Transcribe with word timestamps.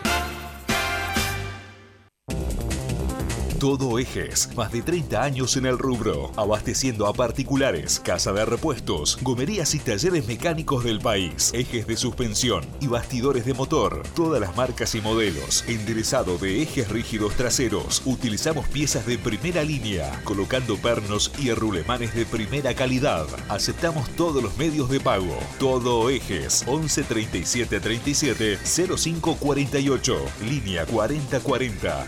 Todo 3.60 3.98
Ejes, 3.98 4.48
más 4.56 4.72
de 4.72 4.80
30 4.80 5.22
años 5.22 5.54
en 5.58 5.66
el 5.66 5.76
rubro, 5.76 6.32
abasteciendo 6.36 7.06
a 7.06 7.12
particulares, 7.12 8.00
casa 8.00 8.32
de 8.32 8.46
repuestos, 8.46 9.18
gomerías 9.20 9.74
y 9.74 9.80
talleres 9.80 10.26
mecánicos 10.26 10.82
del 10.82 10.98
país, 10.98 11.50
ejes 11.52 11.86
de 11.86 11.98
suspensión 11.98 12.64
y 12.80 12.86
bastidores 12.86 13.44
de 13.44 13.52
motor, 13.52 14.02
todas 14.16 14.40
las 14.40 14.56
marcas 14.56 14.94
y 14.94 15.02
modelos, 15.02 15.62
enderezado 15.68 16.38
de 16.38 16.62
ejes 16.62 16.88
rígidos 16.88 17.34
traseros, 17.34 18.00
utilizamos 18.06 18.66
piezas 18.66 19.04
de 19.04 19.18
primera 19.18 19.62
línea, 19.62 20.10
colocando 20.24 20.78
pernos 20.78 21.30
y 21.38 21.52
rulemanes 21.52 22.14
de 22.14 22.24
primera 22.24 22.72
calidad, 22.72 23.26
aceptamos 23.50 24.08
todos 24.16 24.42
los 24.42 24.56
medios 24.56 24.88
de 24.88 25.00
pago, 25.00 25.38
Todo 25.58 26.08
Ejes, 26.08 26.64
11 26.66 27.02
37 27.02 27.78
37 27.78 28.58
05 28.64 29.36
48, 29.36 30.16
línea 30.48 30.86
4040 30.86 32.06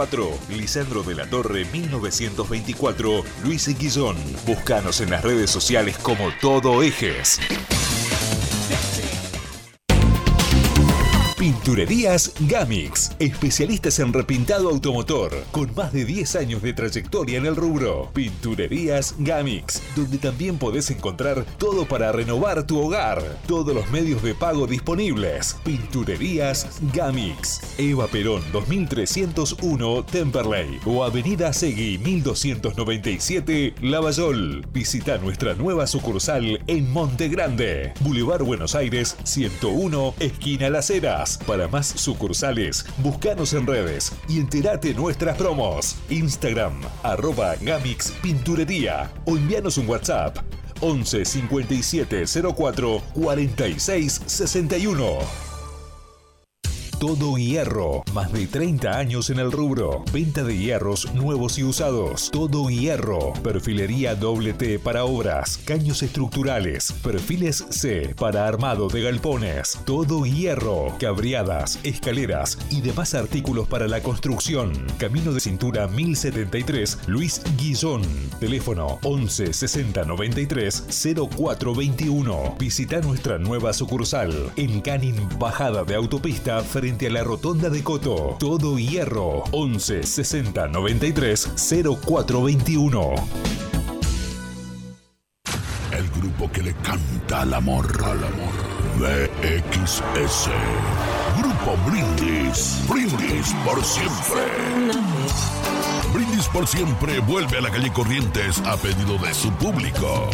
2504 0.00 0.56
Lisandro 0.56 1.02
de 1.02 1.14
la 1.14 1.26
Torre 1.28 1.66
1924, 1.66 3.22
Luis 3.44 3.68
Guillón. 3.78 4.16
Búscanos 4.46 5.00
en 5.00 5.10
las 5.10 5.22
redes 5.22 5.50
sociales 5.50 5.98
como 5.98 6.30
Todo 6.40 6.82
Ejes. 6.82 7.38
Pinturerías 11.40 12.34
Gamix, 12.40 13.12
especialistas 13.18 13.98
en 13.98 14.12
repintado 14.12 14.68
automotor, 14.68 15.32
con 15.52 15.74
más 15.74 15.90
de 15.90 16.04
10 16.04 16.36
años 16.36 16.60
de 16.60 16.74
trayectoria 16.74 17.38
en 17.38 17.46
el 17.46 17.56
rubro. 17.56 18.10
Pinturerías 18.12 19.14
Gamix, 19.16 19.80
donde 19.96 20.18
también 20.18 20.58
podés 20.58 20.90
encontrar 20.90 21.46
todo 21.56 21.86
para 21.86 22.12
renovar 22.12 22.66
tu 22.66 22.78
hogar. 22.78 23.22
Todos 23.46 23.74
los 23.74 23.90
medios 23.90 24.22
de 24.22 24.34
pago 24.34 24.66
disponibles. 24.66 25.56
Pinturerías 25.64 26.78
Gamix, 26.92 27.62
Eva 27.78 28.06
Perón 28.06 28.42
2301 28.52 30.04
Temperley 30.12 30.78
o 30.84 31.04
Avenida 31.04 31.54
Segui 31.54 31.96
1297 31.96 33.76
Lavallol. 33.80 34.66
Visita 34.74 35.16
nuestra 35.16 35.54
nueva 35.54 35.86
sucursal 35.86 36.62
en 36.66 36.92
Monte 36.92 37.28
Grande, 37.28 37.94
Boulevard 38.00 38.42
Buenos 38.42 38.74
Aires 38.74 39.16
101, 39.24 40.16
esquina 40.20 40.68
Las 40.68 40.90
Heras. 40.90 41.29
Para 41.38 41.68
más 41.68 41.86
sucursales, 41.86 42.86
búscanos 42.98 43.52
en 43.52 43.66
redes 43.66 44.12
y 44.28 44.40
entérate 44.40 44.94
nuestras 44.94 45.36
promos. 45.36 45.96
Instagram, 46.08 46.80
arroba 47.02 47.54
Gamix 47.60 48.12
Pinturería 48.22 49.10
o 49.24 49.36
envíanos 49.36 49.78
un 49.78 49.88
WhatsApp 49.88 50.38
11 50.80 51.24
57 51.24 52.24
04 52.54 53.02
46 53.14 54.22
61. 54.26 55.49
Todo 57.00 57.38
Hierro. 57.38 58.02
Más 58.12 58.30
de 58.30 58.46
30 58.46 58.98
años 58.98 59.30
en 59.30 59.38
el 59.38 59.50
rubro. 59.50 60.04
Venta 60.12 60.44
de 60.44 60.58
hierros 60.58 61.14
nuevos 61.14 61.58
y 61.58 61.64
usados. 61.64 62.30
Todo 62.30 62.68
Hierro. 62.68 63.32
Perfilería 63.42 64.14
doble 64.14 64.52
T 64.52 64.78
para 64.78 65.06
obras. 65.06 65.58
Caños 65.64 66.02
estructurales. 66.02 66.92
Perfiles 67.02 67.64
C 67.70 68.14
para 68.18 68.46
armado 68.46 68.88
de 68.88 69.00
galpones. 69.00 69.78
Todo 69.86 70.26
Hierro. 70.26 70.94
Cabriadas, 71.00 71.78
escaleras 71.84 72.58
y 72.68 72.82
demás 72.82 73.14
artículos 73.14 73.66
para 73.66 73.88
la 73.88 74.02
construcción. 74.02 74.70
Camino 74.98 75.32
de 75.32 75.40
cintura 75.40 75.88
1073. 75.88 76.98
Luis 77.06 77.40
Guillón. 77.56 78.02
Teléfono 78.40 78.98
11 79.04 79.54
60 79.54 80.04
93 80.04 80.84
0421. 81.14 82.56
Visita 82.58 83.00
nuestra 83.00 83.38
nueva 83.38 83.72
sucursal 83.72 84.52
en 84.56 84.82
Canin 84.82 85.16
Bajada 85.38 85.84
de 85.84 85.94
Autopista 85.94 86.60
frente 86.60 86.89
a 86.90 87.10
la 87.10 87.22
rotonda 87.22 87.70
de 87.70 87.84
Coto. 87.84 88.36
Todo 88.38 88.76
hierro. 88.76 89.44
11 89.52 90.02
60 90.02 90.66
93 90.68 91.48
0421. 91.56 93.14
El 95.92 96.10
grupo 96.10 96.50
que 96.50 96.62
le 96.62 96.74
canta 96.74 97.42
al 97.42 97.54
amor. 97.54 97.86
Al 98.04 98.24
amor. 98.24 98.54
BXS. 98.98 100.50
Grupo 101.38 101.76
Brindis. 101.86 102.82
Brindis 102.88 103.54
por 103.64 103.82
siempre. 103.84 104.42
Brindis 106.12 106.48
por 106.48 106.66
siempre 106.66 107.20
vuelve 107.20 107.58
a 107.58 107.60
la 107.60 107.70
calle 107.70 107.92
Corrientes 107.92 108.60
a 108.66 108.76
pedido 108.76 109.16
de 109.18 109.32
su 109.32 109.50
público. 109.52 110.28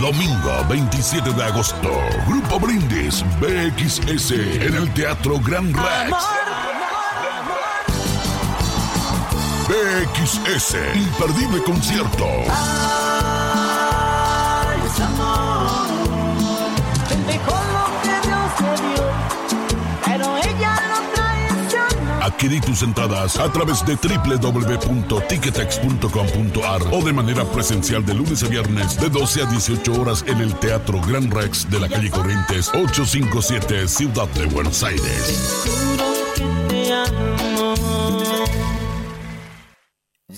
Domingo 0.00 0.64
27 0.68 1.32
de 1.32 1.42
agosto, 1.42 1.90
Grupo 2.28 2.60
Brindis 2.60 3.24
BXS 3.40 4.30
en 4.30 4.74
el 4.76 4.94
Teatro 4.94 5.40
Gran 5.40 5.74
Rex. 5.74 6.16
BXS, 9.66 10.76
imperdible 10.94 11.62
concierto. 11.64 12.26
Adquirí 22.38 22.60
tus 22.60 22.84
entradas 22.84 23.36
a 23.36 23.50
través 23.50 23.84
de 23.84 23.96
www.ticketex.com.ar 23.96 26.82
o 26.92 27.02
de 27.02 27.12
manera 27.12 27.44
presencial 27.44 28.06
de 28.06 28.14
lunes 28.14 28.44
a 28.44 28.46
viernes 28.46 28.96
de 29.00 29.10
12 29.10 29.42
a 29.42 29.46
18 29.46 30.00
horas 30.00 30.24
en 30.24 30.38
el 30.38 30.54
Teatro 30.54 31.00
Gran 31.00 31.32
Rex 31.32 31.68
de 31.68 31.80
la 31.80 31.88
calle 31.88 32.10
Corrientes 32.10 32.68
857 32.68 33.88
Ciudad 33.88 34.28
de 34.28 34.46
Buenos 34.46 34.84
Aires. 34.84 35.64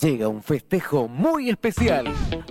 Llega 0.01 0.29
un 0.29 0.43
festejo 0.43 1.07
muy 1.07 1.51
especial. 1.51 2.07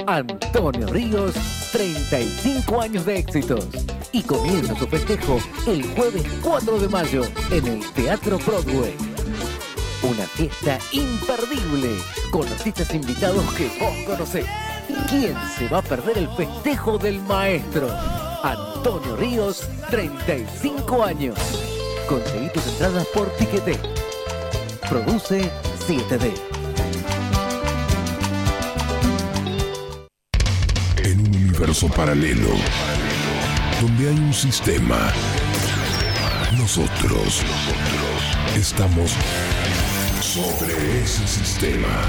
Antonio 0.06 0.86
Ríos, 0.86 1.34
35 1.72 2.82
años 2.82 3.04
de 3.04 3.18
éxitos. 3.18 3.68
Y 4.12 4.22
comienza 4.22 4.76
su 4.76 4.86
festejo 4.86 5.40
el 5.66 5.84
jueves 5.96 6.24
4 6.44 6.80
de 6.80 6.88
mayo 6.88 7.24
en 7.50 7.66
el 7.66 7.92
Teatro 7.94 8.38
Broadway. 8.46 9.09
Una 10.02 10.26
fiesta 10.28 10.80
imperdible 10.94 11.98
con 12.32 12.48
artistas 12.48 12.94
invitados 12.94 13.44
que 13.54 13.68
vos 13.80 13.94
conocés. 14.06 14.46
¿Quién 15.10 15.36
se 15.58 15.68
va 15.68 15.80
a 15.80 15.82
perder 15.82 16.20
el 16.20 16.30
festejo 16.38 16.98
del 16.98 17.22
maestro? 17.24 17.90
Antonio 18.42 19.18
Ríos, 19.18 19.68
35 19.90 21.04
años. 21.04 21.38
Conseguí 22.08 22.50
tus 22.54 22.66
entradas 22.68 23.06
por 23.08 23.30
Tiquete. 23.36 23.78
Produce 24.90 25.52
7D. 25.86 26.34
En 31.04 31.20
un 31.20 31.36
universo 31.36 31.90
paralelo, 31.90 32.52
donde 33.82 34.09
hay 34.09 34.18
un 34.18 34.34
sistema, 34.34 35.12
nosotros 36.58 37.44
estamos 38.56 39.12
sobre 40.29 41.01
ese 41.01 41.28
sistema. 41.28 42.06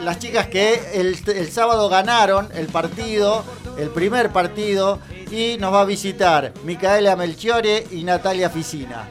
las 0.00 0.20
chicas 0.20 0.46
que 0.46 0.80
el, 0.94 1.18
el, 1.26 1.50
sábado 1.50 1.88
ganaron 1.88 2.48
el 2.54 2.66
partido, 2.66 3.44
el 3.76 3.90
primer 3.90 4.30
partido, 4.30 5.00
y 5.32 5.56
nos 5.58 5.74
va 5.74 5.80
a 5.80 5.84
visitar 5.84 6.52
Micaela 6.64 7.16
Melchiore 7.16 7.86
y 7.90 8.04
Natalia 8.04 8.48
Ficina. 8.48 9.08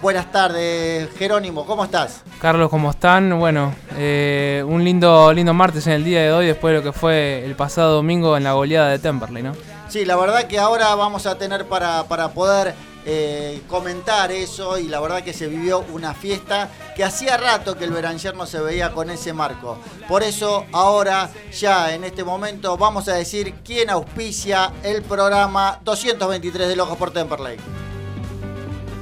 Buenas 0.00 0.30
tardes, 0.30 1.10
Jerónimo, 1.16 1.66
¿cómo 1.66 1.84
estás? 1.84 2.22
Carlos, 2.40 2.70
¿cómo 2.70 2.90
están? 2.90 3.38
Bueno, 3.38 3.74
eh, 3.96 4.64
un 4.66 4.84
lindo, 4.84 5.32
lindo 5.32 5.52
martes 5.52 5.86
en 5.88 5.94
el 5.94 6.04
día 6.04 6.22
de 6.22 6.32
hoy, 6.32 6.46
después 6.46 6.72
de 6.72 6.78
lo 6.78 6.84
que 6.84 6.96
fue 6.96 7.44
el 7.44 7.56
pasado 7.56 7.94
domingo 7.94 8.36
en 8.36 8.44
la 8.44 8.52
goleada 8.52 8.88
de 8.90 8.98
Temperley, 9.00 9.42
¿no? 9.42 9.52
Sí, 9.90 10.04
la 10.04 10.14
verdad 10.14 10.46
que 10.46 10.58
ahora 10.58 10.94
vamos 10.94 11.26
a 11.26 11.36
tener 11.36 11.66
para, 11.66 12.04
para 12.04 12.32
poder 12.32 12.76
eh, 13.04 13.60
comentar 13.66 14.30
eso 14.30 14.78
y 14.78 14.86
la 14.86 15.00
verdad 15.00 15.24
que 15.24 15.32
se 15.32 15.48
vivió 15.48 15.84
una 15.92 16.14
fiesta 16.14 16.68
que 16.94 17.02
hacía 17.02 17.36
rato 17.36 17.76
que 17.76 17.86
el 17.86 17.90
Beranger 17.90 18.36
no 18.36 18.46
se 18.46 18.60
veía 18.60 18.92
con 18.92 19.10
ese 19.10 19.32
marco. 19.32 19.78
Por 20.06 20.22
eso 20.22 20.64
ahora 20.70 21.28
ya 21.58 21.92
en 21.92 22.04
este 22.04 22.22
momento 22.22 22.76
vamos 22.76 23.08
a 23.08 23.14
decir 23.14 23.54
quién 23.64 23.90
auspicia 23.90 24.72
el 24.84 25.02
programa 25.02 25.80
223 25.82 26.68
de 26.68 26.76
Locos 26.76 26.96
por 26.96 27.10
Temperley. 27.10 27.56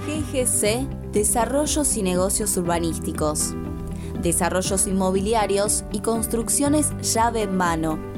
GGC 0.06 1.12
Desarrollos 1.12 1.96
y 1.99 2.02
Negocios 2.02 2.56
Urbanísticos. 2.56 3.52
Desarrollos 4.23 4.87
inmobiliarios 4.87 5.84
y 5.93 6.00
construcciones 6.00 6.93
llave 7.02 7.43
en 7.43 7.58
mano. 7.58 8.18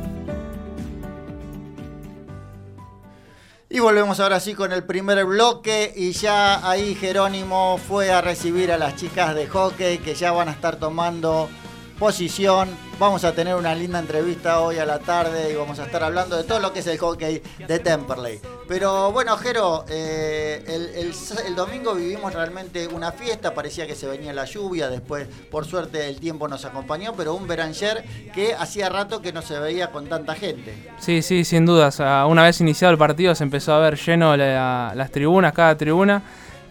Y 3.73 3.79
volvemos 3.79 4.19
ahora 4.19 4.41
sí 4.41 4.53
con 4.53 4.73
el 4.73 4.83
primer 4.83 5.23
bloque 5.23 5.93
y 5.95 6.11
ya 6.11 6.69
ahí 6.69 6.93
Jerónimo 6.93 7.77
fue 7.77 8.11
a 8.11 8.19
recibir 8.19 8.69
a 8.69 8.77
las 8.77 8.97
chicas 8.97 9.33
de 9.33 9.47
hockey 9.47 9.99
que 9.99 10.13
ya 10.13 10.33
van 10.33 10.49
a 10.49 10.51
estar 10.51 10.75
tomando 10.75 11.47
posición. 12.01 12.67
Vamos 12.97 13.23
a 13.25 13.31
tener 13.35 13.53
una 13.53 13.75
linda 13.75 13.99
entrevista 13.99 14.59
hoy 14.61 14.79
a 14.79 14.87
la 14.87 14.97
tarde 14.97 15.51
y 15.51 15.55
vamos 15.55 15.77
a 15.77 15.85
estar 15.85 16.03
hablando 16.03 16.35
de 16.35 16.43
todo 16.45 16.59
lo 16.59 16.73
que 16.73 16.79
es 16.79 16.87
el 16.87 16.97
hockey 16.97 17.43
de 17.67 17.77
Temperley. 17.77 18.39
Pero 18.67 19.11
bueno, 19.11 19.37
Jero, 19.37 19.85
eh, 19.87 20.63
el, 20.67 21.55
domingo 21.55 21.93
vivimos 21.93 22.33
realmente 22.33 22.87
una 22.87 23.11
fiesta, 23.11 23.53
parecía 23.53 23.85
que 23.85 23.93
se 23.93 24.07
venía 24.07 24.33
la 24.33 24.45
lluvia, 24.45 24.89
después 24.89 25.27
por 25.51 25.67
suerte 25.67 26.09
el 26.09 26.19
tiempo 26.19 26.47
nos 26.47 26.65
acompañó, 26.65 27.13
pero 27.15 27.35
un 27.35 27.45
Beranger 27.45 28.03
que 28.33 28.55
hacía 28.55 28.89
rato 28.89 29.21
que 29.21 29.31
no 29.31 29.43
se 29.43 29.59
veía 29.59 29.91
con 29.91 30.07
tanta 30.07 30.33
gente. 30.33 30.73
Sí, 30.97 31.21
sí, 31.21 31.43
sin 31.45 31.67
dudas. 31.67 31.99
Una 31.99 32.41
vez 32.41 32.59
iniciado 32.61 32.91
el 32.91 32.97
partido 32.97 33.35
se 33.35 33.43
empezó 33.43 33.73
a 33.75 33.79
ver 33.79 33.95
lleno 33.99 34.35
las 34.35 35.11
tribunas, 35.11 35.53
cada 35.53 35.77
tribuna. 35.77 36.23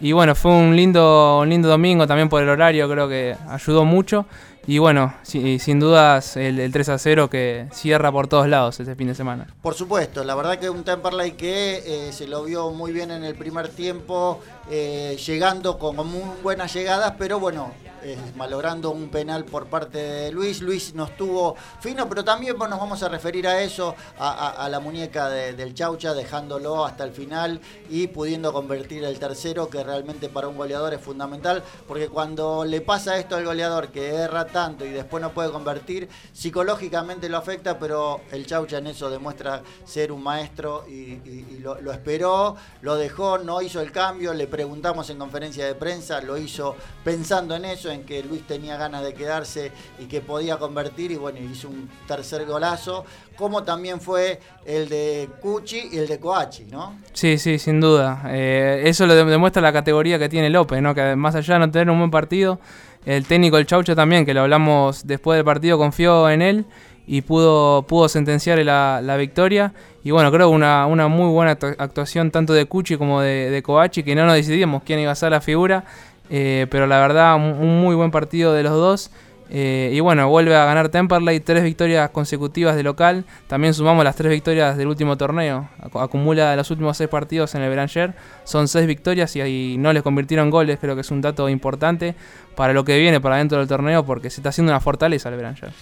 Y 0.03 0.13
bueno, 0.13 0.35
fue 0.35 0.51
un 0.51 0.75
lindo, 0.75 1.41
un 1.43 1.51
lindo 1.51 1.69
domingo 1.69 2.07
también 2.07 2.31
por 2.31 2.43
el 2.43 2.49
horario, 2.49 2.89
creo 2.89 3.07
que 3.07 3.37
ayudó 3.49 3.85
mucho. 3.85 4.25
Y 4.71 4.79
bueno, 4.79 5.13
sin 5.25 5.81
dudas 5.81 6.37
el, 6.37 6.71
3 6.71 6.91
a 6.91 6.99
0 6.99 7.29
que 7.29 7.67
cierra 7.73 8.13
por 8.13 8.29
todos 8.29 8.47
lados 8.47 8.79
este 8.79 8.95
fin 8.95 9.09
de 9.09 9.17
semana. 9.17 9.49
Por 9.63 9.75
supuesto, 9.75 10.23
la 10.23 10.37
verdad 10.37 10.61
que 10.61 10.71
un 10.71 10.85
Temperley 10.85 11.33
que 11.33 11.83
eh, 11.85 12.13
se 12.13 12.29
lo 12.29 12.45
vio 12.45 12.71
muy 12.71 12.93
bien 12.93 13.11
en 13.11 13.25
el 13.25 13.35
primer 13.35 13.69
tiempo, 13.69 14.39
eh, 14.71 15.19
llegando 15.27 15.77
con 15.77 15.97
muy 15.97 16.23
buenas 16.45 16.73
llegadas, 16.73 17.15
pero 17.19 17.41
bueno, 17.41 17.73
eh, 18.03 18.17
malogrando 18.37 18.91
un 18.91 19.09
penal 19.09 19.45
por 19.45 19.67
parte 19.67 19.99
de 19.99 20.33
Luis. 20.33 20.61
Luis 20.61 20.95
no 20.95 21.05
estuvo 21.05 21.57
fino, 21.81 22.09
pero 22.09 22.25
también 22.25 22.57
nos 22.57 22.79
vamos 22.79 23.03
a 23.03 23.09
referir 23.09 23.47
a 23.47 23.63
eso, 23.63 23.95
a, 24.19 24.69
la 24.71 24.81
muñeca 24.81 25.29
del 25.29 25.75
Chaucha, 25.75 26.15
dejándolo 26.15 26.85
hasta 26.85 27.05
el 27.05 27.13
final 27.13 27.61
y 27.89 28.07
pudiendo 28.07 28.53
convertir 28.53 29.05
el 29.05 29.19
tercero, 29.19 29.69
que 29.69 29.83
realmente 29.83 30.29
para 30.29 30.49
un 30.49 30.57
goleador 30.57 30.95
es 30.95 31.01
fundamental, 31.01 31.63
porque 31.87 32.09
cuando 32.09 32.65
le 32.65 32.81
pasa 32.81 33.19
esto 33.19 33.37
al 33.37 33.45
goleador, 33.45 33.89
que 33.89 34.15
erra 34.15 34.47
tanto 34.47 34.85
y 34.85 34.91
después 34.91 35.23
no 35.23 35.33
puede 35.33 35.51
convertir, 35.51 36.09
psicológicamente 36.33 37.29
lo 37.29 37.37
afecta, 37.37 37.79
pero 37.79 38.21
el 38.31 38.47
Chaucha 38.47 38.79
en 38.79 38.89
eso 38.89 39.11
demuestra 39.11 39.63
ser 39.85 40.13
un 40.13 40.23
maestro 40.23 40.87
y, 40.89 41.59
lo, 41.61 41.93
esperó, 41.93 42.57
lo 42.83 42.97
dejó, 42.97 43.39
no 43.39 43.61
hizo 43.63 43.81
el 43.81 43.93
cambio, 43.93 44.33
le 44.33 44.47
preguntamos 44.47 45.11
en 45.11 45.19
conferencia 45.19 45.67
de 45.67 45.75
prensa, 45.75 46.21
lo 46.21 46.39
hizo 46.39 46.77
pensando 47.05 47.55
en 47.55 47.65
eso 47.65 47.90
en 47.93 48.05
que 48.05 48.23
Luis 48.23 48.47
tenía 48.47 48.77
ganas 48.77 49.03
de 49.03 49.15
quedarse 49.15 49.73
y 49.99 50.07
que 50.07 50.21
podía 50.21 50.57
convertir 50.59 51.13
y 51.13 51.17
bueno, 51.17 51.39
hizo 51.41 51.69
un 51.69 51.89
tercer 52.07 52.47
golazo, 52.47 53.05
como 53.37 53.63
también 53.63 54.01
fue 54.01 54.41
el 54.65 54.89
de 54.89 55.29
Cuchi 55.41 55.91
y 55.93 55.99
el 55.99 56.09
de 56.09 56.19
Coachi, 56.19 56.65
¿no? 56.65 56.99
Sí, 57.13 57.39
sí, 57.39 57.59
sin 57.59 57.81
duda. 57.81 58.23
Eh, 58.29 58.83
eso 58.87 59.07
lo 59.07 59.15
demuestra 59.15 59.63
la 59.63 59.73
categoría 59.73 60.19
que 60.19 60.29
tiene 60.29 60.51
López, 60.51 60.83
¿no? 60.83 60.95
Que 60.95 61.17
más 61.17 61.35
allá 61.35 61.55
de 61.55 61.61
no 61.61 61.71
tener 61.71 61.91
un 61.91 61.99
buen 61.99 62.11
partido, 62.11 62.61
el 63.07 63.27
técnico 63.27 63.57
el 63.57 63.67
Chaucho 63.67 63.97
también, 63.97 64.27
que 64.27 64.35
lo 64.35 64.43
hablamos 64.43 65.07
después 65.07 65.37
del 65.37 65.45
partido, 65.45 65.79
confió 65.79 66.29
en 66.29 66.43
él 66.43 66.67
y 67.07 67.23
pudo, 67.23 67.83
pudo 67.83 68.09
sentenciar 68.09 68.59
la, 68.65 69.17
victoria. 69.19 69.73
Y 70.05 70.13
bueno, 70.13 70.31
creo 70.31 70.49
una, 70.51 70.87
una 70.87 71.09
muy 71.09 71.29
buena 71.31 71.53
actuación 71.53 72.31
tanto 72.31 72.53
de 72.53 72.67
Cuchi 72.67 72.97
como 72.97 73.21
de, 73.21 73.51
de 73.51 73.63
Kovaci, 73.63 74.03
que 74.03 74.15
no 74.15 74.27
nos 74.27 74.35
decidíamos 74.35 74.83
quién 74.85 75.01
iba 75.01 75.13
a 75.13 75.15
ser 75.15 75.33
la 75.33 75.41
figura. 75.41 75.85
Eh, 76.31 76.67
pero 76.71 76.87
la 76.87 77.01
verdad, 77.01 77.37
un 77.37 77.81
muy 77.81 77.95
buen 77.95 78.11
partido 78.11 78.53
de 78.53 78.63
los 78.63 78.73
dos. 78.73 79.11
Eh, 79.53 79.91
y 79.93 80.01
bueno, 80.01 80.29
vuelve 80.29 80.55
a 80.55 80.65
ganar 80.65 80.91
Temperley, 80.91 81.41
tres 81.41 81.65
victorias 81.65 82.11
consecutivas 82.11 82.77
de 82.77 82.85
local. 82.85 83.25
También 83.49 83.75
sumamos 83.75 84.05
las 84.05 84.15
tres 84.15 84.31
victorias 84.31 84.77
del 84.77 84.87
último 84.87 85.17
torneo. 85.17 85.69
Acumula 85.95 86.55
los 86.55 86.71
últimos 86.71 86.97
seis 86.97 87.11
partidos 87.11 87.55
en 87.57 87.63
el 87.63 87.71
Beranger. 87.71 88.15
Son 88.45 88.69
seis 88.69 88.87
victorias 88.87 89.35
y, 89.35 89.41
y 89.43 89.77
no 89.79 89.93
les 89.93 90.03
convirtieron 90.03 90.51
goles. 90.51 90.79
Creo 90.81 90.95
que 90.95 91.01
es 91.01 91.11
un 91.11 91.21
dato 91.21 91.49
importante 91.49 92.15
para 92.61 92.75
lo 92.75 92.85
que 92.85 92.99
viene 92.99 93.23
para 93.23 93.37
dentro 93.37 93.59
del 93.59 93.67
torneo 93.67 94.05
porque 94.05 94.29
se 94.29 94.41
está 94.41 94.51
haciendo 94.51 94.71
una 94.71 94.81
fortaleza 94.81 95.31
el 95.31 95.37
Beranger. 95.37 95.73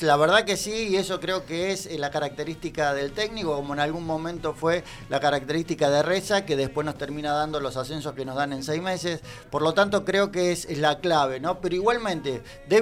La 0.00 0.16
verdad 0.16 0.44
que 0.44 0.56
sí, 0.56 0.88
y 0.88 0.96
eso 0.96 1.20
creo 1.20 1.44
que 1.44 1.72
es 1.72 1.84
eh, 1.84 1.98
la 1.98 2.10
característica 2.10 2.94
del 2.94 3.12
técnico, 3.12 3.54
como 3.54 3.74
en 3.74 3.80
algún 3.80 4.06
momento 4.06 4.54
fue 4.54 4.82
la 5.10 5.20
característica 5.20 5.90
de 5.90 6.02
Reza, 6.02 6.46
que 6.46 6.56
después 6.56 6.84
nos 6.84 6.96
termina 6.96 7.32
dando 7.32 7.60
los 7.60 7.76
ascensos 7.76 8.14
que 8.14 8.24
nos 8.24 8.36
dan 8.36 8.54
en 8.54 8.62
seis 8.62 8.80
meses. 8.80 9.20
Por 9.50 9.60
lo 9.60 9.74
tanto, 9.74 10.06
creo 10.06 10.32
que 10.32 10.52
es, 10.52 10.66
la 10.78 11.00
clave, 11.00 11.38
¿no? 11.38 11.60
Pero 11.60 11.74
igualmente, 11.74 12.42
de 12.66 12.80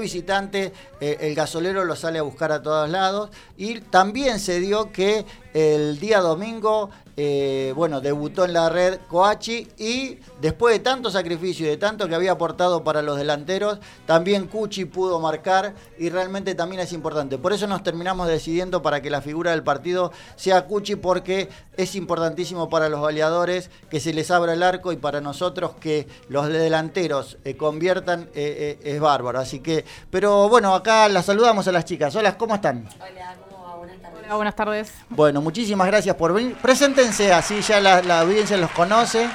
eh, 1.00 1.18
el 1.20 1.34
gasolero 1.34 1.84
lo 1.84 1.96
sale 1.96 2.18
a 2.18 2.22
buscar 2.22 2.52
a 2.52 2.62
todos 2.62 2.88
lados. 2.88 3.30
Y 3.56 3.80
también 3.80 4.38
se 4.38 4.60
dio 4.60 4.92
que 4.92 5.25
el 5.54 5.99
día 5.99 6.20
domingo, 6.20 6.90
eh, 7.22 7.74
bueno, 7.76 8.00
debutó 8.00 8.46
en 8.46 8.54
la 8.54 8.70
red 8.70 8.98
Coachi 9.06 9.68
y 9.76 10.20
después 10.40 10.72
de 10.72 10.78
tanto 10.78 11.10
sacrificio 11.10 11.66
y 11.66 11.68
de 11.68 11.76
tanto 11.76 12.08
que 12.08 12.14
había 12.14 12.32
aportado 12.32 12.82
para 12.82 13.02
los 13.02 13.18
delanteros, 13.18 13.78
también 14.06 14.46
Cuchi 14.46 14.86
pudo 14.86 15.20
marcar 15.20 15.74
y 15.98 16.08
realmente 16.08 16.54
también 16.54 16.80
es 16.80 16.94
importante. 16.94 17.36
Por 17.36 17.52
eso 17.52 17.66
nos 17.66 17.82
terminamos 17.82 18.26
decidiendo 18.26 18.80
para 18.80 19.02
que 19.02 19.10
la 19.10 19.20
figura 19.20 19.50
del 19.50 19.62
partido 19.62 20.12
sea 20.36 20.64
Cuchi 20.66 20.96
porque 20.96 21.50
es 21.76 21.94
importantísimo 21.94 22.70
para 22.70 22.88
los 22.88 23.00
goleadores 23.00 23.68
que 23.90 24.00
se 24.00 24.14
les 24.14 24.30
abra 24.30 24.54
el 24.54 24.62
arco 24.62 24.90
y 24.90 24.96
para 24.96 25.20
nosotros 25.20 25.72
que 25.78 26.08
los 26.30 26.48
delanteros 26.48 27.36
eh, 27.44 27.54
conviertan 27.54 28.30
eh, 28.34 28.78
es 28.82 28.98
bárbaro. 28.98 29.40
Así 29.40 29.60
que, 29.60 29.84
pero 30.08 30.48
bueno, 30.48 30.74
acá 30.74 31.06
las 31.10 31.26
saludamos 31.26 31.68
a 31.68 31.72
las 31.72 31.84
chicas. 31.84 32.16
Hola, 32.16 32.38
¿cómo 32.38 32.54
están? 32.54 32.88
Hola, 32.98 33.36
¿cómo 33.46 33.62
va? 33.62 33.76
Buenas 33.76 34.00
tardes. 34.00 34.19
Hola, 34.30 34.37
buenas 34.37 34.54
tardes. 34.54 34.94
Bueno, 35.08 35.40
muchísimas 35.40 35.88
gracias 35.88 36.14
por 36.14 36.32
venir. 36.32 36.54
Preséntense 36.62 37.32
así, 37.32 37.62
ya 37.62 37.80
la, 37.80 38.00
la 38.00 38.20
audiencia 38.20 38.56
los 38.58 38.70
conoce. 38.70 39.28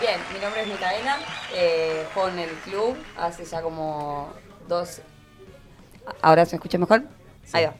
Bien, 0.00 0.18
mi 0.32 0.40
nombre 0.40 0.62
es 0.62 0.66
Micaela, 0.66 1.18
eh, 1.54 2.04
juego 2.12 2.30
en 2.30 2.40
el 2.40 2.50
club 2.64 2.96
hace 3.16 3.44
ya 3.44 3.62
como 3.62 4.32
dos... 4.66 5.02
¿Ahora 6.20 6.44
se 6.46 6.54
me 6.54 6.56
escucha 6.56 6.78
mejor? 6.78 7.04
Ahí 7.52 7.66
va. 7.66 7.74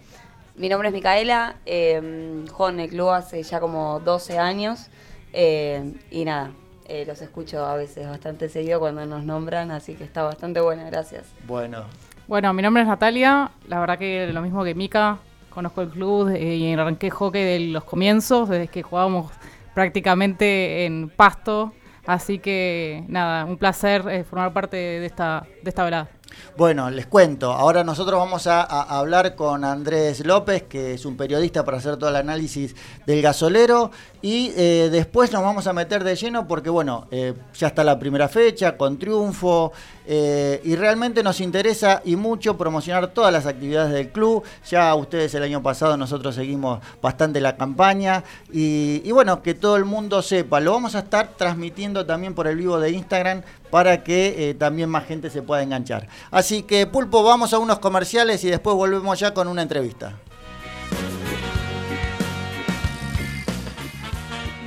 Mi 0.54 0.68
nombre 0.68 0.90
es 0.90 0.94
Micaela, 0.94 1.56
eh, 1.66 2.44
juego 2.52 2.68
en 2.70 2.78
el 2.78 2.88
club 2.88 3.08
hace 3.10 3.42
ya 3.42 3.58
como 3.58 3.98
12 3.98 4.38
años 4.38 4.90
eh, 5.32 5.92
y 6.12 6.24
nada, 6.24 6.52
eh, 6.86 7.04
los 7.04 7.20
escucho 7.20 7.66
a 7.66 7.74
veces 7.74 8.08
bastante 8.08 8.48
seguido 8.48 8.78
cuando 8.78 9.04
nos 9.06 9.24
nombran, 9.24 9.72
así 9.72 9.94
que 9.94 10.04
está 10.04 10.22
bastante 10.22 10.60
buena, 10.60 10.84
gracias. 10.84 11.26
Bueno, 11.48 11.86
Bueno, 12.28 12.52
mi 12.52 12.62
nombre 12.62 12.84
es 12.84 12.88
Natalia. 12.88 13.50
La 13.66 13.80
verdad 13.80 13.98
que 13.98 14.28
lo 14.28 14.40
mismo 14.40 14.62
que 14.62 14.76
Mica, 14.76 15.18
conozco 15.54 15.82
el 15.82 15.88
club 15.88 16.30
eh, 16.30 16.56
y 16.56 16.72
arranqué 16.72 17.10
hockey 17.10 17.44
de 17.44 17.60
los 17.72 17.84
comienzos, 17.84 18.48
desde 18.48 18.68
que 18.68 18.82
jugábamos 18.82 19.32
prácticamente 19.74 20.84
en 20.84 21.08
pasto. 21.08 21.72
Así 22.06 22.38
que 22.38 23.04
nada, 23.08 23.44
un 23.44 23.56
placer 23.56 24.04
eh, 24.10 24.24
formar 24.24 24.52
parte 24.52 24.76
de 24.76 25.06
esta, 25.06 25.46
de 25.62 25.70
esta 25.70 25.84
velada. 25.84 26.08
Bueno, 26.56 26.88
les 26.90 27.06
cuento. 27.06 27.52
Ahora 27.52 27.82
nosotros 27.82 28.18
vamos 28.18 28.46
a, 28.46 28.62
hablar 28.62 29.34
con 29.34 29.64
Andrés 29.64 30.24
López, 30.24 30.62
que 30.62 30.94
es 30.94 31.04
un 31.04 31.16
periodista 31.16 31.64
para 31.64 31.78
hacer 31.78 31.96
todo 31.96 32.10
el 32.10 32.16
análisis 32.16 32.76
del 33.06 33.22
gasolero. 33.22 33.90
Y 34.22 34.52
eh, 34.56 34.88
después 34.90 35.32
nos 35.32 35.42
vamos 35.42 35.66
a 35.66 35.72
meter 35.72 36.04
de 36.04 36.14
lleno 36.14 36.46
porque, 36.46 36.70
bueno, 36.70 37.08
eh, 37.10 37.34
ya 37.54 37.66
está 37.66 37.82
la 37.82 37.98
primera 37.98 38.28
fecha 38.28 38.76
con 38.76 38.98
triunfo. 38.98 39.72
eh, 40.06 40.60
y 40.64 40.76
realmente 40.76 41.22
nos 41.22 41.40
interesa 41.40 42.02
y 42.04 42.14
mucho 42.16 42.56
promocionar 42.58 43.08
todas 43.08 43.32
las 43.32 43.46
actividades 43.46 43.92
del 43.92 44.10
club. 44.10 44.44
Ya 44.68 44.94
ustedes 44.94 45.34
el 45.34 45.42
año 45.42 45.62
pasado 45.62 45.96
nosotros 45.96 46.34
seguimos 46.34 46.80
bastante 47.02 47.40
la 47.40 47.56
campaña. 47.56 48.22
Y, 48.52 49.02
y 49.04 49.10
bueno, 49.12 49.42
que 49.42 49.54
todo 49.54 49.76
el 49.76 49.84
mundo 49.84 50.22
sepa. 50.22 50.60
Lo 50.60 50.72
vamos 50.72 50.94
a 50.94 51.00
estar 51.00 51.30
transmitiendo 51.36 52.06
también 52.06 52.34
por 52.34 52.46
el 52.46 52.56
vivo 52.56 52.78
de 52.78 52.90
Instagram 52.90 53.42
para 53.74 54.04
que 54.04 54.50
eh, 54.50 54.54
también 54.54 54.88
más 54.88 55.04
gente 55.04 55.30
se 55.30 55.42
pueda 55.42 55.60
enganchar. 55.60 56.06
Así 56.30 56.62
que 56.62 56.86
Pulpo, 56.86 57.24
vamos 57.24 57.52
a 57.52 57.58
unos 57.58 57.80
comerciales 57.80 58.44
y 58.44 58.48
después 58.48 58.76
volvemos 58.76 59.18
ya 59.18 59.34
con 59.34 59.48
una 59.48 59.62
entrevista. 59.62 60.12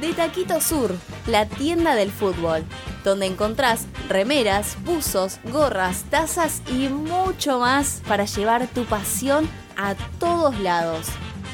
De 0.02 0.12
Taquito 0.12 0.60
Sur, 0.60 0.94
la 1.26 1.46
tienda 1.46 1.96
del 1.96 2.12
fútbol, 2.12 2.66
donde 3.06 3.28
encontrás 3.28 3.86
remeras, 4.10 4.76
buzos, 4.84 5.40
gorras, 5.54 6.04
tazas 6.10 6.62
y 6.70 6.90
mucho 6.90 7.60
más 7.60 8.02
para 8.10 8.26
llevar 8.26 8.68
tu 8.68 8.84
pasión 8.84 9.48
a 9.78 9.96
todos 10.20 10.60
lados. 10.60 11.08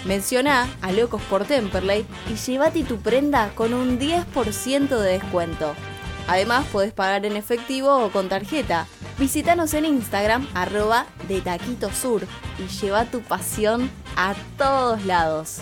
Menciona 0.06 0.68
a 0.82 0.92
Locos 0.92 1.22
por 1.30 1.46
Temperley 1.46 2.04
y 2.32 2.34
llévate 2.34 2.84
tu 2.84 2.98
prenda 2.98 3.52
con 3.54 3.76
un 3.76 4.00
10% 4.00 4.98
de 4.98 5.20
descuento. 5.20 5.76
Además, 6.28 6.66
podés 6.72 6.94
pagar 6.94 7.26
en 7.26 7.36
efectivo 7.36 7.98
o 7.98 8.12
con 8.12 8.30
tarjeta. 8.30 8.88
Visítanos 9.20 9.74
en 9.74 9.86
Instagram, 9.86 10.48
arroba 10.54 11.06
de 11.28 11.42
Taquito 11.42 11.92
Sur, 11.92 12.24
y 12.58 12.68
lleva 12.68 13.06
tu 13.06 13.22
pasión 13.22 13.90
a 14.16 14.34
todos 14.58 15.06
lados. 15.06 15.62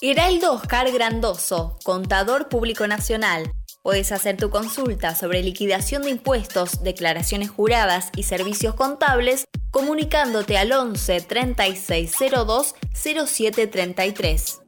Heraldo 0.00 0.52
Oscar 0.52 0.92
Grandoso, 0.92 1.76
contador 1.82 2.48
público 2.48 2.86
nacional. 2.86 3.50
Puedes 3.82 4.12
hacer 4.12 4.36
tu 4.36 4.48
consulta 4.48 5.16
sobre 5.16 5.42
liquidación 5.42 6.02
de 6.02 6.10
impuestos, 6.10 6.84
declaraciones 6.84 7.50
juradas 7.50 8.10
y 8.14 8.22
servicios 8.22 8.76
contables 8.76 9.46
comunicándote 9.72 10.56
al 10.56 10.70
11 10.70 11.20
3602 11.22 12.76
0733. 12.94 14.67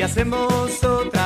Qué 0.00 0.04
hacemos 0.04 0.82
otra 0.82 1.19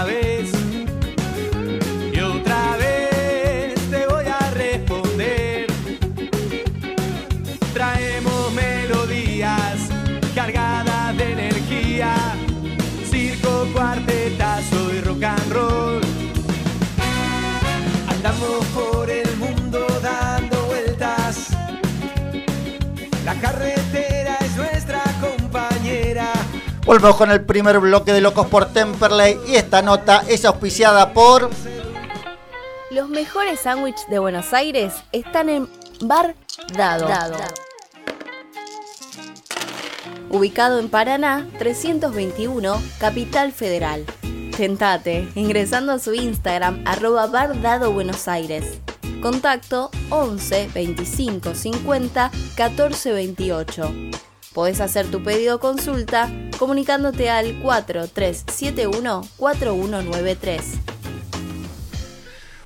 Volvemos 26.85 27.17
con 27.17 27.31
el 27.31 27.43
primer 27.43 27.79
bloque 27.79 28.13
de 28.13 28.21
Locos 28.21 28.47
por 28.47 28.67
Temperley 28.67 29.39
y 29.49 29.57
esta 29.57 29.81
nota 29.81 30.23
es 30.29 30.45
auspiciada 30.45 31.15
por... 31.15 31.49
Los 32.91 33.09
mejores 33.09 33.61
sándwiches 33.61 34.07
de 34.11 34.19
Buenos 34.19 34.53
Aires 34.53 34.93
están 35.11 35.49
en 35.49 35.67
Bar 36.03 36.35
Dado. 36.77 37.09
Ubicado 40.29 40.79
en 40.79 40.91
Paraná 40.91 41.49
321, 41.59 42.83
Capital 42.99 43.53
Federal. 43.53 44.05
Tentate 44.55 45.27
ingresando 45.37 45.93
a 45.93 45.99
su 45.99 46.13
Instagram 46.13 46.85
arroba 46.87 47.27
Bar 47.29 47.63
Dado 47.63 47.93
Buenos 47.93 48.29
Aires. 48.29 48.79
Contacto 49.23 49.91
11 50.11 50.69
25 50.75 51.55
50 51.55 52.31
14 52.57 53.13
28. 53.13 53.95
Podés 54.55 54.81
hacer 54.81 55.11
tu 55.11 55.23
pedido 55.23 55.57
o 55.57 55.61
consulta 55.61 56.31
comunicándote 56.59 57.29
al 57.29 57.61
4371 57.61 59.29
4193. 59.37 60.65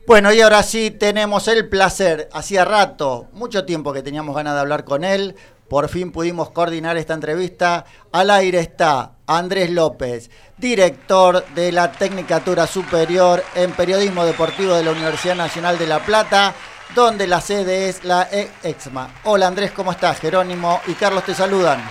Bueno, 0.06 0.32
y 0.32 0.40
ahora 0.40 0.62
sí 0.62 0.90
tenemos 0.90 1.48
el 1.48 1.68
placer, 1.68 2.28
hacía 2.32 2.64
rato, 2.64 3.26
mucho 3.32 3.64
tiempo 3.64 3.92
que 3.92 4.02
teníamos 4.02 4.36
ganas 4.36 4.54
de 4.54 4.60
hablar 4.60 4.84
con 4.84 5.02
él, 5.02 5.34
por 5.68 5.90
fin 5.90 6.12
pudimos 6.12 6.50
coordinar 6.50 6.96
esta 6.96 7.12
entrevista. 7.12 7.84
Al 8.10 8.30
aire 8.30 8.60
está 8.60 9.12
Andrés 9.26 9.70
López, 9.70 10.30
director 10.56 11.44
de 11.54 11.72
la 11.72 11.92
Tecnicatura 11.92 12.66
Superior 12.66 13.44
en 13.54 13.72
Periodismo 13.72 14.24
Deportivo 14.24 14.74
de 14.74 14.82
la 14.82 14.92
Universidad 14.92 15.36
Nacional 15.36 15.78
de 15.78 15.86
La 15.86 16.00
Plata, 16.00 16.54
donde 16.94 17.26
la 17.26 17.40
sede 17.40 17.88
es 17.88 18.04
la 18.04 18.28
EXMA. 18.62 19.20
Hola 19.24 19.46
Andrés, 19.46 19.72
¿cómo 19.72 19.92
estás? 19.92 20.18
Jerónimo 20.20 20.80
y 20.86 20.94
Carlos 20.94 21.24
te 21.24 21.34
saludan. 21.34 21.82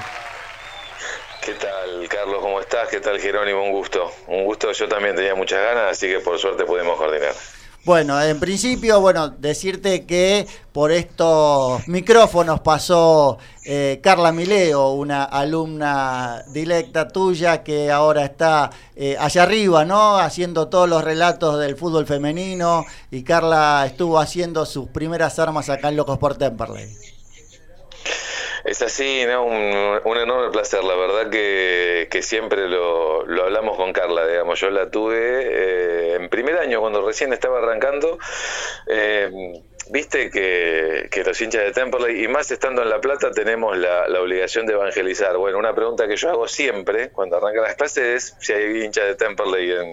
¿Qué 1.42 1.54
tal, 1.54 2.08
Carlos? 2.10 2.40
¿Cómo 2.42 2.60
estás? 2.60 2.90
¿Qué 2.90 3.00
tal, 3.00 3.20
Jerónimo? 3.20 3.64
Un 3.64 3.72
gusto. 3.72 4.12
Un 4.28 4.44
gusto. 4.44 4.72
Yo 4.74 4.88
también 4.88 5.16
tenía 5.16 5.34
muchas 5.34 5.62
ganas, 5.62 5.92
así 5.92 6.08
que 6.08 6.20
por 6.20 6.38
suerte 6.38 6.66
pudimos 6.66 6.98
coordinar. 6.98 7.34
Bueno, 7.88 8.22
en 8.22 8.38
principio, 8.38 9.00
bueno, 9.00 9.30
decirte 9.30 10.06
que 10.06 10.46
por 10.74 10.92
estos 10.92 11.88
micrófonos 11.88 12.60
pasó 12.60 13.38
eh, 13.64 14.02
Carla 14.04 14.34
Mileo, 14.34 14.92
una 14.92 15.24
alumna 15.24 16.44
directa 16.50 17.08
tuya 17.08 17.64
que 17.64 17.90
ahora 17.90 18.26
está 18.26 18.72
eh, 18.94 19.16
allá 19.18 19.44
arriba, 19.44 19.86
¿no? 19.86 20.18
Haciendo 20.18 20.68
todos 20.68 20.90
los 20.90 21.02
relatos 21.02 21.62
del 21.62 21.78
fútbol 21.78 22.06
femenino 22.06 22.84
y 23.10 23.24
Carla 23.24 23.86
estuvo 23.86 24.20
haciendo 24.20 24.66
sus 24.66 24.90
primeras 24.90 25.40
armas 25.40 25.70
acá 25.70 25.88
en 25.88 25.96
Locos 25.96 26.18
por 26.18 26.36
Temperley. 26.36 27.17
Es 28.68 28.82
así, 28.82 29.24
¿no? 29.26 29.46
Un, 29.46 30.18
enorme 30.18 30.52
placer, 30.52 30.84
la 30.84 30.96
verdad 30.96 31.30
que, 31.30 32.20
siempre 32.22 32.68
lo, 32.68 33.22
hablamos 33.22 33.78
con 33.78 33.94
Carla, 33.94 34.28
digamos, 34.28 34.60
yo 34.60 34.70
la 34.70 34.92
tuve 34.92 35.18
eh, 35.18 36.16
en 36.16 36.28
primer 36.28 36.58
año 36.58 36.82
cuando 36.82 37.02
recién 37.02 37.32
estaba 37.32 37.60
arrancando. 37.60 38.20
Eh, 38.88 39.32
viste 39.90 40.30
que, 40.30 41.24
los 41.26 41.40
hinchas 41.40 41.64
de 41.64 41.72
Temperley, 41.72 42.26
y 42.26 42.28
más 42.28 42.52
estando 42.52 42.82
en 42.82 42.90
La 42.90 43.00
Plata, 43.00 43.32
tenemos 43.32 43.78
la, 43.78 44.04
obligación 44.20 44.66
de 44.66 44.74
evangelizar. 44.74 45.38
Bueno, 45.38 45.60
una 45.60 45.74
pregunta 45.74 46.06
que 46.06 46.18
yo 46.18 46.30
hago 46.30 46.50
siempre 46.50 47.10
cuando 47.12 47.38
arrancan 47.38 47.64
las 47.64 47.76
clases 47.76 48.04
es 48.04 48.36
si 48.46 48.52
hay 48.52 48.84
hinchas 48.84 49.06
de 49.06 49.16
Temperley 49.16 49.72
en, 49.72 49.88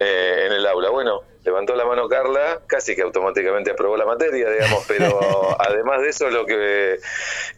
eh, 0.00 0.46
en 0.46 0.52
el 0.54 0.66
aula. 0.66 0.90
Bueno, 0.90 1.22
levantó 1.44 1.74
la 1.74 1.84
mano 1.84 2.08
Carla, 2.08 2.60
casi 2.66 2.94
que 2.94 3.02
automáticamente 3.02 3.70
aprobó 3.70 3.96
la 3.96 4.06
materia, 4.06 4.48
digamos, 4.50 4.84
pero 4.86 5.56
además 5.58 6.02
de 6.02 6.08
eso, 6.08 6.30
lo 6.30 6.46
que, 6.46 6.98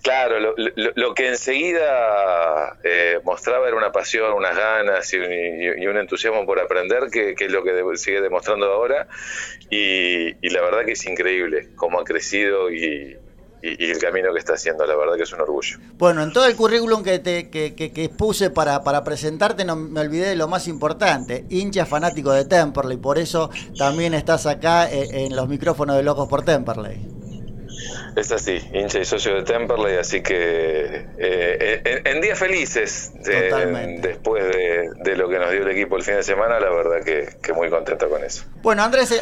claro, 0.02 0.38
lo, 0.38 1.14
que 1.14 1.28
enseguida 1.28 2.78
eh, 2.82 3.20
mostraba 3.24 3.66
era 3.68 3.76
una 3.76 3.92
pasión, 3.92 4.32
unas 4.32 4.56
ganas 4.56 5.12
y 5.12 5.18
un, 5.18 5.96
entusiasmo 5.98 6.46
por 6.46 6.60
aprender, 6.60 7.10
que, 7.10 7.34
es 7.38 7.52
lo 7.52 7.62
que 7.62 7.74
sigue 7.96 8.20
demostrando 8.20 8.72
ahora, 8.72 9.06
y, 9.70 10.34
y 10.46 10.50
la 10.50 10.62
verdad 10.62 10.84
que 10.84 10.92
es 10.92 11.06
increíble 11.06 11.68
cómo 11.76 12.00
ha 12.00 12.04
crecido 12.04 12.70
y, 12.70 13.16
y, 13.64 13.90
el 13.90 13.98
camino 13.98 14.32
que 14.32 14.38
está 14.38 14.54
haciendo, 14.54 14.86
la 14.86 14.94
verdad 14.94 15.16
que 15.16 15.22
es 15.22 15.32
un 15.32 15.40
orgullo. 15.40 15.78
Bueno, 15.96 16.22
en 16.22 16.32
todo 16.32 16.46
el 16.46 16.54
currículum 16.54 17.02
que, 17.02 17.18
te, 17.18 17.48
que, 17.48 17.74
que, 17.74 18.08
puse 18.10 18.50
para, 18.50 18.82
para 18.84 19.02
presentarte, 19.04 19.64
no 19.64 19.76
me 19.76 20.00
olvidé 20.00 20.28
de 20.28 20.36
lo 20.36 20.48
más 20.48 20.68
importante, 20.68 21.46
hincha 21.48 21.86
fanático 21.86 22.32
de 22.32 22.44
Temperley, 22.44 22.98
por 22.98 23.18
eso 23.18 23.50
también 23.78 24.12
estás 24.14 24.46
acá 24.46 24.90
en, 24.90 25.14
eh, 25.14 25.26
en 25.26 25.36
los 25.36 25.48
micrófonos 25.48 25.96
de 25.96 26.02
Locos 26.02 26.28
por 26.28 26.44
Temperley. 26.44 27.24
Es 28.16 28.30
así, 28.30 28.60
hincha 28.72 29.00
y 29.00 29.04
socio 29.04 29.34
de 29.34 29.42
Temperley, 29.42 29.96
así 29.96 30.22
que 30.22 31.06
eh, 31.18 32.02
en, 32.04 32.20
días 32.20 32.38
felices 32.38 33.12
después 33.14 34.44
de, 34.46 35.16
lo 35.16 35.28
que 35.28 35.38
nos 35.38 35.50
dio 35.50 35.62
el 35.62 35.70
equipo 35.70 35.96
el 35.96 36.02
fin 36.02 36.14
de 36.14 36.22
semana, 36.22 36.60
la 36.60 36.70
verdad 36.70 37.02
que, 37.02 37.52
muy 37.52 37.70
contento 37.70 38.08
con 38.08 38.22
eso. 38.22 38.44
Bueno, 38.64 38.82
Andrés, 38.82 39.12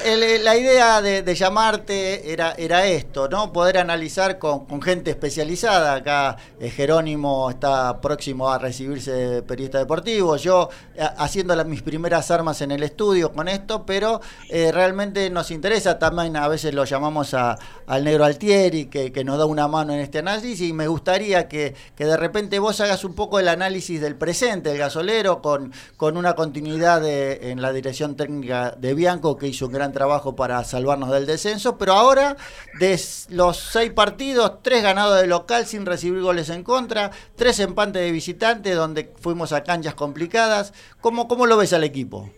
la 0.44 0.56
idea 0.56 1.02
de, 1.02 1.34
llamarte 1.34 2.32
era, 2.32 2.52
era 2.52 2.87
esto, 2.87 3.28
¿no? 3.28 3.52
Poder 3.52 3.76
analizar 3.78 4.38
con, 4.38 4.80
gente 4.80 5.11
especializada. 5.11 5.94
Acá 5.94 6.37
eh, 6.61 6.70
Jerónimo 6.70 7.50
está 7.50 8.00
próximo 8.00 8.49
a 8.49 8.58
recibirse 8.58 9.11
de 9.11 9.42
periodista 9.42 9.78
deportivo, 9.78 10.37
yo 10.37 10.68
eh, 10.94 11.04
haciendo 11.16 11.56
mis 11.64 11.82
primeras 11.82 12.30
armas 12.30 12.61
en 12.61 12.70
el 12.70 12.84
estudio 12.84 13.32
con 13.32 13.49
esto, 13.49 13.84
pero 13.84 14.20
realmente 14.49 15.28
nos 15.28 15.50
interesa, 15.50 15.99
también 15.99 16.37
a 16.37 16.46
veces 16.46 16.72
lo 16.72 16.84
llamamos 16.84 17.34
a, 17.34 17.58
al 17.88 18.04
negro 18.04 18.25
Altieri 18.25 18.87
que, 18.87 19.25
nos 19.25 19.38
da 19.38 19.46
una 19.46 19.66
mano 19.66 19.92
en 19.92 19.99
este 19.99 20.20
análisis 20.20 20.61
y 20.61 20.72
me 20.72 20.87
gustaría 20.87 21.49
que, 21.49 21.75
de 21.96 22.16
repente 22.16 22.61
vos 22.61 22.80
hagas 22.80 23.04
un 23.04 23.14
poco 23.14 23.40
el 23.40 23.49
análisis 23.49 24.00
del 24.00 24.14
presente 24.14 24.68
del 24.68 24.78
gasolero 24.78 25.42
con, 25.42 25.72
con 25.96 26.16
una 26.16 26.34
continuidad 26.34 27.04
en 27.04 27.61
la 27.61 27.72
dirección 27.72 28.14
técnica 28.14 28.76
de 28.78 28.94
Bianco 28.94 29.32
que 29.37 29.47
hizo 29.47 29.67
un 29.67 29.73
gran 29.73 29.93
trabajo 29.93 30.37
para 30.37 30.62
salvarnos 30.65 31.11
del 31.11 31.27
descenso, 31.27 31.79
pero 31.79 31.95
ahora 31.95 32.37
de 32.79 33.01
los 33.31 33.57
seis 33.59 33.91
partidos, 33.93 34.62
tres 34.62 34.83
ganados 34.83 35.21
de 35.21 35.27
local 35.27 35.67
sin 35.67 35.87
recibir 35.87 36.21
goles 36.23 36.51
en 36.51 36.62
contra, 36.62 37.11
tres 37.37 37.61
empates 37.61 38.03
de 38.03 38.12
visitante 38.12 38.73
donde 38.73 39.12
fuimos 39.21 39.53
a 39.53 39.65
canchas 39.65 39.95
complicadas, 39.95 40.73
¿cómo, 41.01 41.29
cómo 41.29 41.47
lo 41.47 41.57
ves 41.57 41.73
al 41.73 41.85
equipo? 41.85 42.31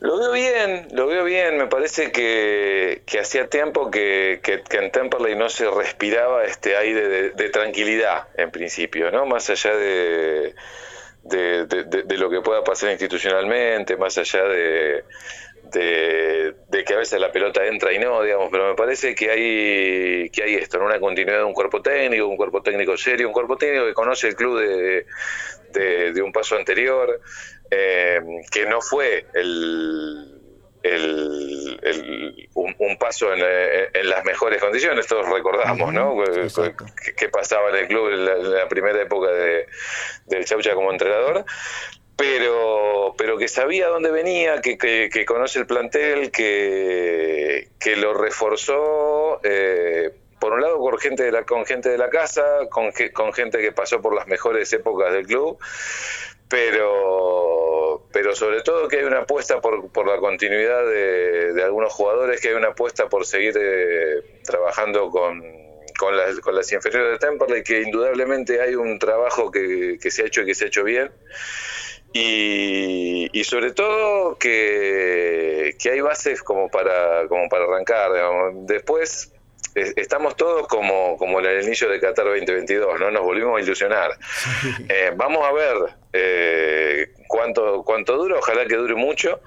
Lo 0.00 0.16
veo 0.16 0.32
bien, 0.32 0.88
lo 0.92 1.06
veo 1.06 1.24
bien. 1.24 1.58
Me 1.58 1.66
parece 1.66 2.12
que, 2.12 3.02
hacía 3.20 3.48
tiempo 3.48 3.90
que, 3.90 4.40
en 4.70 4.92
Temperley 4.92 5.34
no 5.34 5.48
se 5.48 5.68
respiraba 5.68 6.44
este 6.44 6.76
aire 6.76 7.32
de, 7.32 7.48
tranquilidad, 7.50 8.28
en 8.36 8.50
principio, 8.50 9.10
¿no? 9.10 9.26
Más 9.26 9.50
allá 9.50 9.74
de, 9.74 10.54
de, 11.28 12.16
lo 12.16 12.30
que 12.30 12.40
pueda 12.40 12.62
pasar 12.62 12.90
institucionalmente, 12.90 13.96
más 13.96 14.16
allá 14.18 14.44
de, 14.44 15.04
de, 15.64 16.84
que 16.84 16.94
a 16.94 16.98
veces 16.98 17.20
la 17.20 17.30
pelota 17.30 17.66
entra 17.66 17.92
y 17.92 17.98
no, 17.98 18.22
digamos, 18.22 18.48
pero 18.50 18.68
me 18.68 18.74
parece 18.74 19.14
que 19.14 19.30
hay, 19.30 20.30
que 20.30 20.42
hay 20.42 20.54
esto, 20.54 20.78
¿no? 20.78 20.86
una 20.86 21.00
continuidad 21.00 21.38
de 21.38 21.44
un 21.44 21.52
cuerpo 21.52 21.82
técnico, 21.82 22.26
un 22.26 22.36
cuerpo 22.36 22.62
técnico 22.62 22.96
serio, 22.96 23.26
un 23.26 23.32
cuerpo 23.32 23.56
técnico 23.56 23.86
que 23.86 23.94
conoce 23.94 24.28
el 24.28 24.36
club 24.36 24.58
de, 24.60 25.04
de 26.12 26.22
un 26.22 26.32
paso 26.32 26.56
anterior, 26.56 27.20
eh, 27.70 28.20
que 28.50 28.66
no 28.66 28.80
fue 28.80 29.26
el, 29.34 30.37
un, 32.54 32.98
paso 32.98 33.32
en, 33.32 34.08
las 34.08 34.24
mejores 34.24 34.60
condiciones, 34.60 35.06
todos 35.06 35.28
recordamos, 35.28 35.92
¿no? 35.92 36.16
¿Qué, 37.16 37.28
pasaba 37.28 37.70
en 37.70 37.76
el 37.76 37.88
club 37.88 38.08
en 38.08 38.52
la, 38.52 38.68
primera 38.68 39.00
época 39.02 39.30
de, 39.30 39.66
del 40.26 40.44
Chaucha 40.44 40.74
como 40.74 40.92
entrenador? 40.92 41.44
Pero, 42.16 43.14
pero 43.16 43.38
que 43.38 43.46
sabía 43.46 43.86
dónde 43.88 44.10
venía, 44.10 44.60
que, 44.60 44.76
que, 44.76 45.24
conoce 45.24 45.60
el 45.60 45.66
plantel, 45.66 46.32
que, 46.32 47.68
que 47.78 47.96
lo 47.96 48.14
reforzó. 48.14 49.40
Eh, 49.44 50.10
por 50.38 50.52
un 50.52 50.60
lado 50.60 50.78
con 50.78 50.98
gente 50.98 51.24
de 51.24 51.32
la, 51.32 51.44
con 51.44 51.66
gente 51.66 51.88
de 51.88 51.98
la 51.98 52.10
casa, 52.10 52.44
con, 52.70 52.90
con 53.12 53.32
gente 53.32 53.58
que 53.58 53.72
pasó 53.72 54.00
por 54.00 54.14
las 54.14 54.26
mejores 54.26 54.72
épocas 54.72 55.12
del 55.12 55.26
club, 55.26 55.58
pero, 56.48 58.06
pero 58.12 58.34
sobre 58.34 58.62
todo 58.62 58.88
que 58.88 58.98
hay 58.98 59.04
una 59.04 59.20
apuesta 59.20 59.60
por, 59.60 59.90
por 59.90 60.06
la 60.06 60.18
continuidad 60.18 60.84
de, 60.86 61.62
algunos 61.62 61.92
jugadores, 61.92 62.40
que 62.40 62.48
hay 62.48 62.54
una 62.54 62.68
apuesta 62.68 63.08
por 63.08 63.26
seguir 63.26 63.54
eh, 63.60 64.40
trabajando 64.44 65.10
con, 65.10 65.42
con, 65.98 66.16
las, 66.16 66.38
con 66.40 66.54
las 66.54 66.72
inferiores 66.72 67.12
de 67.12 67.18
Temperley, 67.18 67.62
que 67.62 67.82
indudablemente 67.82 68.60
hay 68.62 68.74
un 68.74 68.98
trabajo 68.98 69.50
que, 69.50 69.98
que 70.00 70.10
se 70.10 70.22
ha 70.22 70.26
hecho 70.26 70.42
y 70.42 70.46
que 70.46 70.54
se 70.54 70.64
ha 70.64 70.68
hecho 70.68 70.84
bien. 70.84 71.10
Y, 72.14 73.28
y, 73.38 73.44
sobre 73.44 73.72
todo 73.72 74.38
que, 74.38 75.76
que, 75.78 75.90
hay 75.90 76.00
bases 76.00 76.42
como 76.42 76.70
para, 76.70 77.28
como 77.28 77.50
para 77.50 77.64
arrancar. 77.64 78.10
Después 78.62 79.30
estamos 79.96 80.36
todos 80.36 80.66
como, 80.68 81.16
como 81.16 81.40
en 81.40 81.46
el 81.46 81.64
inicio 81.64 81.88
de 81.88 82.00
Qatar 82.00 82.26
2022, 82.26 83.00
¿no? 83.00 83.10
Nos 83.10 83.22
volvimos 83.22 83.58
a 83.58 83.62
ilusionar. 83.62 84.10
Eh, 84.88 85.12
vamos 85.14 85.44
a 85.44 85.52
ver 85.52 85.76
eh, 86.12 87.12
cuánto, 87.26 87.82
cuánto 87.84 88.16
dura, 88.16 88.36
ojalá 88.38 88.66
que 88.66 88.76
dure 88.76 88.94
mucho, 88.94 89.40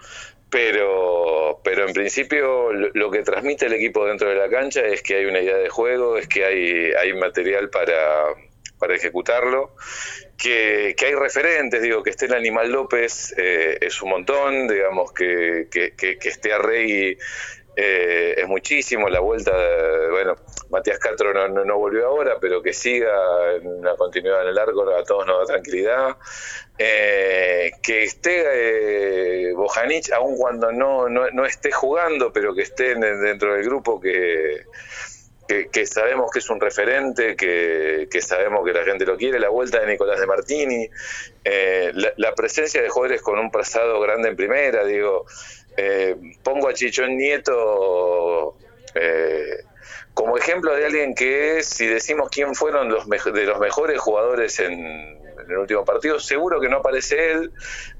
pero, 0.50 1.62
pero 1.63 1.88
en 1.88 1.94
principio 1.94 2.72
lo, 2.74 3.10
que 3.10 3.24
transmite 3.24 3.65
el 3.65 3.74
equipo 3.74 4.06
dentro 4.06 4.30
de 4.30 4.36
la 4.36 4.50
cancha 4.50 4.82
es 4.82 5.02
que 5.02 5.15
hay 5.15 5.26
una 5.26 5.39
idea 5.39 5.58
de 5.58 5.70
juego, 5.70 6.17
es 6.17 6.28
que 6.28 6.46
hay, 6.46 6.91
hay 6.91 7.13
material 7.13 7.70
para, 7.70 8.26
para 8.78 8.96
ejecutarlo, 8.96 9.76
que, 10.38 10.94
que, 10.98 11.06
hay 11.06 11.15
referentes, 11.15 11.82
digo, 11.82 12.04
que 12.04 12.10
esté 12.10 12.26
el 12.26 12.34
Animal 12.34 12.72
López 12.72 13.34
eh, 13.38 13.78
es 13.80 14.02
un 14.02 14.10
montón, 14.10 14.67
digamos, 14.67 15.13
que, 15.13 15.67
que, 15.72 15.94
que 15.96 16.30
esté 16.30 16.52
a 16.52 16.58
Rey 16.58 17.17
eh, 17.75 18.36
es 18.38 18.47
muchísimo 18.47 19.07
la 19.10 19.21
vuelta, 19.21 19.51
bueno, 20.10 20.36
Matías 20.69 20.99
Castro 20.99 21.34
no, 21.34 21.63
no, 21.63 21.77
volvió 21.77 22.07
ahora, 22.07 22.38
pero 22.39 22.62
que 22.62 22.73
siga 22.73 23.53
en 23.55 23.67
una 23.67 23.95
continuidad 23.95 24.43
en 24.43 24.49
el 24.49 24.57
arco 24.57 24.89
a 24.89 25.03
todos 25.03 25.25
nos 25.25 25.39
da 25.39 25.53
tranquilidad. 25.53 26.17
Eh, 26.77 27.71
que 27.81 28.03
esté 28.03 29.49
eh, 29.49 29.53
Bojanic, 29.53 30.12
aun 30.13 30.36
cuando 30.36 30.71
no, 30.71 31.07
no, 31.07 31.45
esté 31.45 31.71
jugando, 31.71 32.34
pero 32.34 32.53
que 32.55 32.63
esté 32.63 32.95
dentro 32.95 33.53
del 33.53 33.63
grupo 33.63 34.01
que, 34.01 34.65
que, 35.71 35.86
sabemos 35.86 36.31
que 36.31 36.39
es 36.39 36.49
un 36.49 36.60
referente, 36.60 37.36
que, 37.36 38.07
que, 38.10 38.21
sabemos 38.21 38.65
que 38.65 38.73
la 38.73 38.84
gente 38.84 39.05
lo 39.05 39.17
quiere, 39.17 39.39
la 39.39 39.49
vuelta 39.49 39.79
de 39.79 39.88
Nicolás 39.88 40.19
de 40.19 40.25
Martini, 40.25 40.89
eh, 41.43 41.91
la, 41.93 42.13
la, 42.17 42.34
presencia 42.34 42.81
de 42.81 42.89
jugadores 42.89 43.21
con 43.21 43.38
un 43.38 43.51
pasado 43.51 43.99
grande 43.99 44.29
en 44.29 44.36
primera, 44.36 44.84
digo, 44.86 45.25
eh, 45.77 46.15
pongo 46.43 46.69
a 46.69 46.73
Chichón 46.73 47.17
Nieto 47.17 48.55
eh, 48.95 49.63
como 50.13 50.38
ejemplo 50.38 50.75
de 50.75 50.86
alguien 50.86 51.15
que, 51.15 51.63
si 51.63 51.88
decimos 51.88 52.29
quién 52.29 52.53
fueron 52.53 52.89
los 52.89 53.07
de 53.07 53.45
los 53.45 53.60
mejores 53.60 53.99
jugadores 53.99 54.60
en, 54.60 55.19
el 55.49 55.57
último 55.57 55.84
partido, 55.84 56.19
seguro 56.19 56.60
que 56.60 56.69
no 56.69 56.77
aparece 56.77 57.31
él. 57.31 57.51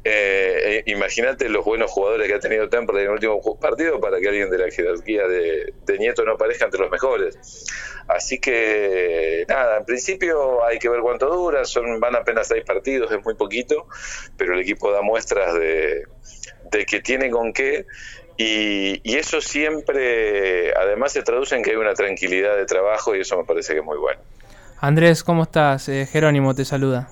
Eh, 0.04 0.84
imagínate 0.86 1.50
los 1.50 1.66
buenos 1.66 1.92
jugadores 1.92 2.28
que 2.28 2.36
ha 2.36 2.40
tenido 2.40 2.70
Temple 2.70 3.00
en 3.00 3.08
el 3.08 3.14
último 3.14 3.60
partido 3.60 4.00
para 4.00 4.20
que 4.20 4.28
alguien 4.28 4.50
de 4.50 4.58
la 4.58 4.72
jerarquía 4.72 5.28
de, 5.28 5.74
Nieto 6.00 6.24
no 6.24 6.34
aparezca 6.34 6.66
entre 6.66 6.82
los 6.82 6.92
mejores. 6.92 7.66
Así 8.08 8.40
que, 8.40 9.46
nada, 9.48 9.78
en 9.78 9.86
principio 9.86 10.64
hay 10.66 10.80
que 10.80 10.90
ver 10.90 11.02
cuánto 11.02 11.28
dura, 11.28 11.66
son 11.66 12.00
van 12.00 12.16
apenas 12.16 12.48
seis 12.48 12.64
partidos, 12.64 13.12
es 13.12 13.24
muy 13.24 13.36
poquito, 13.36 13.88
pero 14.38 14.54
el 14.54 14.60
equipo 14.62 14.92
da 14.92 15.02
muestras 15.02 15.54
de 15.54 16.06
de 16.72 16.86
que 16.86 17.02
tiene 17.02 17.30
con 17.30 17.54
qué 17.54 17.86
y, 18.38 19.16
eso 19.16 19.40
siempre, 19.40 20.74
además, 20.74 21.12
se 21.12 21.22
traduce 21.22 21.56
en 21.56 21.62
que 21.62 21.72
hay 21.72 21.76
una 21.76 21.94
tranquilidad 21.94 22.56
de 22.56 22.66
trabajo 22.66 23.16
y 23.16 23.22
eso 23.22 23.38
me 23.38 23.44
parece 23.44 23.74
que 23.74 23.80
es 23.80 23.86
muy 23.86 23.98
bueno. 23.98 24.20
Andrés, 24.80 25.24
¿cómo 25.24 25.44
estás? 25.44 25.88
Eh, 25.90 26.08
Jerónimo 26.12 26.56
te 26.56 26.66
saluda. 26.66 27.08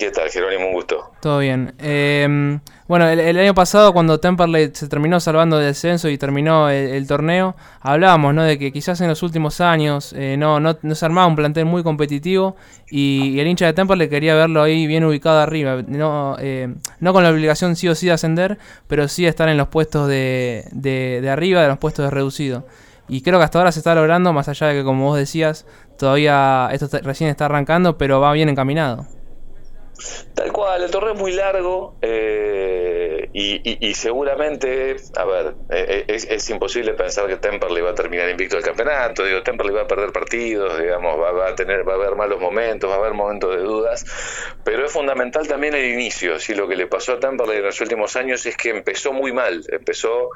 ¿Qué 0.00 0.10
tal, 0.10 0.30
Jerónimo? 0.30 0.68
Un 0.68 0.72
gusto. 0.72 1.12
Todo 1.20 1.40
bien. 1.40 1.74
Eh, 1.78 2.58
bueno, 2.88 3.06
el, 3.06 3.38
año 3.38 3.54
pasado 3.54 3.92
cuando 3.92 4.18
Temperley 4.18 4.70
se 4.72 4.88
terminó 4.88 5.20
salvando 5.20 5.58
del 5.58 5.66
descenso 5.66 6.08
y 6.08 6.16
terminó 6.16 6.70
el, 6.70 7.06
torneo, 7.06 7.54
hablábamos 7.82 8.32
¿no? 8.32 8.42
de 8.42 8.58
que 8.58 8.72
quizás 8.72 9.02
en 9.02 9.08
los 9.08 9.22
últimos 9.22 9.60
años 9.60 10.14
eh, 10.16 10.36
no, 10.38 10.58
no, 10.58 10.74
se 10.94 11.04
armaba 11.04 11.26
un 11.26 11.36
plantel 11.36 11.66
muy 11.66 11.82
competitivo 11.82 12.56
y, 12.90 13.38
el 13.40 13.46
hincha 13.46 13.66
de 13.66 13.74
Temperley 13.74 14.08
quería 14.08 14.34
verlo 14.34 14.62
ahí 14.62 14.86
bien 14.86 15.04
ubicado 15.04 15.38
arriba. 15.38 15.82
No, 15.86 16.34
eh, 16.40 16.74
no 16.98 17.12
con 17.12 17.22
la 17.22 17.28
obligación 17.28 17.76
sí 17.76 17.86
o 17.86 17.94
sí 17.94 18.06
de 18.06 18.12
ascender, 18.12 18.56
pero 18.88 19.06
sí 19.06 19.26
estar 19.26 19.50
en 19.50 19.58
los 19.58 19.68
puestos 19.68 20.08
de, 20.08 20.64
de, 20.72 21.20
de 21.20 21.28
arriba, 21.28 21.60
de 21.60 21.68
los 21.68 21.76
puestos 21.76 22.06
de 22.06 22.10
reducido. 22.10 22.66
Y 23.06 23.20
creo 23.20 23.38
que 23.38 23.44
hasta 23.44 23.58
ahora 23.58 23.70
se 23.70 23.80
está 23.80 23.94
logrando, 23.94 24.32
más 24.32 24.48
allá 24.48 24.68
de 24.68 24.76
que 24.76 24.82
como 24.82 25.04
vos 25.04 25.18
decías, 25.18 25.66
todavía 25.98 26.70
esto 26.72 26.88
recién 27.02 27.28
está 27.28 27.44
arrancando, 27.44 27.98
pero 27.98 28.18
va 28.18 28.32
bien 28.32 28.48
encaminado. 28.48 29.04
Tal 30.34 30.52
cual, 30.52 30.82
el 30.82 30.90
torneo 30.90 31.12
es 31.14 31.18
muy 31.18 31.32
largo 31.32 31.98
eh, 32.00 33.28
y, 33.32 33.94
seguramente, 33.94 34.96
a 35.16 35.24
ver, 35.24 35.56
eh, 35.68 36.04
es, 36.08 36.24
es, 36.24 36.50
imposible 36.50 36.94
pensar 36.94 37.26
que 37.26 37.36
Temperley 37.36 37.82
va 37.82 37.90
a 37.90 37.94
terminar 37.94 38.28
invicto 38.28 38.56
el 38.56 38.62
campeonato, 38.62 39.24
digo, 39.24 39.42
Temperley 39.42 39.74
va 39.74 39.82
a 39.82 39.86
perder 39.86 40.12
partidos, 40.12 40.78
digamos, 40.78 41.20
va, 41.20 41.32
va, 41.32 41.48
a 41.48 41.54
tener, 41.54 41.86
va 41.88 41.92
a 41.92 41.96
haber 41.96 42.16
malos 42.16 42.40
momentos, 42.40 42.90
va 42.90 42.94
a 42.94 42.98
haber 42.98 43.14
momentos 43.14 43.54
de 43.54 43.62
dudas, 43.62 44.04
pero 44.64 44.84
es 44.84 44.92
fundamental 44.92 45.46
también 45.46 45.74
el 45.74 45.84
inicio, 45.84 46.38
si 46.38 46.54
lo 46.54 46.66
que 46.66 46.76
le 46.76 46.86
pasó 46.86 47.14
a 47.14 47.20
Temperley 47.20 47.58
en 47.58 47.64
los 47.64 47.80
últimos 47.80 48.16
años 48.16 48.44
es 48.46 48.56
que 48.56 48.70
empezó 48.70 49.12
muy 49.12 49.32
mal, 49.32 49.64
empezó 49.70 50.30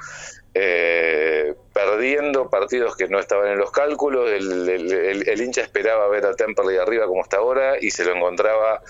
eh, 0.54 1.54
perdiendo 1.72 2.48
partidos 2.48 2.96
que 2.96 3.08
no 3.08 3.18
estaban 3.18 3.48
en 3.48 3.58
los 3.58 3.72
cálculos, 3.72 4.30
el, 4.30 4.68
el, 4.68 4.92
el, 4.92 5.28
el 5.28 5.40
hincha 5.40 5.62
esperaba 5.62 6.06
ver 6.08 6.24
a 6.26 6.34
Temperley 6.34 6.76
arriba 6.76 7.06
como 7.06 7.22
está 7.22 7.38
ahora 7.38 7.76
y 7.80 7.90
se 7.90 8.04
lo 8.04 8.14
encontraba 8.14 8.80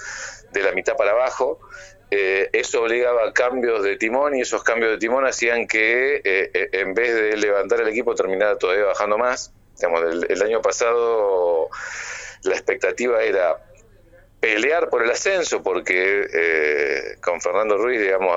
de 0.53 0.63
la 0.63 0.73
mitad 0.73 0.97
para 0.97 1.13
abajo. 1.13 1.59
Eh, 2.11 2.51
eso 2.53 2.83
obligaba 2.83 3.27
a 3.27 3.33
cambios 3.33 3.83
de 3.83 3.97
timón 3.97 4.37
y 4.37 4.43
esos 4.43 4.63
cambios 4.63 4.93
de 4.93 4.99
timón 4.99 5.27
hacían 5.27 5.67
que 5.67 6.21
eh, 6.23 6.69
en 6.73 6.95
vez 6.95 7.15
de 7.15 7.37
levantar 7.37 7.81
el 7.81 7.89
equipo 7.89 8.15
terminara 8.15 8.57
todavía 8.57 8.85
bajando 8.85 9.19
más. 9.19 9.53
El 10.29 10.43
año 10.43 10.63
pasado 10.63 11.69
la 12.45 12.55
expectativa 12.55 13.23
era 13.23 13.57
pelear 14.45 14.91
por 14.91 15.03
el 15.03 15.11
ascenso 15.11 15.63
porque 15.63 16.29
eh, 16.31 17.17
con 17.23 17.41
Fernando 17.41 17.79
Ruiz, 17.79 17.99
digamos, 17.99 18.37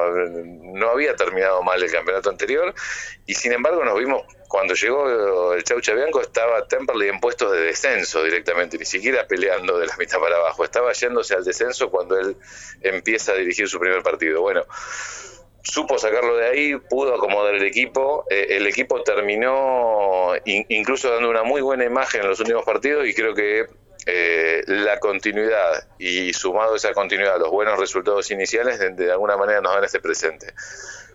no 0.63 0.89
había 0.89 1.13
terminado 1.17 1.61
mal 1.63 1.83
el 1.83 1.91
campeonato 1.91 2.29
anterior 2.29 2.73
y 3.25 3.33
sin 3.33 3.51
embargo 3.51 3.83
nos 3.83 3.99
vimos 3.99 4.23
cuando 4.47 4.73
llegó 4.73 5.53
el 5.53 5.65
Chau 5.65 5.81
Chabianco 5.81 6.21
estaba 6.21 6.65
Temperley 6.65 7.09
en 7.09 7.19
puestos 7.19 7.51
de 7.51 7.59
descenso 7.59 8.23
directamente, 8.23 8.77
ni 8.77 8.85
siquiera 8.85 9.27
peleando 9.27 9.77
de 9.77 9.85
la 9.85 9.97
mitad 9.97 10.17
para 10.19 10.37
abajo, 10.37 10.63
estaba 10.63 10.93
yéndose 10.93 11.35
al 11.35 11.43
descenso 11.43 11.91
cuando 11.91 12.17
él 12.17 12.37
empieza 12.83 13.33
a 13.33 13.35
dirigir 13.35 13.67
su 13.67 13.77
primer 13.77 14.01
partido. 14.01 14.39
Bueno, 14.39 14.63
supo 15.61 15.97
sacarlo 15.97 16.37
de 16.37 16.47
ahí, 16.47 16.75
pudo 16.89 17.15
acomodar 17.15 17.53
el 17.55 17.65
equipo, 17.65 18.23
eh, 18.29 18.47
el 18.51 18.65
equipo 18.65 19.03
terminó 19.03 20.35
in, 20.45 20.65
incluso 20.69 21.11
dando 21.11 21.29
una 21.29 21.43
muy 21.43 21.59
buena 21.59 21.83
imagen 21.83 22.21
en 22.21 22.29
los 22.29 22.39
últimos 22.39 22.63
partidos 22.63 23.05
y 23.05 23.13
creo 23.13 23.35
que 23.35 23.65
eh, 24.09 24.63
la 24.67 25.01
continuidad 25.01 25.85
y 25.99 26.31
sumado 26.31 26.77
esa 26.77 26.93
continuidad 26.93 27.37
los 27.39 27.51
buenos 27.51 27.77
resultados 27.77 28.31
iniciales 28.31 28.79
de, 28.79 29.11
alguna 29.11 29.35
manera 29.35 29.59
nos 29.59 29.75
dan 29.75 29.83
este 29.83 29.99
presente. 29.99 30.53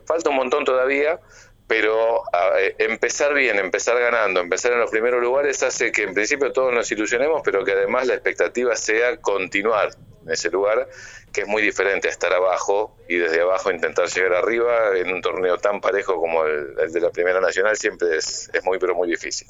Falta 0.04 0.28
un 0.28 0.36
montón 0.36 0.66
todavía, 0.66 1.18
pero 1.66 2.22
eh, 2.58 2.74
empezar 2.76 3.32
bien, 3.32 3.58
empezar 3.58 3.98
ganando, 3.98 4.40
empezar 4.40 4.72
en 4.72 4.80
los 4.80 4.90
primeros 4.90 5.22
lugares 5.22 5.62
hace 5.62 5.90
que 5.90 6.02
en 6.02 6.12
principio 6.12 6.52
todos 6.52 6.70
nos 6.74 6.92
ilusionemos, 6.92 7.40
pero 7.42 7.64
que 7.64 7.72
además 7.72 8.06
la 8.06 8.12
expectativa 8.12 8.76
sea 8.76 9.16
continuar 9.22 9.92
en 10.26 10.30
ese 10.30 10.50
lugar, 10.50 10.86
que 11.32 11.40
es 11.40 11.48
muy 11.48 11.62
diferente 11.62 12.08
a 12.08 12.10
estar 12.10 12.34
abajo 12.34 12.94
y 13.08 13.16
desde 13.16 13.40
abajo 13.40 13.70
intentar 13.70 14.06
llegar 14.08 14.34
arriba 14.34 14.98
en 14.98 15.10
un 15.10 15.22
torneo 15.22 15.56
tan 15.56 15.80
parejo 15.80 16.16
como 16.16 16.44
el, 16.44 16.74
el 16.78 16.92
de 16.92 17.00
la 17.00 17.08
Primera 17.08 17.40
Nacional 17.40 17.74
siempre 17.74 18.18
es, 18.18 18.50
es 18.52 18.62
muy 18.64 18.78
pero 18.78 18.94
muy 18.94 19.08
difícil. 19.08 19.48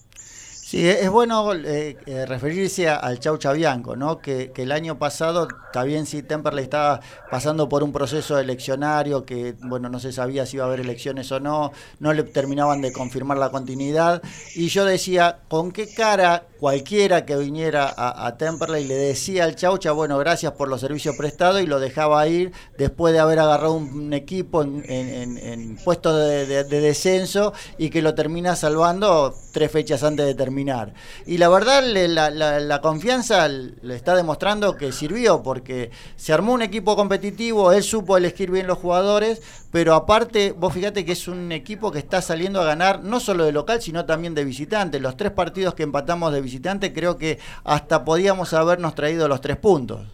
Sí, 0.73 0.89
es 0.89 1.11
bueno 1.11 1.53
eh, 1.53 1.99
eh, 2.07 2.25
referirse 2.25 2.89
al 2.89 3.21
Chau 3.21 3.37
Chabianco, 3.37 3.95
¿no? 3.95 4.21
Que, 4.21 4.51
el 4.57 4.73
año 4.73 4.99
pasado, 4.99 5.47
está 5.67 5.85
bien 5.85 6.07
si 6.07 6.23
Temperley 6.23 6.65
estaba 6.65 7.01
pasando 7.31 7.69
por 7.69 7.83
un 7.83 7.93
proceso 7.93 8.39
eleccionario 8.39 9.27
que, 9.27 9.55
bueno, 9.59 9.91
no 9.91 10.01
se 10.01 10.13
sabía 10.13 10.47
si 10.47 10.57
iba 10.57 10.65
a 10.65 10.69
haber 10.69 10.81
elecciones 10.81 11.31
o 11.31 11.41
no, 11.41 11.73
no 12.01 12.15
le 12.15 12.23
terminaban 12.23 12.81
de 12.81 12.91
confirmar 12.91 13.37
la 13.37 13.51
continuidad. 13.51 14.23
Y 14.55 14.69
yo 14.69 14.87
decía, 14.87 15.41
¿con 15.51 15.73
qué 15.73 15.93
cara 15.93 16.47
cualquiera 16.63 17.27
que 17.27 17.37
viniera 17.37 17.93
a, 17.97 18.25
a 18.25 18.37
Temperley 18.37 18.85
le 18.85 18.95
decía 18.95 19.43
al 19.43 19.57
Chaucha, 19.57 19.91
bueno, 19.91 20.17
gracias 20.19 20.53
por 20.53 20.69
los 20.69 20.81
servicios 20.81 21.17
prestados 21.17 21.61
y 21.61 21.67
lo 21.67 21.81
dejaba 21.81 22.29
ir 22.29 22.53
después 22.79 23.13
de 23.13 23.19
haber 23.19 23.41
agarrado 23.41 23.73
un, 23.73 24.13
equipo 24.13 24.63
en, 24.63 24.85
en, 24.89 25.39
en 25.39 25.77
puesto 25.79 26.17
de, 26.17 26.47
de, 26.47 26.63
de 26.63 26.81
descenso 26.81 27.53
y 27.79 27.91
que 27.91 28.01
lo 28.01 28.15
termina 28.15 28.55
salvando 28.55 29.35
tres 29.53 29.71
fechas 29.71 30.03
antes 30.03 30.27
de 30.27 30.35
terminar. 30.35 30.95
Y 31.27 31.39
la 31.39 31.49
verdad, 31.49 31.83
la, 31.85 32.81
confianza 32.81 33.47
le 33.49 33.95
está 33.95 34.17
demostrando 34.17 34.77
que 34.77 34.91
sirvió, 34.91 35.43
porque 35.43 35.91
se 36.17 36.33
armó 36.33 36.53
un 36.53 36.63
equipo 36.63 36.97
competitivo, 36.97 37.73
él 37.73 37.83
supo 37.83 38.17
elegir 38.17 38.51
bien 38.51 38.67
los 38.67 38.79
jugadores, 38.79 39.41
pero 39.71 39.95
aparte, 39.95 40.53
vos 40.53 40.75
fíjate 40.75 41.05
que 41.05 41.13
es 41.13 41.29
un 41.29 41.53
equipo 41.53 41.93
que 41.93 41.99
está 41.99 42.21
saliendo 42.21 42.61
a 42.61 42.65
ganar 42.65 43.03
no 43.03 43.21
solo 43.21 43.45
de 43.45 43.53
local, 43.53 43.81
sino 43.81 44.05
también 44.05 44.35
de 44.35 44.45
visitante. 44.45 45.01
Los 45.01 45.17
tres 45.17 45.33
partidos 45.33 45.75
que 45.75 45.83
empatamos 45.83 46.33
de 46.33 46.41
visitante, 46.41 46.52
creo 46.93 47.17
que 47.19 47.39
hasta 47.65 48.05
podíamos 48.05 48.53
habernos 48.53 48.95
traído 48.95 49.29
los 49.29 49.41
tres 49.41 49.57
puntos. 49.57 50.07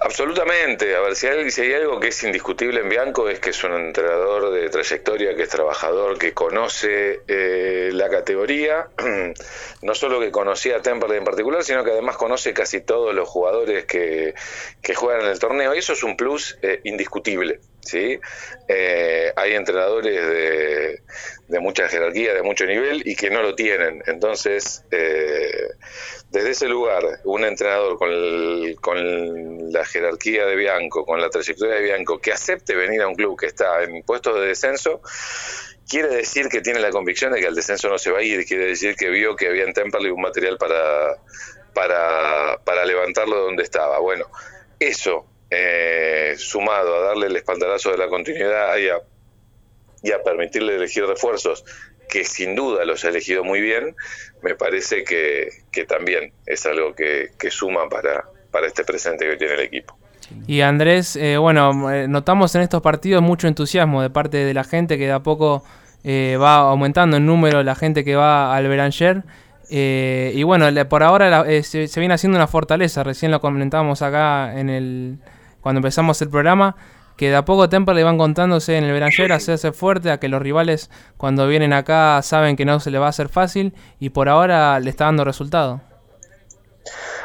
Absolutamente. 0.00 0.94
A 0.94 1.00
ver, 1.00 1.16
si 1.16 1.26
hay, 1.26 1.50
si 1.50 1.62
hay, 1.62 1.72
algo 1.72 1.98
que 1.98 2.08
es 2.08 2.22
indiscutible 2.22 2.80
en 2.80 2.88
Bianco 2.88 3.28
es 3.28 3.40
que 3.40 3.50
es 3.50 3.64
un 3.64 3.72
entrenador 3.72 4.52
de 4.52 4.68
trayectoria, 4.68 5.34
que 5.34 5.42
es 5.42 5.48
trabajador, 5.48 6.18
que 6.18 6.32
conoce 6.32 7.22
eh, 7.26 7.90
la 7.92 8.08
categoría. 8.08 8.88
No 9.80 9.94
solo 9.94 10.18
que 10.18 10.32
conocía 10.32 10.78
a 10.78 10.82
Temperley 10.82 11.18
en 11.18 11.24
particular, 11.24 11.62
sino 11.62 11.84
que 11.84 11.92
además 11.92 12.16
conoce 12.16 12.52
casi 12.52 12.80
todos 12.80 13.14
los 13.14 13.28
jugadores 13.28 13.84
que, 13.84 14.34
juegan 14.96 15.22
en 15.22 15.28
el 15.28 15.38
torneo. 15.38 15.72
Y 15.72 15.78
eso 15.78 15.92
es 15.92 16.02
un 16.02 16.16
plus 16.16 16.58
eh, 16.62 16.80
indiscutible. 16.82 17.60
¿Sí? 17.80 18.18
Eh, 18.68 19.32
hay 19.36 19.54
entrenadores 19.54 21.00
de, 21.48 21.60
mucha 21.60 21.88
jerarquía, 21.88 22.34
de 22.34 22.42
mucho 22.42 22.66
nivel 22.66 23.02
y 23.06 23.16
que 23.16 23.30
no 23.30 23.42
lo 23.42 23.54
tienen. 23.54 24.02
Entonces, 24.06 24.84
eh, 24.90 25.68
desde 26.30 26.50
ese 26.50 26.68
lugar, 26.68 27.02
un 27.24 27.44
entrenador 27.44 27.98
con, 27.98 29.72
la 29.72 29.84
jerarquía 29.84 30.46
de 30.46 30.56
Bianco, 30.56 31.04
con 31.04 31.20
la 31.20 31.30
trayectoria 31.30 31.76
de 31.76 31.82
Bianco, 31.82 32.18
que 32.18 32.32
acepte 32.32 32.74
venir 32.74 33.02
a 33.02 33.08
un 33.08 33.14
club 33.14 33.38
que 33.38 33.46
está 33.46 33.82
en 33.82 34.02
puestos 34.02 34.34
de 34.40 34.46
descenso, 34.46 35.00
quiere 35.88 36.08
decir 36.08 36.48
que 36.48 36.60
tiene 36.60 36.80
la 36.80 36.90
convicción 36.90 37.32
de 37.32 37.40
que 37.40 37.46
el 37.46 37.54
descenso 37.54 37.88
no 37.88 37.98
se 37.98 38.10
va 38.10 38.18
a 38.18 38.22
ir, 38.22 38.46
quiere 38.46 38.66
decir 38.66 38.96
que 38.96 39.08
vio 39.08 39.36
que 39.36 39.48
había 39.48 39.64
en 39.64 39.72
Temperley 39.72 40.10
un 40.10 40.20
material 40.20 40.58
para, 40.58 41.16
para, 41.74 42.58
para 42.64 42.84
levantarlo 42.84 43.36
de 43.36 43.42
donde 43.42 43.62
estaba. 43.62 43.98
Bueno, 43.98 44.26
eso 44.78 45.26
eh, 45.50 46.34
sumado 46.36 46.96
a 46.96 47.00
darle 47.00 47.26
el 47.26 47.36
espaldarazo 47.36 47.90
de 47.90 47.98
la 47.98 48.08
continuidad 48.08 48.76
y 48.76 48.88
a, 48.88 48.98
y 50.02 50.12
a 50.12 50.22
permitirle 50.22 50.76
elegir 50.76 51.04
refuerzos, 51.06 51.64
que 52.08 52.24
sin 52.24 52.54
duda 52.54 52.84
los 52.84 53.04
ha 53.04 53.08
elegido 53.08 53.44
muy 53.44 53.60
bien, 53.60 53.94
me 54.42 54.54
parece 54.54 55.04
que, 55.04 55.48
que 55.70 55.84
también 55.84 56.32
es 56.46 56.64
algo 56.66 56.94
que, 56.94 57.30
que, 57.38 57.50
suma 57.50 57.88
para, 57.88 58.24
para 58.50 58.66
este 58.66 58.84
presente 58.84 59.28
que 59.28 59.36
tiene 59.36 59.54
el 59.54 59.60
equipo. 59.60 59.98
Y 60.46 60.60
Andrés, 60.60 61.16
eh, 61.16 61.38
bueno, 61.38 61.90
eh, 61.90 62.06
notamos 62.08 62.54
en 62.54 62.62
estos 62.62 62.82
partidos 62.82 63.22
mucho 63.22 63.48
entusiasmo 63.48 64.02
de 64.02 64.10
parte 64.10 64.38
de 64.38 64.54
la 64.54 64.64
gente 64.64 64.98
que 64.98 65.06
de 65.06 65.12
a 65.12 65.20
poco 65.20 65.64
eh, 66.04 66.38
va 66.40 66.56
aumentando 66.56 67.16
el 67.16 67.26
número 67.26 67.62
la 67.62 67.74
gente 67.74 68.04
que 68.04 68.14
va 68.16 68.54
al 68.54 68.68
Beranger. 68.68 69.24
Eh, 69.70 70.32
y 70.34 70.42
bueno, 70.44 70.66
por 70.88 71.02
ahora 71.02 71.28
la, 71.28 71.50
eh, 71.50 71.62
se, 71.62 71.88
se, 71.88 72.00
viene 72.00 72.14
haciendo 72.14 72.36
una 72.38 72.46
fortaleza, 72.46 73.04
recién 73.04 73.30
lo 73.30 73.40
comentábamos 73.40 74.00
acá 74.00 74.58
en 74.58 74.70
el 74.70 75.18
cuando 75.60 75.78
empezamos 75.78 76.20
el 76.22 76.30
programa, 76.30 76.76
que 77.18 77.30
de 77.30 77.36
a 77.36 77.44
poco 77.44 77.68
Temperley 77.68 78.04
van 78.04 78.16
contándose 78.16 78.78
en 78.78 78.84
el 78.84 78.92
Beranger 78.92 79.32
a 79.32 79.36
hacerse 79.36 79.72
fuerte, 79.72 80.10
a 80.10 80.20
que 80.20 80.28
los 80.28 80.40
rivales 80.40 80.88
cuando 81.16 81.48
vienen 81.48 81.72
acá 81.72 82.22
saben 82.22 82.56
que 82.56 82.64
no 82.64 82.78
se 82.78 82.92
les 82.92 83.00
va 83.00 83.06
a 83.06 83.10
hacer 83.10 83.28
fácil 83.28 83.74
y 83.98 84.10
por 84.10 84.28
ahora 84.28 84.78
le 84.78 84.88
está 84.88 85.06
dando 85.06 85.24
resultado. 85.24 85.80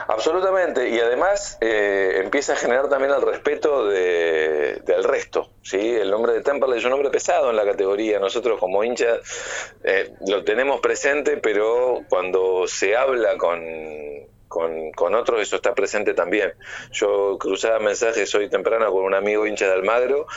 Absolutamente, 0.07 0.89
y 0.89 0.99
además 0.99 1.57
eh, 1.61 2.21
empieza 2.23 2.53
a 2.53 2.55
generar 2.55 2.89
también 2.89 3.13
el 3.13 3.21
respeto 3.21 3.87
de, 3.87 4.81
del 4.85 5.03
resto. 5.03 5.49
¿sí? 5.61 5.77
El 5.77 6.11
nombre 6.11 6.33
de 6.33 6.41
Temperley 6.41 6.79
es 6.79 6.83
un 6.83 6.91
nombre 6.91 7.09
pesado 7.09 7.51
en 7.51 7.55
la 7.55 7.63
categoría, 7.63 8.19
nosotros 8.19 8.59
como 8.59 8.83
hinchas 8.83 9.19
eh, 9.83 10.11
lo 10.27 10.43
tenemos 10.43 10.81
presente, 10.81 11.37
pero 11.37 12.01
cuando 12.09 12.67
se 12.67 12.97
habla 12.97 13.37
con, 13.37 13.61
con, 14.53 14.91
con 14.91 15.15
otros 15.15 15.41
eso 15.41 15.55
está 15.55 15.73
presente 15.73 16.13
también. 16.13 16.53
Yo 16.91 17.37
cruzaba 17.39 17.79
mensajes 17.79 18.33
hoy 18.35 18.49
temprano 18.49 18.91
con 18.91 19.03
un 19.03 19.15
amigo 19.15 19.47
hincha 19.47 19.65
de 19.65 19.73
Almagro 19.73 20.27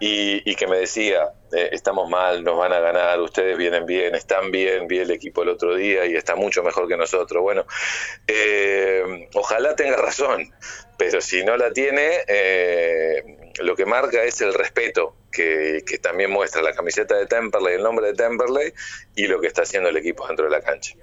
y, 0.00 0.42
y 0.50 0.56
que 0.56 0.66
me 0.66 0.76
decía, 0.76 1.34
eh, 1.52 1.68
estamos 1.70 2.10
mal, 2.10 2.42
nos 2.42 2.58
van 2.58 2.72
a 2.72 2.80
ganar, 2.80 3.20
ustedes 3.20 3.56
vienen 3.56 3.86
bien, 3.86 4.16
están 4.16 4.50
bien, 4.50 4.88
vi 4.88 4.98
el 4.98 5.12
equipo 5.12 5.44
el 5.44 5.50
otro 5.50 5.76
día 5.76 6.04
y 6.04 6.16
está 6.16 6.34
mucho 6.34 6.64
mejor 6.64 6.88
que 6.88 6.96
nosotros. 6.96 7.40
Bueno, 7.40 7.64
eh, 8.26 9.28
ojalá 9.34 9.76
tenga 9.76 9.96
razón, 9.96 10.52
pero 10.98 11.20
si 11.20 11.44
no 11.44 11.56
la 11.56 11.72
tiene, 11.72 12.08
eh, 12.26 13.52
lo 13.60 13.76
que 13.76 13.86
marca 13.86 14.24
es 14.24 14.40
el 14.40 14.52
respeto 14.52 15.14
que, 15.30 15.84
que 15.86 15.98
también 15.98 16.32
muestra 16.32 16.60
la 16.60 16.72
camiseta 16.72 17.16
de 17.16 17.26
Temperley, 17.26 17.76
el 17.76 17.84
nombre 17.84 18.08
de 18.08 18.14
Temperley 18.14 18.72
y 19.14 19.28
lo 19.28 19.40
que 19.40 19.46
está 19.46 19.62
haciendo 19.62 19.90
el 19.90 19.96
equipo 19.96 20.26
dentro 20.26 20.46
de 20.46 20.50
la 20.50 20.60
cancha. 20.60 20.96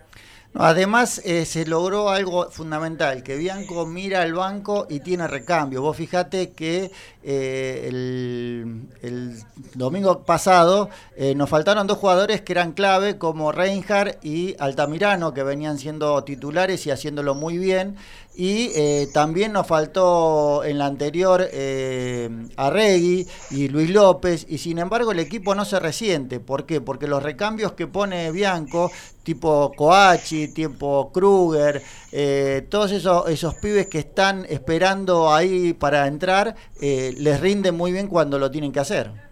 Además, 0.59 1.21
eh, 1.23 1.45
se 1.45 1.67
logró 1.67 2.09
algo 2.09 2.49
fundamental, 2.49 3.21
que 3.21 3.35
Bianco 3.35 3.85
mira 3.85 4.23
al 4.23 4.33
banco 4.33 4.87
y 4.89 5.01
tiene 5.01 5.27
recambio. 5.27 5.83
Vos 5.83 5.95
fijate 5.95 6.49
que 6.49 6.91
eh, 7.23 7.85
el, 7.87 8.81
el 9.03 9.43
domingo 9.75 10.23
pasado 10.23 10.89
eh, 11.15 11.35
nos 11.35 11.47
faltaron 11.47 11.85
dos 11.85 11.99
jugadores 11.99 12.41
que 12.41 12.53
eran 12.53 12.71
clave, 12.71 13.19
como 13.19 13.51
Reinhardt 13.51 14.25
y 14.25 14.55
Altamirano, 14.57 15.31
que 15.31 15.43
venían 15.43 15.77
siendo 15.77 16.23
titulares 16.23 16.87
y 16.87 16.91
haciéndolo 16.91 17.35
muy 17.35 17.59
bien. 17.59 17.95
Y 18.39 18.69
eh, 18.76 19.08
también 19.12 19.52
nos 19.52 19.65
faltó 19.65 20.63
en 20.63 20.78
la 20.78 20.86
anterior 20.86 21.50
eh, 21.52 22.30
Arregui 22.56 23.26
y 23.50 23.67
Luis 23.67 23.89
López, 23.89 24.45
y 24.47 24.60
sin 24.60 24.78
embargo 24.78 25.12
el 25.12 25.17
equipo 25.17 25.56
no 25.56 25.65
se 25.65 25.80
resiente. 25.80 26.39
¿Por 26.39 26.67
qué? 26.67 26.80
Porque 26.80 27.08
los 27.08 27.23
recambios 27.23 27.71
que 27.71 27.88
pone 27.88 28.32
Bianco, 28.32 28.91
tipo 29.23 29.71
Coachi, 29.76 30.50
tipo 30.50 31.12
Kruger, 31.12 31.82
eh, 32.12 32.67
todos 32.69 32.91
esos, 32.91 33.28
esos 33.28 33.56
pibes 33.56 33.88
que 33.88 33.97
están 33.97 34.45
esperando 34.47 35.34
ahí 35.34 35.73
para 35.73 36.06
entrar, 36.06 36.56
eh, 36.80 37.15
les 37.17 37.41
rinden 37.41 37.76
muy 37.76 37.91
bien 37.91 38.08
cuando 38.08 38.38
lo 38.38 38.52
tienen 38.52 38.71
que 38.71 38.82
hacer. 38.82 39.26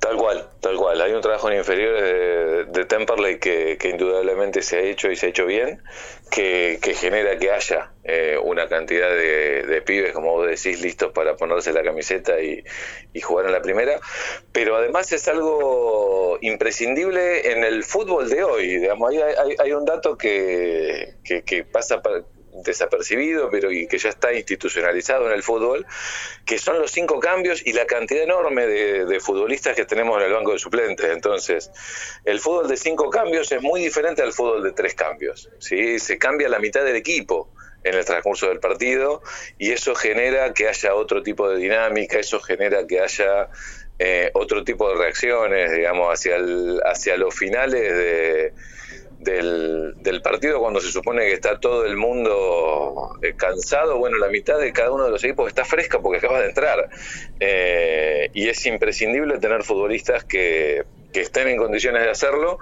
Tal 0.00 0.16
cual, 0.16 0.48
tal 0.60 0.76
cual. 0.76 1.00
Hay 1.00 1.12
un 1.12 1.20
trabajo 1.20 1.50
en 1.50 1.58
inferiores 1.58 2.02
de, 2.02 2.64
de 2.66 2.84
Temperley 2.84 3.38
que, 3.38 3.76
que 3.78 3.88
indudablemente 3.88 4.62
se 4.62 4.76
ha 4.76 4.80
hecho 4.80 5.10
y 5.10 5.16
se 5.16 5.26
ha 5.26 5.28
hecho 5.30 5.44
bien, 5.44 5.82
que, 6.30 6.78
genera 6.94 7.36
que 7.38 7.50
haya 7.50 7.90
eh, 8.04 8.38
una 8.40 8.68
cantidad 8.68 9.08
de, 9.08 9.64
de 9.64 9.82
pibes, 9.82 10.12
como 10.12 10.32
vos 10.32 10.46
decís, 10.46 10.80
listos 10.82 11.12
para 11.12 11.36
ponerse 11.36 11.72
la 11.72 11.82
camiseta 11.82 12.40
y, 12.40 12.64
jugar 13.20 13.46
en 13.46 13.52
la 13.52 13.60
primera. 13.62 13.98
Pero 14.52 14.76
además 14.76 15.10
es 15.12 15.26
algo 15.26 16.38
imprescindible 16.40 17.50
en 17.50 17.64
el 17.64 17.82
fútbol 17.82 18.30
de 18.30 18.44
hoy. 18.44 18.76
Digamos, 18.76 19.12
hay, 19.58 19.72
un 19.72 19.84
dato 19.84 20.16
que, 20.16 21.14
que, 21.24 21.42
que 21.42 21.64
pasa 21.64 22.00
para 22.00 22.22
desapercibido, 22.62 23.50
pero 23.50 23.70
y 23.70 23.86
que 23.86 23.98
ya 23.98 24.08
está 24.08 24.32
institucionalizado 24.32 25.26
en 25.26 25.32
el 25.32 25.42
fútbol, 25.42 25.86
que 26.44 26.58
son 26.58 26.78
los 26.78 26.90
cinco 26.90 27.20
cambios 27.20 27.66
y 27.66 27.72
la 27.72 27.86
cantidad 27.86 28.22
enorme 28.22 28.66
de, 28.66 29.20
futbolistas 29.20 29.74
que 29.74 29.84
tenemos 29.84 30.18
en 30.18 30.26
el 30.26 30.32
banco 30.32 30.52
de 30.52 30.58
suplentes. 30.58 31.10
Entonces, 31.10 31.70
el 32.24 32.40
fútbol 32.40 32.68
de 32.68 32.76
cinco 32.76 33.10
cambios 33.10 33.50
es 33.52 33.62
muy 33.62 33.80
diferente 33.80 34.22
al 34.22 34.32
fútbol 34.32 34.62
de 34.62 34.72
tres 34.72 34.94
cambios. 34.94 35.50
¿sí? 35.58 35.98
Se 35.98 36.18
cambia 36.18 36.48
la 36.48 36.58
mitad 36.58 36.84
del 36.84 36.96
equipo 36.96 37.50
en 37.84 37.94
el 37.94 38.04
transcurso 38.04 38.48
del 38.48 38.60
partido 38.60 39.22
y 39.58 39.72
eso 39.72 39.94
genera 39.94 40.52
que 40.52 40.68
haya 40.68 40.94
otro 40.94 41.22
tipo 41.22 41.48
de 41.48 41.58
dinámica, 41.58 42.18
eso 42.18 42.40
genera 42.40 42.86
que 42.86 43.00
haya 43.00 43.48
eh, 43.98 44.30
otro 44.34 44.64
tipo 44.64 44.88
de 44.88 44.96
reacciones, 44.96 45.72
digamos, 45.72 46.12
hacia, 46.12 46.36
el, 46.36 46.80
hacia 46.84 47.16
los 47.16 47.34
finales 47.34 47.96
de 47.96 48.52
del, 49.18 49.94
del, 49.96 50.22
partido 50.22 50.60
cuando 50.60 50.80
se 50.80 50.90
supone 50.92 51.26
que 51.26 51.32
está 51.32 51.58
todo 51.58 51.84
el 51.84 51.96
mundo 51.96 53.16
eh, 53.22 53.34
cansado, 53.36 53.98
bueno, 53.98 54.16
la 54.18 54.28
mitad 54.28 54.58
de 54.58 54.72
cada 54.72 54.92
uno 54.92 55.04
de 55.04 55.10
los 55.10 55.22
equipos 55.24 55.48
está 55.48 55.64
fresca 55.64 56.00
porque 56.00 56.18
acaba 56.18 56.40
de 56.40 56.48
entrar. 56.48 56.88
Eh, 57.40 58.30
y 58.34 58.48
es 58.48 58.64
imprescindible 58.66 59.38
tener 59.38 59.64
futbolistas 59.64 60.24
que, 60.24 60.84
que 61.12 61.20
estén 61.20 61.48
en 61.48 61.56
condiciones 61.56 62.02
de 62.02 62.10
hacerlo. 62.10 62.58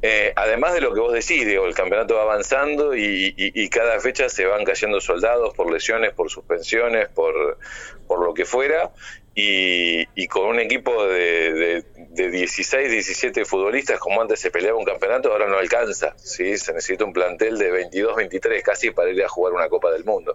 Eh, 0.00 0.32
además 0.34 0.74
de 0.74 0.80
lo 0.80 0.92
que 0.92 1.00
vos 1.00 1.12
decís, 1.12 1.46
digo, 1.46 1.66
el 1.66 1.74
campeonato 1.74 2.16
va 2.16 2.22
avanzando 2.22 2.94
y, 2.96 3.34
y, 3.36 3.62
y, 3.62 3.68
cada 3.68 4.00
fecha 4.00 4.28
se 4.28 4.46
van 4.46 4.64
cayendo 4.64 5.00
soldados 5.00 5.54
por 5.54 5.72
lesiones, 5.72 6.12
por 6.12 6.28
suspensiones, 6.28 7.08
por, 7.08 7.58
por 8.08 8.24
lo 8.24 8.34
que 8.34 8.44
fuera. 8.44 8.90
Y, 9.34 10.06
y, 10.14 10.26
con 10.28 10.46
un 10.46 10.60
equipo 10.60 11.06
de, 11.06 11.52
de, 11.52 11.84
de, 12.10 12.30
16, 12.30 12.90
17 12.90 13.46
futbolistas, 13.46 13.98
como 13.98 14.20
antes 14.20 14.38
se 14.40 14.50
peleaba 14.50 14.78
un 14.78 14.84
campeonato, 14.84 15.32
ahora 15.32 15.48
no 15.48 15.56
alcanza. 15.56 16.14
¿sí? 16.18 16.58
Se 16.58 16.74
necesita 16.74 17.04
un 17.04 17.14
plantel 17.14 17.56
de 17.56 17.70
22, 17.70 18.14
23 18.16 18.62
casi 18.62 18.90
para 18.90 19.10
ir 19.10 19.24
a 19.24 19.28
jugar 19.28 19.54
una 19.54 19.68
Copa 19.70 19.90
del 19.90 20.04
Mundo. 20.04 20.34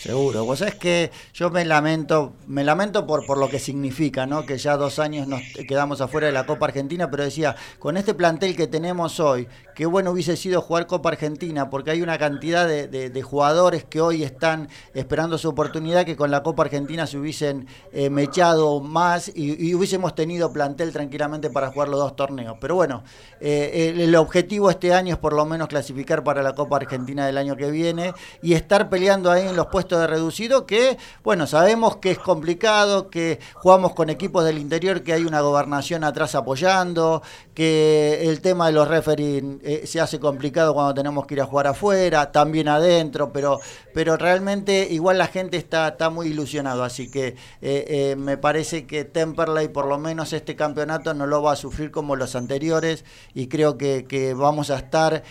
Seguro, 0.00 0.46
vos 0.46 0.60
sabés 0.60 0.76
que 0.76 1.10
yo 1.34 1.50
me 1.50 1.62
lamento, 1.66 2.32
me 2.46 2.64
lamento 2.64 3.06
por, 3.06 3.26
por 3.26 3.36
lo 3.36 3.50
que 3.50 3.58
significa, 3.58 4.24
¿no? 4.24 4.46
Que 4.46 4.56
ya 4.56 4.78
dos 4.78 4.98
años 4.98 5.28
nos 5.28 5.42
quedamos 5.68 6.00
afuera 6.00 6.26
de 6.26 6.32
la 6.32 6.46
Copa 6.46 6.64
Argentina, 6.64 7.10
pero 7.10 7.24
decía, 7.24 7.54
con 7.78 7.98
este 7.98 8.14
plantel 8.14 8.56
que 8.56 8.66
tenemos 8.66 9.20
hoy, 9.20 9.46
qué 9.74 9.86
bueno 9.86 10.10
hubiese 10.10 10.36
sido 10.36 10.60
jugar 10.60 10.86
Copa 10.86 11.10
Argentina, 11.10 11.70
porque 11.70 11.90
hay 11.90 12.02
una 12.02 12.18
cantidad 12.18 12.66
de, 12.66 12.88
de, 12.88 13.22
jugadores 13.22 13.84
que 13.84 14.00
hoy 14.00 14.22
están 14.22 14.68
esperando 14.94 15.38
su 15.38 15.48
oportunidad 15.48 16.04
que 16.04 16.16
con 16.16 16.30
la 16.30 16.42
Copa 16.42 16.62
Argentina 16.62 17.06
se 17.06 17.18
hubiesen 17.18 17.66
eh, 17.92 18.10
mechado 18.10 18.80
más 18.80 19.30
y, 19.34 19.68
y, 19.68 19.74
hubiésemos 19.74 20.14
tenido 20.14 20.52
plantel 20.52 20.92
tranquilamente 20.92 21.50
para 21.50 21.70
jugar 21.70 21.88
los 21.88 22.00
dos 22.00 22.16
torneos. 22.16 22.56
Pero 22.60 22.74
bueno, 22.74 23.02
eh, 23.40 23.90
el, 23.92 24.00
el 24.00 24.14
objetivo 24.16 24.70
este 24.70 24.94
año 24.94 25.14
es 25.14 25.18
por 25.18 25.32
lo 25.32 25.44
menos 25.44 25.68
clasificar 25.68 26.24
para 26.24 26.42
la 26.42 26.54
Copa 26.54 26.76
Argentina 26.76 27.26
del 27.26 27.38
año 27.38 27.56
que 27.56 27.70
viene 27.70 28.12
y 28.42 28.54
estar 28.54 28.88
peleando 28.88 29.30
ahí 29.30 29.46
en 29.46 29.56
los 29.56 29.66
puestos 29.66 30.00
de 30.00 30.06
reducido 30.06 30.66
que, 30.66 30.98
bueno, 31.22 31.46
sabemos 31.46 31.96
que 31.96 32.10
es 32.10 32.18
complicado, 32.18 33.10
que 33.10 33.38
jugamos 33.54 33.94
con 33.94 34.10
equipos 34.10 34.44
del 34.44 34.58
interior, 34.58 35.02
que 35.02 35.12
hay 35.12 35.24
una 35.24 35.40
gobernación 35.40 36.04
atrás 36.04 36.34
apoyando, 36.34 37.22
que 37.54 38.28
el 38.28 38.40
tema 38.40 38.66
de 38.66 38.72
los 38.72 38.88
referees 38.88 39.42
eh, 39.62 39.86
se 39.86 40.00
hace 40.00 40.18
complicado 40.18 40.72
cuando 40.72 40.94
tenemos 40.94 41.26
que 41.26 41.34
ir 41.34 41.40
a 41.40 41.44
jugar 41.44 41.66
afuera, 41.66 42.32
también 42.32 42.68
adentro, 42.68 43.32
pero, 43.32 43.60
pero 43.92 44.16
realmente 44.16 44.88
igual 44.90 45.18
la 45.18 45.26
gente 45.26 45.56
está, 45.56 45.88
está 45.88 46.08
muy 46.08 46.28
ilusionado, 46.28 46.82
así 46.82 47.10
que 47.10 47.28
eh, 47.28 47.34
eh, 47.60 48.16
me 48.16 48.38
parece 48.38 48.86
que 48.86 49.04
Temperley 49.04 49.68
por 49.68 49.86
lo 49.86 49.98
menos 49.98 50.32
este 50.32 50.56
campeonato 50.56 51.12
no 51.12 51.26
lo 51.26 51.42
va 51.42 51.52
a 51.52 51.56
sufrir 51.56 51.90
como 51.90 52.16
los 52.16 52.36
anteriores 52.36 53.04
y 53.34 53.48
creo 53.48 53.76
que, 53.76 54.06
que 54.08 54.34
vamos 54.34 54.70
a 54.70 54.78
estar 54.78 55.22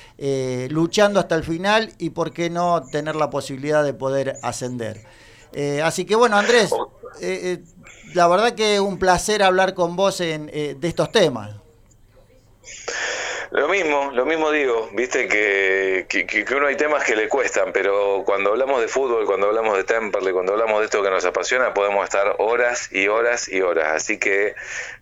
luchando 0.70 1.20
hasta 1.20 1.36
el 1.36 1.44
final 1.44 1.94
y 1.98 2.12
por 2.12 2.32
qué 2.32 2.50
no 2.50 2.84
tener 2.92 3.16
la 3.16 3.30
posibilidad 3.30 3.84
de 3.84 3.94
poder 3.94 4.38
ascender. 4.44 5.02
Así 5.84 6.06
que 6.06 6.16
bueno, 6.16 6.38
Andrés, 6.38 6.72
la 8.14 8.28
verdad 8.28 8.54
que 8.54 8.80
un 8.80 9.00
placer 9.00 9.42
hablar 9.42 9.74
con 9.74 9.96
vos 9.96 10.22
en, 10.22 10.48
de 10.48 10.88
estos 10.88 11.12
temas. 11.12 11.56
Lo 13.52 13.68
mismo, 13.68 14.12
lo 14.14 14.28
mismo 14.28 14.52
digo, 14.52 14.90
viste 14.94 15.28
que, 15.28 16.06
que, 16.08 16.28
que, 16.28 16.56
uno 16.56 16.68
hay 16.68 16.76
temas 16.76 17.04
que 17.04 17.16
le 17.16 17.28
cuestan, 17.28 17.74
pero 17.74 18.22
cuando 18.24 18.52
hablamos 18.52 18.80
de 18.80 18.88
fútbol, 18.88 19.26
cuando 19.26 19.48
hablamos 19.48 19.76
de 19.76 19.84
Temperley, 19.84 20.34
cuando 20.34 20.54
hablamos 20.54 20.80
de 20.80 20.86
esto 20.86 21.02
que 21.02 21.10
nos 21.10 21.26
apasiona, 21.26 21.74
podemos 21.74 22.04
estar 22.04 22.36
horas 22.38 22.90
y 22.92 23.08
horas 23.08 23.50
y 23.50 23.62
horas. 23.62 23.88
Así 23.96 24.20
que 24.20 24.54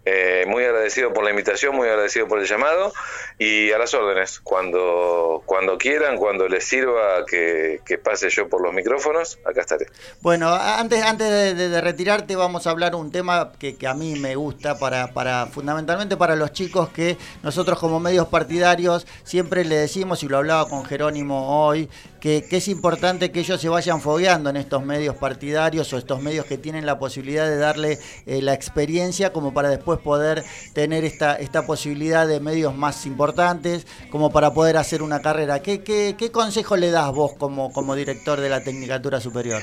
eh, 0.10 0.46
muy 0.48 0.64
agradecido 0.64 1.14
por 1.14 1.24
la 1.26 1.32
invitación, 1.32 1.76
muy 1.76 1.90
agradecido 1.90 2.28
por 2.28 2.40
el 2.40 2.46
llamado 2.46 2.94
y 3.38 3.72
a 3.72 3.78
las 3.78 3.94
órdenes. 3.94 4.40
Cuando, 4.40 5.44
cuando 5.46 5.78
quieran, 5.78 6.16
cuando 6.16 6.48
les 6.48 6.64
sirva 6.64 7.26
que, 7.26 7.82
que 7.86 7.98
pase 7.98 8.30
yo 8.30 8.48
por 8.48 8.62
los 8.62 8.74
micrófonos, 8.74 9.38
acá 9.46 9.62
estaré. 9.62 9.88
Bueno, 10.22 10.54
antes, 10.54 11.04
antes 11.04 11.30
de, 11.30 11.70
de, 11.70 11.82
retirarte 11.82 12.38
vamos 12.38 12.68
a 12.68 12.70
hablar 12.70 12.96
un 12.96 13.12
tema 13.12 13.52
que, 13.60 13.76
que 13.76 13.86
a 13.86 13.94
mí 13.94 14.16
me 14.18 14.36
gusta 14.36 14.80
para, 14.80 15.14
para 15.14 15.48
fundamentalmente 15.48 16.16
para 16.16 16.36
los 16.36 16.54
chicos 16.54 16.90
que 16.90 17.18
nosotros 17.44 17.78
como 17.78 18.00
medios 18.00 18.28
partidarios 18.28 19.06
siempre 19.24 19.66
le 19.66 19.76
decimos, 19.76 20.24
y 20.24 20.30
lo 20.30 20.38
hablaba 20.38 20.70
con 20.70 20.86
Jerónimo 20.86 21.66
hoy, 21.66 21.90
que, 22.20 22.44
que, 22.44 22.58
es 22.58 22.68
importante 22.68 23.32
que 23.32 23.40
ellos 23.40 23.60
se 23.60 23.70
vayan 23.70 24.02
fogueando 24.02 24.50
en 24.50 24.58
estos 24.58 24.84
medios 24.84 25.16
partidarios 25.16 25.92
o 25.94 25.98
estos 25.98 26.22
medios 26.22 26.46
que 26.46 26.58
tienen 26.58 26.86
la 26.86 27.00
posibilidad 27.00 27.46
de 27.48 27.58
darle 27.58 28.00
eh, 28.26 28.42
la 28.42 28.54
experiencia 28.54 29.34
como 29.34 29.54
para 29.54 29.70
después 29.70 30.00
poder 30.00 30.44
tener 30.74 31.06
esta, 31.06 31.36
esta 31.36 31.66
posibilidad 31.66 32.28
de 32.28 32.40
medios 32.40 32.76
más 32.76 33.06
importantes, 33.06 33.86
como 34.10 34.32
para 34.32 34.54
poder 34.54 34.78
hacer 34.78 35.02
una 35.02 35.22
carrera. 35.22 35.62
¿Qué, 35.62 35.84
qué, 35.84 36.16
qué 36.18 36.32
consejo 36.32 36.78
le 36.78 36.92
das 36.92 37.12
vos 37.12 37.34
como, 37.34 37.72
como 37.72 37.96
director 37.96 38.40
de 38.40 38.50
la 38.50 38.64
Tecnicatura 38.64 39.20
Superior? 39.20 39.62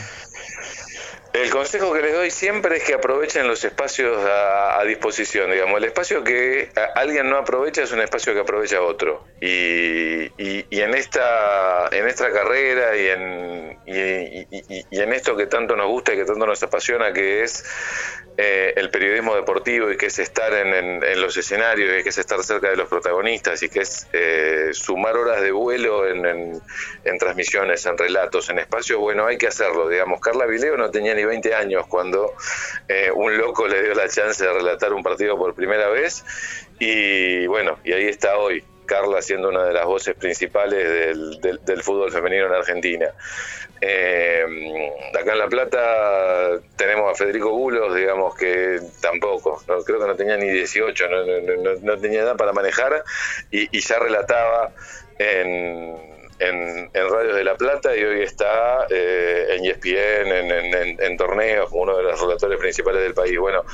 El 1.35 1.51
consejo 1.51 1.93
que 1.93 2.01
les 2.01 2.13
doy 2.13 2.31
siempre 2.31 2.77
es 2.77 2.85
que 2.85 2.95
aprovechen 2.95 3.49
los 3.49 3.65
espacios 3.65 4.25
a, 4.25 4.81
disposición, 4.85 5.51
digamos. 5.51 5.79
El 5.79 5.85
espacio 5.87 6.23
que 6.23 6.69
alguien 6.95 7.29
no 7.29 7.39
aprovecha 7.39 7.83
es 7.83 7.91
un 7.91 8.01
espacio 8.01 8.35
que 8.35 8.41
aprovecha 8.41 8.81
otro. 8.81 9.25
Y, 9.41 10.31
en 10.71 10.95
esta 10.95 11.89
en 11.91 12.07
esta 12.07 12.31
carrera 12.31 12.97
y 12.97 13.09
en, 13.09 13.79
y 13.87 15.01
en 15.01 15.13
esto 15.13 15.37
que 15.37 15.47
tanto 15.47 15.75
nos 15.75 15.89
gusta 15.89 16.15
y 16.15 16.19
que 16.19 16.25
tanto 16.25 16.47
nos 16.47 16.63
apasiona, 16.63 17.13
que 17.13 17.43
es 17.43 17.65
eh, 18.37 18.73
el 18.77 18.91
periodismo 18.91 19.37
deportivo 19.37 19.93
y 19.93 19.97
que 19.97 20.07
es 20.07 20.19
estar 20.19 20.53
en, 20.53 21.21
los 21.21 21.37
escenarios 21.37 22.01
y 22.01 22.03
que 22.03 22.09
es 22.09 22.19
estar 22.19 22.43
cerca 22.43 22.69
de 22.69 22.75
los 22.75 22.89
protagonistas 22.89 23.63
y 23.63 23.69
que 23.69 23.83
es 23.83 24.09
eh, 24.13 24.71
sumar 24.73 25.17
horas 25.17 25.41
de 25.41 25.53
vuelo 25.53 26.05
en, 26.09 26.61
transmisiones, 27.21 27.87
en 27.87 27.97
relatos, 27.97 28.51
en 28.51 28.59
espacios, 28.59 28.99
bueno, 28.99 29.25
hay 29.25 29.39
que 29.39 29.47
hacerlo, 29.47 29.89
digamos. 29.89 30.21
Carla 30.21 30.47
Vileo 30.47 30.77
no 30.77 30.91
tenía 30.91 31.15
ni 31.15 31.24
20 31.27 31.55
años 31.55 31.87
cuando 31.87 32.35
eh, 32.89 33.11
un 33.15 33.37
loco 33.37 33.67
le 33.67 33.83
dio 33.83 33.95
la 33.95 34.09
chance 34.09 34.45
de 34.45 34.53
relatar 34.53 34.93
un 34.93 35.03
partido 35.03 35.37
por 35.37 35.55
primera 35.55 35.89
vez 35.89 36.25
y 36.79 37.47
bueno, 37.47 37.79
y 37.85 37.93
ahí 37.93 38.07
está 38.07 38.39
hoy. 38.39 38.65
Carla 38.87 39.23
siendo 39.23 39.49
una 39.49 39.65
de 39.65 39.73
las 39.73 39.87
voces 39.87 40.15
principales 40.15 41.17
del 41.65 41.83
fútbol 41.83 42.13
femenino 42.13 42.47
en 42.49 42.53
Argentina. 42.53 43.15
Eh, 43.81 44.93
acá 45.19 45.33
en 45.33 45.39
La 45.39 45.49
Plata 45.49 46.61
tenemos 46.77 47.13
a 47.13 47.15
Federico 47.15 47.51
Bulos, 47.51 47.95
digamos 47.95 48.35
que 48.35 48.81
tampoco, 49.01 49.63
creo 49.85 50.01
que 50.01 50.07
no 50.07 50.17
tenía 50.17 50.37
ni 50.37 50.49
18, 50.49 51.05
no, 51.83 51.99
tenía 51.99 52.23
edad 52.23 52.37
para 52.37 52.53
manejar 52.53 53.05
y, 53.51 53.79
ya 53.79 53.99
relataba 53.99 54.73
en, 55.19 56.14
en, 56.39 56.91
Radios 56.93 57.37
de 57.37 57.45
La 57.45 57.57
Plata 57.57 57.97
y 57.97 58.03
hoy 58.03 58.23
está 58.23 58.87
eh, 58.91 59.57
en 59.57 59.65
ESPN, 59.65 61.03
en, 61.03 61.17
torneos, 61.17 61.71
como 61.71 61.83
uno 61.83 61.97
de 61.97 62.03
los 62.05 62.21
relatores 62.21 62.59
principales 62.59 63.03
del 63.03 63.15
país. 63.15 63.39
Bueno, 63.39 63.65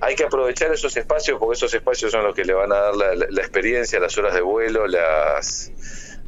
hay 0.00 0.14
que 0.14 0.24
aprovechar 0.24 0.72
esos 0.72 0.96
espacios 0.96 1.38
porque 1.38 1.54
esos 1.56 1.72
espacios 1.72 2.12
son 2.12 2.24
los 2.24 2.34
que 2.34 2.44
le 2.44 2.54
van 2.54 2.72
a 2.72 2.76
dar 2.76 2.96
la, 2.96 3.40
experiencia, 3.40 4.00
las 4.00 4.16
horas 4.18 4.34
de 4.34 4.40
vuelo, 4.40 4.86
las, 4.86 5.72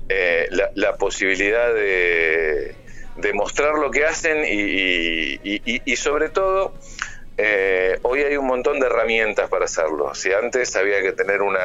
eh, 0.08 0.48
la 0.74 0.96
posibilidad 0.96 1.72
de 1.74 2.76
demostrar 3.16 3.74
lo 3.74 3.90
que 3.90 4.04
hacen 4.04 4.44
y, 4.46 5.96
sobre 5.96 6.28
todo 6.28 6.74
eh, 7.38 7.98
hoy 8.02 8.22
hay 8.22 8.36
un 8.36 8.46
montón 8.46 8.78
de 8.78 8.86
herramientas 8.86 9.48
para 9.48 9.64
hacerlo. 9.64 10.14
Si 10.14 10.32
antes 10.32 10.76
había 10.76 11.00
que 11.00 11.12
tener 11.12 11.40
una 11.40 11.60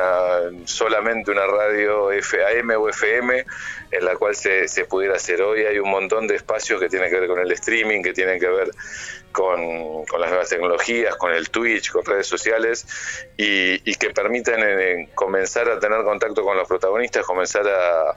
solamente 0.65 1.31
una 1.31 1.45
radio 1.45 2.09
AM 2.09 2.69
o 2.77 2.89
FM 2.89 3.45
en 3.91 4.05
la 4.05 4.15
cual 4.15 4.35
se, 4.35 4.67
pudiera 4.85 5.15
hacer, 5.15 5.41
hoy 5.41 5.65
hay 5.65 5.79
un 5.79 5.89
montón 5.89 6.27
de 6.27 6.35
espacios 6.35 6.79
que 6.79 6.87
tienen 6.87 7.09
que 7.09 7.19
ver 7.19 7.27
con 7.27 7.39
el 7.39 7.51
streaming, 7.51 8.01
que 8.01 8.13
tienen 8.13 8.39
que 8.39 8.47
ver 8.47 8.71
con, 9.33 10.05
las 10.19 10.29
nuevas 10.29 10.49
tecnologías, 10.49 11.15
con 11.17 11.33
el 11.33 11.49
Twitch, 11.49 11.91
con 11.91 12.05
redes 12.05 12.27
sociales 12.27 12.85
y, 13.35 13.95
que 13.95 14.11
permiten 14.11 14.59
eh, 14.61 15.09
comenzar 15.15 15.69
a 15.69 15.79
tener 15.79 16.03
contacto 16.03 16.43
con 16.43 16.55
los 16.55 16.67
protagonistas, 16.67 17.25
comenzar 17.25 17.67
a 17.67 18.15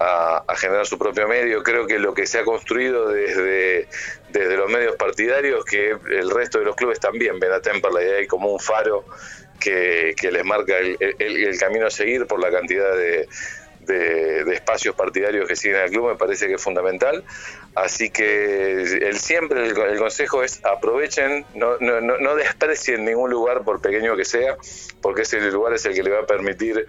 a, 0.00 0.56
generar 0.56 0.86
su 0.86 0.98
propio 0.98 1.28
medio. 1.28 1.62
Creo 1.62 1.86
que 1.86 1.98
lo 1.98 2.14
que 2.14 2.26
se 2.26 2.38
ha 2.38 2.44
construido 2.44 3.08
desde, 3.08 3.86
desde 4.30 4.56
los 4.56 4.70
medios 4.70 4.96
partidarios, 4.96 5.64
que 5.64 5.90
el 5.90 6.30
resto 6.30 6.58
de 6.58 6.64
los 6.64 6.74
clubes 6.74 6.98
también 6.98 7.38
ven 7.38 7.52
a 7.52 7.60
Temperley 7.60 8.08
hay 8.08 8.26
como 8.26 8.50
un 8.50 8.60
faro 8.60 9.04
que, 9.60 10.14
les 10.22 10.44
marca 10.44 10.78
el, 10.78 11.58
camino 11.58 11.86
a 11.86 11.90
seguir 11.90 12.26
por 12.26 12.40
la 12.40 12.50
cantidad 12.50 12.96
de, 12.96 13.28
de, 13.80 14.54
espacios 14.54 14.94
partidarios 14.94 15.46
que 15.46 15.54
siguen 15.54 15.76
al 15.76 15.90
club, 15.90 16.08
me 16.08 16.16
parece 16.16 16.46
que 16.46 16.54
es 16.54 16.62
fundamental. 16.62 17.22
Así 17.74 18.08
que 18.08 18.80
el 18.80 19.18
siempre 19.18 19.66
el, 19.66 19.98
consejo 19.98 20.42
es 20.42 20.64
aprovechen, 20.64 21.44
no, 21.54 21.76
no, 21.78 22.00
no 22.00 22.36
desprecien 22.36 23.04
ningún 23.04 23.30
lugar 23.30 23.64
por 23.64 23.82
pequeño 23.82 24.16
que 24.16 24.24
sea, 24.24 24.56
porque 25.02 25.22
ese 25.22 25.40
lugar 25.50 25.74
es 25.74 25.84
el 25.84 25.94
que 25.94 26.02
le 26.02 26.10
va 26.10 26.20
a 26.20 26.26
permitir 26.26 26.86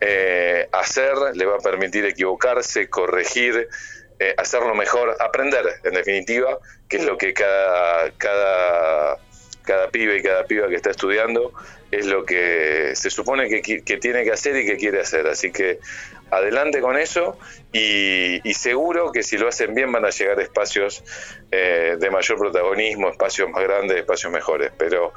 eh, 0.00 0.68
hacer, 0.72 1.14
le 1.34 1.46
va 1.46 1.56
a 1.56 1.60
permitir 1.60 2.04
equivocarse, 2.04 2.88
corregir, 2.88 3.68
eh, 4.18 4.34
hacerlo 4.38 4.74
mejor, 4.74 5.16
aprender, 5.20 5.64
en 5.84 5.94
definitiva, 5.94 6.58
que 6.88 6.98
es 6.98 7.04
lo 7.04 7.18
que 7.18 7.34
cada, 7.34 8.10
cada, 8.18 9.18
cada 9.62 9.90
pibe 9.90 10.18
y 10.18 10.22
cada 10.22 10.44
piba 10.44 10.68
que 10.68 10.76
está 10.76 10.90
estudiando 10.90 11.52
es 11.90 12.06
lo 12.06 12.24
que 12.24 12.92
se 12.94 13.10
supone 13.10 13.48
que, 13.48 13.82
tiene 13.98 14.24
que 14.24 14.32
hacer 14.32 14.56
y 14.56 14.66
que 14.66 14.76
quiere 14.76 15.00
hacer. 15.00 15.26
Así 15.26 15.52
que 15.52 15.78
adelante 16.30 16.80
con 16.80 16.96
eso 16.96 17.38
y, 17.72 18.40
seguro 18.54 19.12
que 19.12 19.22
si 19.22 19.38
lo 19.38 19.48
hacen 19.48 19.74
bien 19.74 19.92
van 19.92 20.04
a 20.04 20.10
llegar 20.10 20.38
a 20.38 20.42
espacios 20.42 21.04
eh, 21.52 21.96
de 21.98 22.10
mayor 22.10 22.38
protagonismo, 22.38 23.10
espacios 23.10 23.50
más 23.50 23.62
grandes, 23.62 23.98
espacios 23.98 24.32
mejores. 24.32 24.72
Pero 24.76 25.12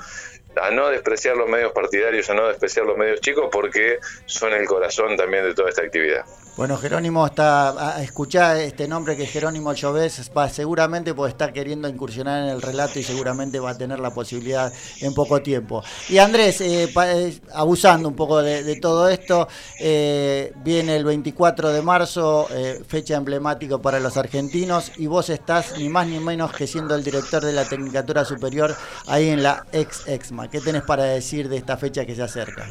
a 0.62 0.72
no 0.72 0.90
despreciar 0.90 1.38
los 1.38 1.50
medios 1.50 1.72
partidarios, 1.72 2.30
a 2.30 2.34
no 2.34 2.48
despreciar 2.48 2.86
los 2.86 2.98
medios 2.98 3.22
chicos, 3.22 3.50
porque 3.52 4.00
son 4.26 4.54
el 4.54 4.66
corazón 4.66 5.16
también 5.18 5.44
de 5.44 5.54
toda 5.54 5.70
esta 5.70 5.82
actividad. 5.84 6.26
Bueno, 6.60 6.76
Jerónimo 6.76 7.26
está 7.26 7.96
a 7.96 8.04
escuchar 8.04 8.58
este 8.58 8.86
nombre 8.86 9.16
que 9.16 9.26
Jerónimo 9.26 9.74
Chovés, 9.74 10.30
va 10.38 10.50
seguramente 10.50 11.14
puede 11.14 11.32
estar 11.32 11.54
queriendo 11.54 11.88
incursionar 11.88 12.44
en 12.44 12.50
el 12.50 12.62
relato 12.62 13.00
y 13.00 13.04
seguramente 13.04 13.62
va 13.62 13.70
a 13.70 13.78
tener 13.78 13.98
la 13.98 14.14
posibilidad 14.14 14.70
en 15.00 15.14
poco 15.14 15.42
tiempo. 15.42 15.82
Y 16.10 16.18
Andrés, 16.18 16.60
eh, 16.60 16.94
eh, 16.94 17.40
abusando 17.54 18.10
un 18.10 18.16
poco 18.18 18.42
de, 18.42 18.76
todo 18.76 19.08
esto, 19.08 19.48
eh, 19.80 20.52
viene 20.58 20.98
el 20.98 21.06
24 21.06 21.70
de 21.70 21.82
marzo, 21.82 22.50
fecha 22.86 23.16
emblemática 23.16 23.78
para 23.78 24.02
los 24.02 24.18
argentinos, 24.18 24.92
y 24.98 25.08
vos 25.08 25.30
estás 25.30 25.78
ni 25.78 25.88
más 25.88 26.08
ni 26.08 26.20
menos 26.20 26.52
que 26.52 26.68
siendo 26.68 26.94
el 26.94 27.06
director 27.06 27.42
de 27.42 27.54
la 27.54 27.64
Tecnicatura 27.64 28.26
Superior 28.26 28.76
ahí 29.08 29.30
en 29.30 29.44
la 29.44 29.66
ex-EXMA. 29.72 30.50
¿Qué 30.50 30.60
tenés 30.60 30.84
para 30.84 31.06
decir 31.06 31.48
de 31.48 31.56
esta 31.56 31.78
fecha 31.78 32.06
que 32.06 32.18
se 32.18 32.24
acerca? 32.24 32.68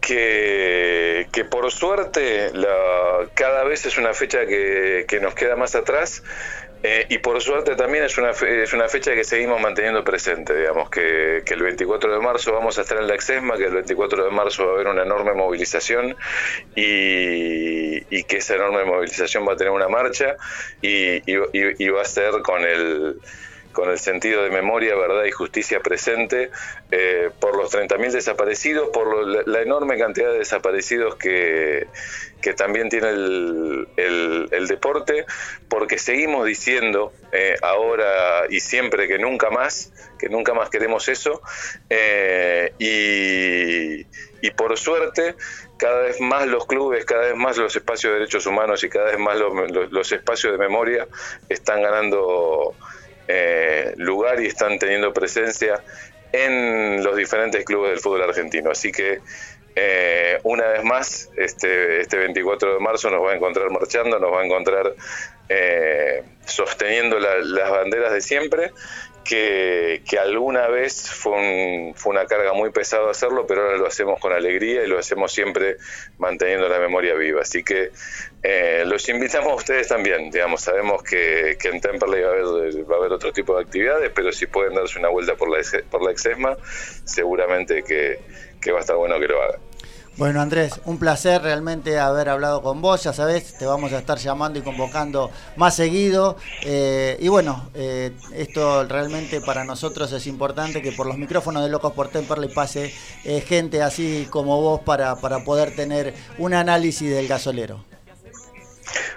Que, 0.00 1.28
que 1.32 1.44
por 1.44 1.70
suerte 1.70 2.50
la, 2.54 3.28
cada 3.34 3.64
vez 3.64 3.86
es 3.86 3.98
una 3.98 4.14
fecha 4.14 4.46
que, 4.46 5.04
que 5.06 5.20
nos 5.20 5.34
queda 5.34 5.56
más 5.56 5.74
atrás 5.74 6.22
eh, 6.82 7.04
y 7.10 7.18
por 7.18 7.40
suerte 7.42 7.76
también 7.76 8.04
es 8.04 8.16
una, 8.16 8.30
es 8.30 8.72
una 8.72 8.88
fecha 8.88 9.12
que 9.12 9.22
seguimos 9.22 9.60
manteniendo 9.60 10.02
presente, 10.02 10.56
digamos, 10.56 10.88
que, 10.88 11.42
que, 11.44 11.52
el 11.52 11.62
24 11.62 12.14
de 12.14 12.20
marzo 12.20 12.54
vamos 12.54 12.78
a 12.78 12.82
estar 12.82 12.96
en 12.96 13.06
la 13.06 13.14
Exesma, 13.14 13.58
que 13.58 13.66
el 13.66 13.74
24 13.74 14.24
de 14.24 14.30
marzo 14.30 14.64
va 14.64 14.70
a 14.70 14.74
haber 14.76 14.86
una 14.88 15.02
enorme 15.02 15.34
movilización 15.34 16.16
y, 16.74 18.16
y 18.16 18.24
que 18.24 18.38
esa 18.38 18.54
enorme 18.54 18.84
movilización 18.84 19.46
va 19.46 19.52
a 19.52 19.56
tener 19.56 19.72
una 19.72 19.88
marcha 19.88 20.36
y, 20.80 21.20
y 21.26 21.88
va 21.90 22.00
a 22.00 22.06
ser 22.06 22.40
con 22.42 22.62
el 22.62 23.20
con 23.72 23.90
el 23.90 23.98
sentido 23.98 24.42
de 24.42 24.50
memoria, 24.50 24.94
verdad 24.94 25.24
y 25.24 25.30
justicia 25.30 25.80
presente 25.80 26.50
eh, 26.90 27.30
por 27.40 27.56
los 27.56 27.72
30.000 27.72 28.12
desaparecidos, 28.12 28.88
por 28.90 29.26
la, 29.26 29.60
enorme 29.60 29.98
cantidad 29.98 30.32
de 30.32 30.38
desaparecidos 30.38 31.16
que, 31.16 31.86
que 32.40 32.54
también 32.54 32.88
tiene 32.88 33.10
el, 33.10 33.88
el, 33.96 34.66
deporte, 34.66 35.26
porque 35.68 35.98
seguimos 35.98 36.46
diciendo 36.46 37.12
eh, 37.32 37.56
ahora 37.62 38.44
y 38.48 38.60
siempre 38.60 39.08
que 39.08 39.18
nunca 39.18 39.50
más, 39.50 39.92
que 40.18 40.28
nunca 40.28 40.54
más 40.54 40.70
queremos 40.70 41.08
eso, 41.08 41.42
eh, 41.88 42.72
y, 42.78 44.06
y 44.46 44.50
por 44.52 44.76
suerte 44.78 45.34
cada 45.80 46.02
vez 46.02 46.20
más 46.20 46.46
los 46.46 46.66
clubes, 46.66 47.04
cada 47.04 47.22
vez 47.22 47.36
más 47.36 47.56
los 47.56 47.74
espacios 47.74 48.12
de 48.12 48.18
derechos 48.20 48.46
humanos 48.46 48.84
y 48.84 48.90
cada 48.90 49.06
vez 49.06 49.18
más 49.18 49.38
los, 49.38 49.90
los 49.90 50.12
espacios 50.12 50.52
de 50.52 50.58
memoria 50.58 51.08
están 51.48 51.82
ganando 51.82 52.74
eh, 53.32 53.94
lugar 53.96 54.42
y 54.42 54.46
están 54.46 54.76
teniendo 54.78 55.12
presencia 55.12 55.82
en 56.32 57.02
los 57.04 57.16
diferentes 57.16 57.64
clubes 57.64 57.90
del 57.90 58.00
fútbol 58.00 58.22
argentino. 58.22 58.70
Así 58.70 58.90
que 58.90 59.20
eh, 59.76 60.40
una 60.42 60.66
vez 60.66 60.82
más, 60.82 61.30
este, 61.36 62.00
este 62.00 62.16
24 62.16 62.74
de 62.74 62.80
marzo 62.80 63.08
nos 63.08 63.24
va 63.24 63.32
a 63.32 63.36
encontrar 63.36 63.70
marchando, 63.70 64.18
nos 64.18 64.32
va 64.32 64.40
a 64.40 64.44
encontrar 64.44 64.94
eh, 65.48 66.24
sosteniendo 66.44 67.20
las 67.20 67.70
banderas 67.70 68.12
de 68.12 68.20
siempre 68.20 68.72
que, 69.24 70.02
alguna 70.20 70.68
vez 70.68 71.10
fue, 71.10 71.92
fue, 71.94 72.12
una 72.12 72.26
carga 72.26 72.52
muy 72.52 72.70
pesada 72.70 73.10
hacerlo, 73.10 73.46
pero 73.46 73.62
ahora 73.62 73.76
lo 73.76 73.86
hacemos 73.86 74.18
con 74.20 74.32
alegría 74.32 74.82
y 74.82 74.86
lo 74.86 74.98
hacemos 74.98 75.32
siempre 75.32 75.76
manteniendo 76.18 76.68
la 76.68 76.78
memoria 76.78 77.14
viva. 77.14 77.42
Así 77.42 77.62
que 77.62 77.90
eh, 78.42 78.84
los 78.86 79.08
invitamos 79.08 79.52
a 79.52 79.54
ustedes 79.54 79.88
también, 79.88 80.30
digamos, 80.30 80.62
sabemos 80.62 81.02
que, 81.02 81.56
en 81.62 81.80
Temperley 81.80 82.22
va 82.22 82.28
a, 82.28 82.32
haber, 82.32 82.90
va 82.90 82.96
a 82.96 82.98
haber 82.98 83.12
otro 83.12 83.32
tipo 83.32 83.54
de 83.56 83.62
actividades, 83.62 84.10
pero 84.14 84.32
si 84.32 84.46
pueden 84.46 84.74
darse 84.74 84.98
una 84.98 85.08
vuelta 85.08 85.34
por 85.34 85.50
la, 85.50 85.62
por 85.90 86.02
la 86.02 86.10
Exesma, 86.10 86.56
seguramente 87.04 87.82
que, 87.82 88.18
que 88.60 88.72
va 88.72 88.78
a 88.78 88.80
estar 88.80 88.96
bueno 88.96 89.18
que 89.20 89.28
lo 89.28 89.42
hagan. 89.42 89.69
Bueno, 90.20 90.42
Andrés, 90.42 90.82
un 90.84 90.98
placer 90.98 91.40
realmente 91.40 91.98
haber 91.98 92.28
hablado 92.28 92.60
con 92.60 92.82
vos. 92.82 93.02
Ya 93.02 93.14
sabés, 93.14 93.56
te 93.56 93.64
vamos 93.64 93.94
a 93.94 94.00
estar 94.00 94.18
llamando 94.18 94.58
y 94.58 94.62
convocando 94.62 95.30
más 95.56 95.74
seguido. 95.74 96.36
Eh, 96.62 97.16
y 97.20 97.28
bueno, 97.28 97.70
eh, 97.72 98.12
esto 98.34 98.84
realmente 98.84 99.40
para 99.40 99.64
nosotros 99.64 100.12
es 100.12 100.26
importante 100.26 100.82
que 100.82 100.92
por 100.92 101.06
los 101.06 101.16
micrófonos 101.16 101.62
de 101.62 101.70
Locos 101.70 101.94
por 101.94 102.08
Temperley 102.08 102.52
pase 102.52 102.92
eh, 103.24 103.40
gente 103.40 103.82
así 103.82 104.28
como 104.28 104.60
vos 104.60 104.82
para, 104.82 105.16
para 105.16 105.42
poder 105.42 105.74
tener 105.74 106.12
un 106.36 106.52
análisis 106.52 107.08
del 107.08 107.26
gasolero. 107.26 107.89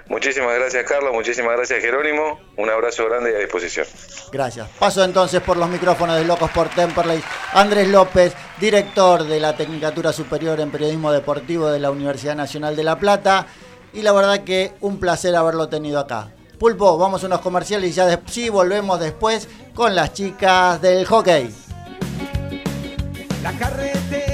Muchísimas 0.06 0.54
gracias, 0.58 0.84
Carlos. 0.84 1.12
Muchísimas 1.14 1.56
gracias, 1.56 1.80
Jerónimo. 1.80 2.38
Un 2.56 2.68
abrazo 2.70 3.06
grande 3.08 3.32
y 3.32 3.34
a 3.36 3.38
disposición. 3.38 3.86
Gracias. 4.30 4.68
Paso 4.78 5.02
entonces 5.02 5.40
por 5.40 5.56
los 5.56 5.68
micrófonos 5.68 6.16
de 6.16 6.24
Locos 6.24 6.50
por 6.50 6.68
Temperley. 6.68 7.22
Andrés 7.54 7.88
López, 7.88 8.34
director 8.60 9.24
de 9.24 9.40
la 9.40 9.56
Tecnicatura 9.56 10.12
Superior 10.12 10.60
en 10.60 10.70
Periodismo 10.70 11.10
Deportivo 11.10 11.70
de 11.70 11.78
la 11.78 11.90
Universidad 11.90 12.36
Nacional 12.36 12.76
de 12.76 12.84
La 12.84 12.98
Plata. 12.98 13.46
Y 13.94 14.02
la 14.02 14.12
verdad 14.12 14.44
que 14.44 14.72
un 14.80 15.00
placer 15.00 15.34
haberlo 15.36 15.68
tenido 15.68 15.98
acá. 16.00 16.28
Pulpo, 16.58 16.98
vamos 16.98 17.22
a 17.22 17.26
unos 17.26 17.40
comerciales 17.40 17.90
y 17.90 17.92
ya 17.94 18.06
de- 18.06 18.18
sí 18.26 18.48
volvemos 18.48 19.00
después 19.00 19.48
con 19.74 19.94
las 19.94 20.12
chicas 20.12 20.80
del 20.82 21.04
hockey. 21.06 21.52
La 23.42 23.52
carretera 23.52 24.33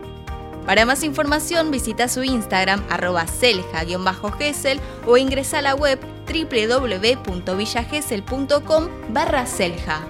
Para 0.65 0.85
más 0.85 1.03
información 1.03 1.69
visita 1.71 2.07
su 2.07 2.23
Instagram 2.23 2.81
arroba 2.89 3.27
selja-gesel 3.27 4.79
o 5.05 5.17
ingresa 5.17 5.59
a 5.59 5.61
la 5.61 5.75
web 5.75 5.99
www.villagesel.com 6.27 8.87
barra 9.09 9.45
selja. 9.45 10.07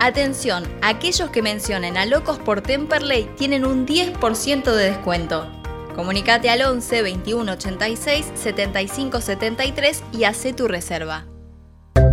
Atención, 0.00 0.64
aquellos 0.80 1.30
que 1.30 1.42
mencionen 1.42 1.96
a 1.96 2.06
Locos 2.06 2.38
por 2.38 2.60
Temperley 2.60 3.28
tienen 3.36 3.64
un 3.64 3.84
10% 3.86 4.72
de 4.72 4.90
descuento. 4.90 5.48
Comunicate 5.96 6.48
al 6.48 6.62
11 6.62 7.02
21 7.02 7.52
86 7.52 8.26
75 8.36 9.20
73 9.20 10.04
y 10.12 10.24
hace 10.24 10.52
tu 10.52 10.68
reserva. 10.68 11.26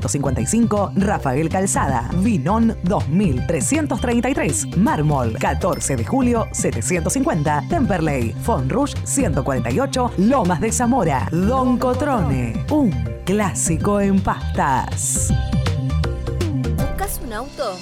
3355, 0.00 0.92
Rafael 0.96 1.48
Calzada, 1.48 2.10
Vinón 2.22 2.76
2333, 2.82 4.76
Mármol 4.76 5.32
14 5.38 5.96
de 5.96 6.04
julio 6.04 6.46
750, 6.52 7.64
Temperley, 7.68 8.32
Fonrush 8.42 8.94
148, 9.04 10.12
Lomas 10.18 10.60
de 10.60 10.72
Zamora, 10.72 11.28
Don 11.30 11.78
Cotrone, 11.78 12.66
un 12.70 12.90
clásico 13.24 14.00
en 14.00 14.20
pastas. 14.20 15.32
¿Buscas 16.76 17.20
un 17.24 17.32
auto? 17.32 17.76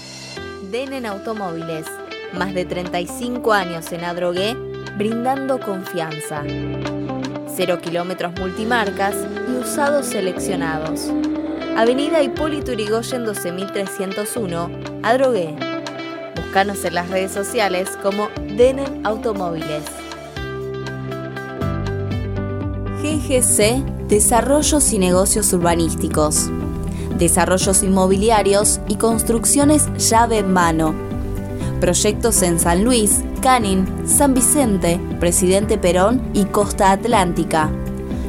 Denen 0.70 1.06
Automóviles. 1.06 1.86
Más 2.32 2.52
de 2.52 2.64
35 2.64 3.52
años 3.52 3.92
en 3.92 4.04
Adrogué, 4.04 4.56
brindando 4.96 5.60
confianza. 5.60 6.42
Cero 7.54 7.78
kilómetros 7.80 8.32
multimarcas 8.40 9.14
y 9.48 9.52
usados 9.58 10.06
seleccionados. 10.06 11.12
Avenida 11.76 12.22
Hipólito 12.22 12.72
Yrigoyen 12.72 13.24
12301, 13.24 14.70
Adrogué. 15.02 15.56
Búscanos 16.36 16.84
en 16.84 16.94
las 16.94 17.10
redes 17.10 17.32
sociales 17.32 17.98
como 18.00 18.28
Denen 18.56 19.04
Automóviles. 19.04 19.82
GGC 23.02 24.06
Desarrollos 24.06 24.92
y 24.92 25.00
Negocios 25.00 25.52
Urbanísticos. 25.52 26.48
Desarrollos 27.18 27.82
inmobiliarios 27.82 28.80
y 28.86 28.94
construcciones 28.94 29.88
llave 29.98 30.38
en 30.38 30.52
mano. 30.52 30.94
Proyectos 31.80 32.42
en 32.42 32.60
San 32.60 32.84
Luis, 32.84 33.24
Canin, 33.42 34.06
San 34.06 34.32
Vicente, 34.32 35.00
Presidente 35.18 35.76
Perón 35.76 36.22
y 36.34 36.44
Costa 36.44 36.92
Atlántica. 36.92 37.68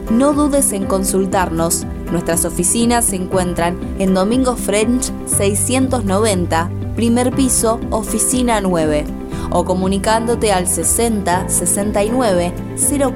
No 0.09 0.33
dudes 0.33 0.71
en 0.71 0.87
consultarnos. 0.87 1.85
Nuestras 2.11 2.45
oficinas 2.45 3.05
se 3.05 3.15
encuentran 3.15 3.79
en 3.99 4.13
Domingo 4.13 4.55
French 4.55 5.11
690, 5.25 6.69
primer 6.95 7.31
piso, 7.31 7.79
oficina 7.89 8.61
9, 8.61 9.05
o 9.49 9.65
comunicándote 9.65 10.53
al 10.53 10.67
60 10.67 11.49
69 11.49 12.53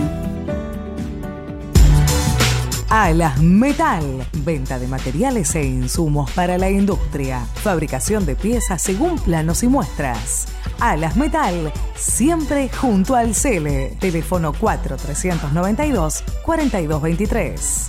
Alas 2.89 3.39
Metal, 3.41 4.03
venta 4.43 4.77
de 4.77 4.87
materiales 4.87 5.55
e 5.55 5.63
insumos 5.63 6.29
para 6.31 6.57
la 6.57 6.69
industria, 6.69 7.39
fabricación 7.55 8.25
de 8.25 8.35
piezas 8.35 8.81
según 8.81 9.17
planos 9.17 9.63
y 9.63 9.69
muestras. 9.69 10.49
Alas 10.81 11.15
Metal, 11.15 11.71
siempre 11.95 12.67
junto 12.67 13.15
al 13.15 13.35
Cele. 13.35 13.95
Teléfono 13.99 14.51
4392 14.51 16.23
4223. 16.43 17.87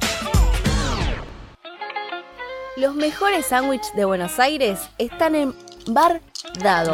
Los 2.76 2.94
mejores 2.94 3.46
sándwiches 3.46 3.94
de 3.96 4.04
Buenos 4.04 4.38
Aires 4.38 4.78
están 4.98 5.34
en 5.34 5.54
Bar 5.86 6.20
Dado. 6.62 6.92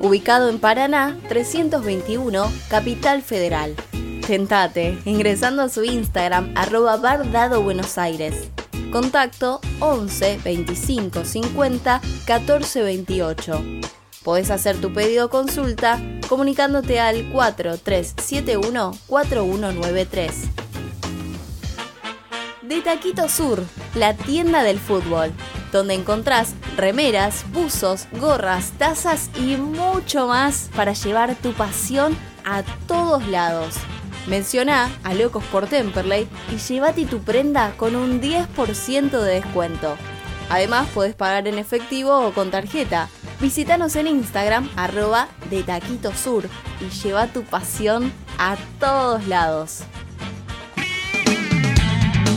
Ubicado 0.00 0.50
en 0.50 0.58
Paraná, 0.58 1.16
321, 1.30 2.52
Capital 2.68 3.22
Federal. 3.22 3.74
Tentate 4.26 4.98
ingresando 5.06 5.62
a 5.62 5.70
su 5.70 5.82
Instagram 5.82 6.52
arroba 6.56 6.98
Bar 6.98 7.30
Dado 7.32 7.62
Buenos 7.62 7.96
Aires. 7.96 8.50
Contacto 8.96 9.60
11 9.80 10.40
25 10.42 11.26
50 11.26 12.00
14 12.24 12.82
28. 12.82 13.64
Podés 14.24 14.50
hacer 14.50 14.80
tu 14.80 14.90
pedido 14.90 15.26
o 15.26 15.28
consulta 15.28 16.00
comunicándote 16.30 16.98
al 16.98 17.30
4371 17.30 18.92
4193. 19.06 20.32
De 22.62 22.80
Taquito 22.80 23.28
Sur, 23.28 23.62
la 23.94 24.14
tienda 24.14 24.62
del 24.62 24.78
fútbol, 24.78 25.30
donde 25.72 25.92
encontrás 25.92 26.54
remeras, 26.78 27.44
buzos, 27.52 28.06
gorras, 28.12 28.72
tazas 28.78 29.28
y 29.38 29.58
mucho 29.58 30.26
más 30.26 30.70
para 30.74 30.94
llevar 30.94 31.34
tu 31.34 31.52
pasión 31.52 32.16
a 32.46 32.62
todos 32.86 33.28
lados. 33.28 33.74
Menciona 34.26 34.90
a 35.04 35.14
Locos 35.14 35.44
por 35.44 35.68
Temperley 35.68 36.28
y 36.52 36.56
llévate 36.56 37.06
tu 37.06 37.20
prenda 37.20 37.72
con 37.76 37.94
un 37.94 38.20
10% 38.20 39.10
de 39.20 39.34
descuento. 39.34 39.96
Además, 40.48 40.88
podés 40.94 41.14
pagar 41.14 41.46
en 41.48 41.58
efectivo 41.58 42.26
o 42.26 42.32
con 42.32 42.50
tarjeta. 42.50 43.08
Visítanos 43.40 43.96
en 43.96 44.06
Instagram, 44.06 44.68
arroba 44.76 45.28
de 45.50 45.62
Taquito 45.62 46.14
Sur, 46.14 46.48
y 46.80 46.90
lleva 46.90 47.26
tu 47.26 47.42
pasión 47.44 48.12
a 48.38 48.56
todos 48.80 49.26
lados. 49.26 49.82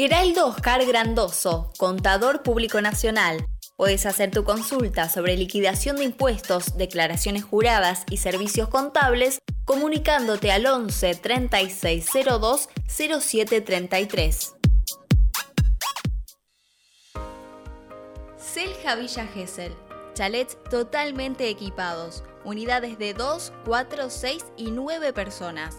Heraldo 0.00 0.46
Oscar 0.46 0.86
Grandoso, 0.86 1.72
contador 1.76 2.44
público 2.44 2.80
nacional. 2.80 3.44
Puedes 3.74 4.06
hacer 4.06 4.30
tu 4.30 4.44
consulta 4.44 5.08
sobre 5.08 5.36
liquidación 5.36 5.96
de 5.96 6.04
impuestos, 6.04 6.76
declaraciones 6.76 7.42
juradas 7.42 8.04
y 8.08 8.18
servicios 8.18 8.68
contables 8.68 9.40
comunicándote 9.64 10.52
al 10.52 10.66
11 10.66 11.16
3602 11.16 12.68
0733. 12.86 14.54
Selja 18.36 18.94
Villa 18.94 19.26
Gesell. 19.26 19.74
Chalets 20.14 20.58
totalmente 20.70 21.48
equipados. 21.48 22.22
Unidades 22.44 23.00
de 23.00 23.14
2, 23.14 23.52
4, 23.64 24.10
6 24.10 24.44
y 24.56 24.70
9 24.70 25.12
personas. 25.12 25.78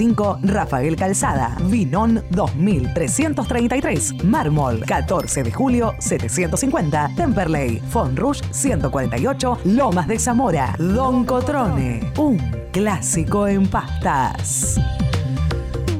Rafael 0.41 0.95
Calzada, 0.95 1.55
Vinón 1.65 2.25
2333, 2.31 4.23
Mármol 4.23 4.83
14 4.83 5.43
de 5.43 5.51
julio 5.51 5.93
750, 5.99 7.11
Temperley, 7.15 7.79
Fonrush 7.79 8.41
148, 8.49 9.59
Lomas 9.65 10.07
de 10.07 10.17
Zamora, 10.17 10.73
Don 10.79 11.23
Cotrone, 11.23 12.11
un 12.17 12.39
clásico 12.71 13.47
en 13.47 13.67
pastas. 13.67 14.79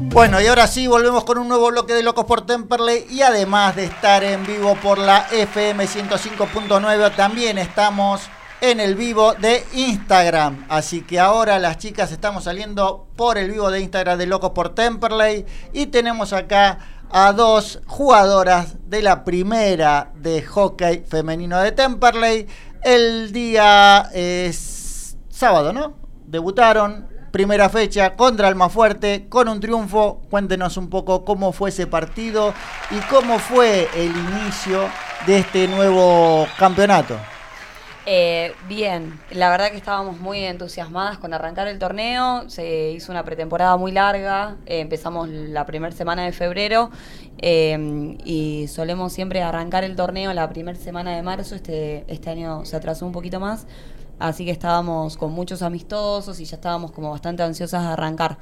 Bueno, 0.10 0.42
y 0.42 0.48
ahora 0.48 0.66
sí, 0.66 0.88
volvemos 0.88 1.24
con 1.24 1.38
un 1.38 1.48
nuevo 1.48 1.70
bloque 1.70 1.94
de 1.94 2.02
Locos 2.02 2.26
por 2.26 2.46
Temperley. 2.46 3.06
Y 3.10 3.22
además 3.22 3.76
de 3.76 3.86
estar 3.86 4.24
en 4.24 4.46
vivo 4.46 4.76
por 4.76 4.98
la 4.98 5.28
FM 5.32 5.86
105.9, 5.86 7.16
también 7.16 7.58
estamos 7.58 8.24
en 8.62 8.80
el 8.80 8.96
vivo 8.96 9.34
de 9.34 9.66
Instagram. 9.74 10.66
Así 10.70 11.02
que 11.02 11.20
ahora 11.20 11.58
las 11.60 11.80
chicas 11.80 12.12
estamos 12.12 12.44
saliendo 12.44 13.08
por 13.16 13.38
el 13.38 13.52
vivo 13.52 13.72
de 13.72 13.82
Instagram 13.82 14.20
de 14.20 14.28
Locos 14.28 14.52
por 14.52 14.76
Temperley 14.76 15.46
y 15.74 15.88
tenemos 15.88 16.32
acá 16.32 16.78
a 17.10 17.34
dos 17.34 17.82
jugadoras 17.88 18.78
de 18.88 19.02
la 19.02 19.24
primera 19.26 20.12
de 20.16 20.44
hockey 20.44 21.04
femenino 21.08 21.60
de 21.60 21.72
Temperley. 21.72 22.48
El 22.84 23.32
día 23.34 24.10
es 24.14 25.18
sábado, 25.30 25.74
¿no? 25.74 25.96
Debutaron, 26.28 27.08
primera 27.32 27.68
fecha 27.68 28.16
contra 28.16 28.48
Almafuerte 28.48 29.28
con 29.28 29.50
un 29.50 29.60
triunfo. 29.60 30.22
Cuéntenos 30.30 30.78
un 30.78 30.90
poco 30.90 31.26
cómo 31.26 31.52
fue 31.52 31.70
ese 31.70 31.88
partido 31.88 32.54
y 32.92 33.00
cómo 33.10 33.40
fue 33.40 33.90
el 33.96 34.12
inicio 34.16 34.88
de 35.26 35.40
este 35.40 35.68
nuevo 35.68 36.48
campeonato. 36.58 37.18
Eh, 38.14 38.52
bien, 38.68 39.18
la 39.32 39.50
verdad 39.50 39.72
que 39.72 39.78
estábamos 39.78 40.20
muy 40.20 40.40
entusiasmadas 40.44 41.18
con 41.18 41.34
arrancar 41.34 41.70
el 41.70 41.80
torneo, 41.80 42.50
se 42.50 42.92
hizo 42.92 43.10
una 43.10 43.24
pretemporada 43.24 43.78
muy 43.78 43.94
larga, 43.94 44.58
eh, 44.66 44.82
empezamos 44.82 45.30
la 45.30 45.66
primera 45.66 45.96
semana 45.96 46.26
de 46.26 46.34
febrero 46.34 46.90
eh, 47.38 48.18
y 48.26 48.68
solemos 48.68 49.14
siempre 49.14 49.42
arrancar 49.42 49.86
el 49.86 49.96
torneo 49.96 50.34
la 50.34 50.50
primera 50.50 50.78
semana 50.78 51.16
de 51.16 51.22
marzo, 51.22 51.56
este, 51.56 52.04
este 52.10 52.30
año 52.30 52.66
se 52.66 52.76
atrasó 52.76 53.06
un 53.06 53.14
poquito 53.14 53.40
más, 53.40 53.66
así 54.20 54.44
que 54.44 54.52
estábamos 54.52 55.16
con 55.16 55.32
muchos 55.32 55.62
amistosos 55.62 56.38
y 56.42 56.44
ya 56.44 56.58
estábamos 56.58 56.92
como 56.92 57.12
bastante 57.12 57.44
ansiosas 57.44 57.82
de 57.82 57.94
arrancar. 57.94 58.40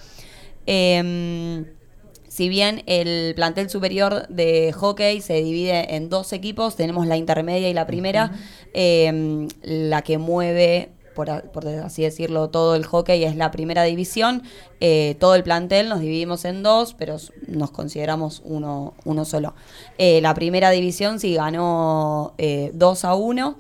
Em, 2.39 2.45
si 2.45 2.47
bien 2.49 2.83
el 2.85 3.35
plantel 3.35 3.69
superior 3.69 4.27
de 4.29 4.71
hockey 4.71 5.21
se 5.21 5.41
divide 5.41 5.95
en 5.95 6.09
dos 6.09 6.31
equipos, 6.31 6.77
tenemos 6.77 7.05
la 7.05 7.17
intermedia 7.17 7.69
y 7.69 7.73
la 7.73 7.85
primera, 7.85 8.31
eh, 8.73 9.47
la 9.61 10.01
que 10.03 10.17
mueve, 10.17 10.89
por, 11.15 11.29
así 11.29 12.03
decirlo, 12.03 12.49
todo 12.49 12.75
el 12.75 12.85
hockey 12.85 13.25
es 13.25 13.35
la 13.35 13.51
primera 13.51 13.83
división. 13.83 14.43
Eh, 14.79 15.17
todo 15.19 15.35
el 15.35 15.43
plantel 15.43 15.89
nos 15.89 15.99
dividimos 15.99 16.45
en 16.45 16.63
dos, 16.63 16.95
pero 16.97 17.17
nos 17.47 17.71
consideramos 17.71 18.41
uno, 18.45 18.93
uno 19.03 19.25
solo. 19.25 19.53
Eh, 19.97 20.21
la 20.21 20.33
primera 20.33 20.69
división 20.69 21.19
sí 21.19 21.35
ganó 21.35 22.35
2 22.37 23.05
a 23.05 23.15
1. 23.15 23.57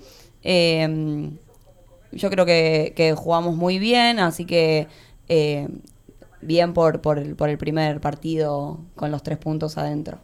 yo 2.13 2.29
creo 2.29 2.45
que, 2.45 2.93
que, 2.95 3.13
jugamos 3.13 3.57
muy 3.57 3.77
bien, 3.77 4.19
así 4.19 4.45
que 4.45 4.87
bien 6.41 6.73
por, 6.73 7.01
por, 7.01 7.19
el, 7.19 7.35
por 7.35 7.49
el 7.49 7.57
primer 7.57 7.99
partido 8.01 8.79
con 8.95 9.11
los 9.11 9.23
tres 9.23 9.37
puntos 9.37 9.77
adentro. 9.77 10.19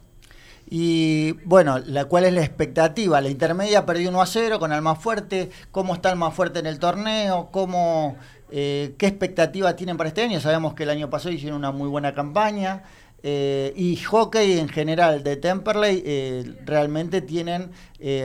Y 0.68 1.32
bueno, 1.44 1.78
la, 1.78 2.06
¿cuál 2.06 2.24
es 2.24 2.32
la 2.32 2.42
expectativa? 2.42 3.20
La 3.20 3.28
intermedia 3.28 3.86
perdió 3.86 4.08
1 4.08 4.20
a 4.20 4.26
0 4.26 4.58
con 4.58 4.72
el 4.72 4.82
más 4.82 4.98
fuerte. 4.98 5.50
¿Cómo 5.70 5.94
está 5.94 6.10
el 6.10 6.16
más 6.16 6.34
fuerte 6.34 6.58
en 6.58 6.66
el 6.66 6.80
torneo? 6.80 7.50
¿Cómo, 7.52 8.16
eh, 8.50 8.94
¿Qué 8.98 9.06
expectativa 9.06 9.76
tienen 9.76 9.96
para 9.96 10.08
este 10.08 10.22
año? 10.22 10.40
Sabemos 10.40 10.74
que 10.74 10.82
el 10.82 10.90
año 10.90 11.08
pasado 11.08 11.32
hicieron 11.32 11.58
una 11.58 11.70
muy 11.70 11.88
buena 11.88 12.14
campaña. 12.14 12.82
Eh, 13.22 13.72
y 13.76 13.96
hockey 13.96 14.58
en 14.58 14.68
general 14.68 15.22
de 15.24 15.36
Temperley 15.36 16.02
eh, 16.04 16.54
realmente 16.64 17.22
tienen, 17.22 17.70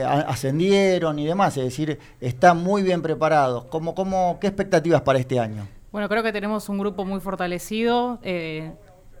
ascendieron 0.04 1.18
y 1.18 1.26
demás, 1.26 1.56
es 1.56 1.64
decir, 1.64 1.98
están 2.20 2.62
muy 2.62 2.82
bien 2.82 3.02
preparados. 3.02 3.64
¿Cómo, 3.64 3.94
cómo, 3.94 4.38
¿Qué 4.40 4.48
expectativas 4.48 5.02
para 5.02 5.18
este 5.18 5.40
año? 5.40 5.66
Bueno, 5.92 6.08
creo 6.08 6.22
que 6.22 6.32
tenemos 6.32 6.70
un 6.70 6.78
grupo 6.78 7.04
muy 7.04 7.20
fortalecido. 7.20 8.18
Eh, 8.22 8.72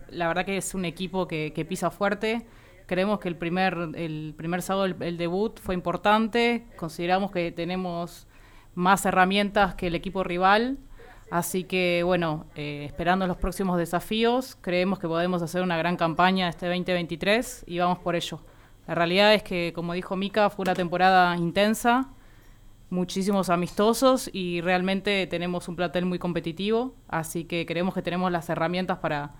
la 0.08 0.26
verdad 0.26 0.46
que 0.46 0.56
es 0.56 0.74
un 0.74 0.86
equipo 0.86 1.28
que, 1.28 1.66
pisa 1.68 1.90
fuerte. 1.90 2.46
Creemos 2.86 3.20
que 3.20 3.28
el 3.28 3.36
primer, 3.36 3.76
el 3.94 4.32
primer 4.38 4.62
sábado, 4.62 4.86
el, 4.86 5.18
debut, 5.18 5.60
fue 5.60 5.74
importante. 5.74 6.64
Consideramos 6.76 7.30
que 7.30 7.52
tenemos 7.52 8.26
más 8.74 9.04
herramientas 9.04 9.74
que 9.74 9.88
el 9.88 9.94
equipo 9.94 10.24
rival. 10.24 10.78
Así 11.30 11.64
que, 11.64 12.02
bueno, 12.06 12.46
eh, 12.54 12.86
esperando 12.86 13.26
los 13.26 13.36
próximos 13.36 13.76
desafíos, 13.76 14.56
creemos 14.58 14.98
que 14.98 15.06
podemos 15.06 15.42
hacer 15.42 15.60
una 15.60 15.76
gran 15.76 15.98
campaña 15.98 16.48
este 16.48 16.68
2023 16.68 17.64
y 17.66 17.80
vamos 17.80 17.98
por 17.98 18.16
ello. 18.16 18.40
La 18.86 18.94
realidad 18.94 19.34
es 19.34 19.42
que, 19.42 19.74
como 19.74 19.92
dijo 19.92 20.16
Mika, 20.16 20.48
fue 20.48 20.62
una 20.62 20.74
temporada 20.74 21.36
intensa 21.36 22.08
muchísimos 22.92 23.48
amistosos 23.48 24.28
y 24.34 24.60
realmente 24.60 25.26
tenemos 25.26 25.66
un 25.66 25.76
plantel 25.76 26.04
muy 26.04 26.18
competitivo, 26.18 26.94
así 27.08 27.44
que 27.44 27.64
creemos 27.64 27.94
que 27.94 28.02
tenemos 28.02 28.30
las 28.30 28.50
herramientas 28.50 28.98
para, 28.98 29.32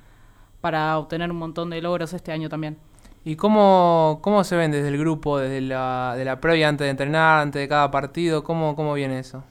para 0.62 0.98
obtener 0.98 1.30
un 1.30 1.36
montón 1.36 1.68
de 1.68 1.82
logros 1.82 2.14
este 2.14 2.32
año 2.32 2.48
también. 2.48 2.78
¿Y 3.26 3.36
cómo, 3.36 4.20
cómo 4.22 4.42
se 4.42 4.56
ven 4.56 4.70
desde 4.72 4.88
el 4.88 4.96
grupo, 4.96 5.38
desde 5.38 5.60
la, 5.60 6.14
de 6.16 6.24
la 6.24 6.40
previa 6.40 6.66
antes 6.66 6.86
de 6.86 6.90
entrenar, 6.90 7.40
antes 7.40 7.60
de 7.60 7.68
cada 7.68 7.90
partido? 7.90 8.42
¿Cómo, 8.42 8.74
cómo 8.74 8.94
viene 8.94 9.18
eso? 9.18 9.44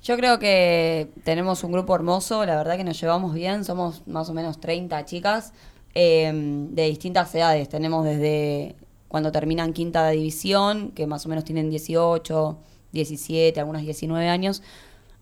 Yo 0.00 0.16
creo 0.16 0.38
que 0.38 1.10
tenemos 1.24 1.64
un 1.64 1.72
grupo 1.72 1.94
hermoso, 1.96 2.46
la 2.46 2.54
verdad 2.56 2.76
que 2.76 2.84
nos 2.84 2.98
llevamos 3.00 3.34
bien, 3.34 3.64
somos 3.64 4.06
más 4.06 4.30
o 4.30 4.32
menos 4.32 4.60
30 4.60 5.04
chicas 5.06 5.52
eh, 5.94 6.30
de 6.32 6.84
distintas 6.84 7.34
edades. 7.34 7.68
Tenemos 7.68 8.04
desde 8.04 8.76
cuando 9.08 9.32
terminan 9.32 9.72
quinta 9.72 10.08
división, 10.08 10.92
que 10.92 11.08
más 11.08 11.26
o 11.26 11.28
menos 11.28 11.44
tienen 11.44 11.68
18, 11.68 12.58
17, 12.92 13.58
algunas 13.60 13.82
19 13.82 14.28
años, 14.28 14.62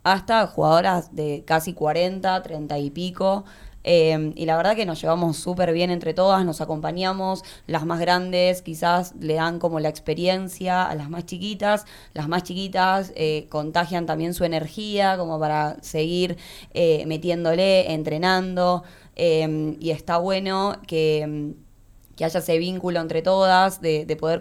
hasta 0.03 0.47
jugadoras 0.47 1.15
de 1.15 1.45
casi 1.47 1.73
40, 1.75 2.43
30 2.43 2.79
y 2.79 2.91
pico. 2.91 3.45
Eh, 3.85 4.33
y 4.35 4.45
la 4.45 4.57
verdad 4.57 4.77
que 4.77 4.85
nos 4.85 5.01
llevamos 5.01 5.37
súper 5.39 5.73
bien 5.73 5.91
entre 5.91 6.13
todas, 6.13 6.45
nos 6.45 6.61
acompañamos, 6.61 7.43
las 7.67 7.87
más 7.87 8.01
grandes 8.01 8.61
quizás 8.61 9.15
le 9.19 9.35
dan 9.35 9.59
como 9.59 9.81
la 9.81 9.89
experiencia 9.89 10.85
a 10.85 10.95
las 10.95 11.09
más 11.09 11.25
chiquitas, 11.25 11.87
las 12.13 12.29
más 12.29 12.43
chiquitas 12.43 13.13
eh, 13.15 13.47
contagian 13.49 14.05
también 14.05 14.35
su 14.35 14.45
energía 14.45 15.17
como 15.17 15.39
para 15.39 15.77
seguir 15.81 16.37
eh, 16.75 17.05
metiéndole, 17.07 17.93
entrenando, 17.95 18.83
eh, 19.17 19.77
y 19.81 19.91
está 19.91 20.19
bueno 20.19 20.77
que 20.87 21.55
que 22.19 22.25
haya 22.25 22.41
ese 22.41 22.59
vínculo 22.59 23.01
entre 23.01 23.23
todas, 23.23 23.81
de, 23.81 24.05
de 24.05 24.17
poder 24.17 24.41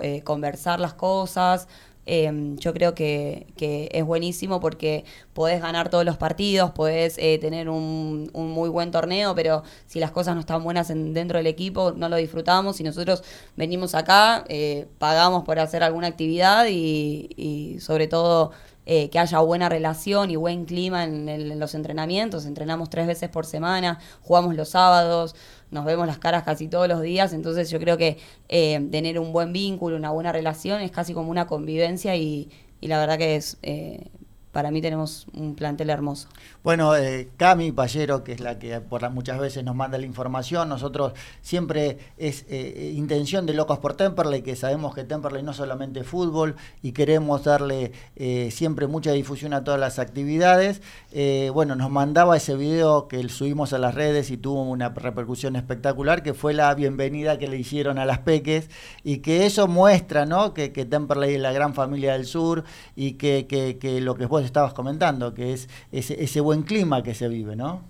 eh, 0.00 0.22
conversar 0.22 0.80
las 0.80 0.94
cosas. 0.94 1.68
Eh, 2.06 2.54
yo 2.56 2.72
creo 2.74 2.94
que, 2.94 3.46
que 3.56 3.88
es 3.92 4.04
buenísimo 4.04 4.58
porque 4.60 5.04
podés 5.34 5.60
ganar 5.62 5.88
todos 5.88 6.04
los 6.04 6.16
partidos, 6.16 6.72
podés 6.72 7.16
eh, 7.18 7.38
tener 7.40 7.68
un, 7.68 8.28
un 8.32 8.50
muy 8.50 8.68
buen 8.68 8.90
torneo, 8.90 9.34
pero 9.34 9.62
si 9.86 10.00
las 10.00 10.10
cosas 10.10 10.34
no 10.34 10.40
están 10.40 10.64
buenas 10.64 10.90
en- 10.90 11.14
dentro 11.14 11.38
del 11.38 11.46
equipo, 11.46 11.92
no 11.92 12.08
lo 12.08 12.16
disfrutamos. 12.16 12.80
Y 12.80 12.84
nosotros 12.84 13.22
venimos 13.56 13.94
acá, 13.94 14.44
eh, 14.48 14.86
pagamos 14.98 15.44
por 15.44 15.58
hacer 15.58 15.82
alguna 15.82 16.08
actividad 16.08 16.66
y 16.68 17.76
sobre 17.80 18.08
todo 18.08 18.50
eh, 18.84 19.10
que 19.10 19.18
haya 19.18 19.38
buena 19.40 19.68
relación 19.68 20.30
y 20.30 20.36
buen 20.36 20.64
clima 20.64 21.04
en, 21.04 21.58
los 21.58 21.74
entrenamientos. 21.74 22.46
Entrenamos 22.46 22.90
tres 22.90 23.06
veces 23.06 23.28
por 23.28 23.46
semana, 23.46 23.98
jugamos 24.22 24.54
los 24.56 24.70
sábados, 24.70 25.36
nos 25.70 25.84
vemos 25.84 26.06
las 26.06 26.18
caras 26.18 26.42
casi 26.42 26.68
todos 26.68 26.88
los 26.88 27.00
días, 27.00 27.32
entonces 27.32 27.70
yo 27.70 27.78
creo 27.78 27.96
que 27.96 28.18
eh, 28.48 28.86
tener 28.90 29.18
un 29.18 29.32
buen 29.32 29.52
vínculo, 29.52 29.96
una 29.96 30.10
buena 30.10 30.32
relación 30.32 30.80
es 30.80 30.90
casi 30.90 31.14
como 31.14 31.30
una 31.30 31.46
convivencia 31.46 32.16
y, 32.16 32.50
y 32.80 32.88
la 32.88 32.98
verdad 32.98 33.16
que 33.16 33.36
es, 33.36 33.58
eh, 33.62 34.08
para 34.52 34.70
mí 34.70 34.80
tenemos 34.82 35.26
un 35.34 35.54
plantel 35.54 35.90
hermoso. 35.90 36.28
Bueno, 36.62 36.94
eh, 36.94 37.28
Cami 37.36 37.72
Pallero, 37.72 38.22
que 38.22 38.32
es 38.32 38.40
la 38.40 38.58
que 38.58 38.80
por 38.80 39.02
la- 39.02 39.08
muchas 39.10 39.38
veces 39.40 39.64
nos 39.64 39.74
manda 39.74 39.98
la 39.98 40.06
información, 40.06 40.68
nosotros 40.68 41.14
siempre 41.40 41.98
es 42.18 42.44
eh, 42.48 42.92
intención 42.94 43.46
de 43.46 43.54
Locos 43.54 43.78
por 43.78 43.94
Temperley, 43.94 44.42
que 44.42 44.54
sabemos 44.54 44.94
que 44.94 45.04
Temperley 45.04 45.42
no 45.42 45.52
solamente 45.52 46.04
fútbol 46.04 46.54
y 46.82 46.92
queremos 46.92 47.44
darle 47.44 47.92
eh, 48.16 48.50
siempre 48.52 48.86
mucha 48.86 49.12
difusión 49.12 49.54
a 49.54 49.64
todas 49.64 49.80
las 49.80 49.98
actividades. 49.98 50.82
Eh, 51.12 51.50
bueno, 51.52 51.74
nos 51.74 51.90
mandaba 51.90 52.36
ese 52.36 52.54
video 52.54 53.08
que 53.08 53.26
subimos 53.28 53.72
a 53.72 53.78
las 53.78 53.94
redes 53.94 54.30
y 54.30 54.36
tuvo 54.36 54.62
una 54.62 54.90
repercusión 54.90 55.56
espectacular, 55.56 56.22
que 56.22 56.34
fue 56.34 56.52
la 56.54 56.74
bienvenida 56.74 57.38
que 57.38 57.48
le 57.48 57.56
hicieron 57.58 57.98
a 57.98 58.04
las 58.04 58.18
peques 58.18 58.68
y 59.02 59.18
que 59.18 59.46
eso 59.46 59.66
muestra, 59.66 60.26
¿no? 60.26 60.52
Que, 60.54 60.72
que 60.72 60.84
Temperley 60.84 61.34
es 61.36 61.40
la 61.40 61.52
gran 61.52 61.74
familia 61.74 62.12
del 62.12 62.26
sur 62.26 62.64
y 62.96 63.12
que, 63.14 63.46
que- 63.48 63.78
que 63.78 64.00
lo 64.00 64.14
que 64.14 64.26
vos 64.26 64.41
estabas 64.44 64.74
comentando, 64.74 65.34
que 65.34 65.52
es 65.52 65.68
ese, 65.90 66.22
ese 66.22 66.40
buen 66.40 66.62
clima 66.62 67.02
que 67.02 67.14
se 67.14 67.28
vive, 67.28 67.56
¿no? 67.56 67.82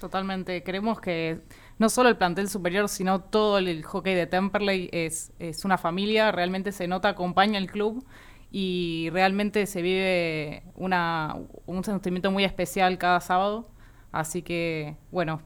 Totalmente. 0.00 0.62
Creemos 0.62 1.00
que 1.00 1.40
no 1.78 1.88
solo 1.88 2.08
el 2.08 2.16
plantel 2.16 2.48
superior, 2.48 2.88
sino 2.88 3.20
todo 3.20 3.58
el 3.58 3.84
hockey 3.84 4.14
de 4.14 4.26
Temperley 4.26 4.88
es, 4.92 5.32
es 5.38 5.64
una 5.64 5.78
familia, 5.78 6.32
realmente 6.32 6.72
se 6.72 6.88
nota, 6.88 7.08
acompaña 7.08 7.58
el 7.58 7.70
club 7.70 8.04
y 8.50 9.10
realmente 9.12 9.66
se 9.66 9.82
vive 9.82 10.62
una, 10.76 11.36
un 11.66 11.84
sentimiento 11.84 12.30
muy 12.30 12.44
especial 12.44 12.98
cada 12.98 13.20
sábado. 13.20 13.68
Así 14.12 14.42
que, 14.42 14.96
bueno, 15.10 15.40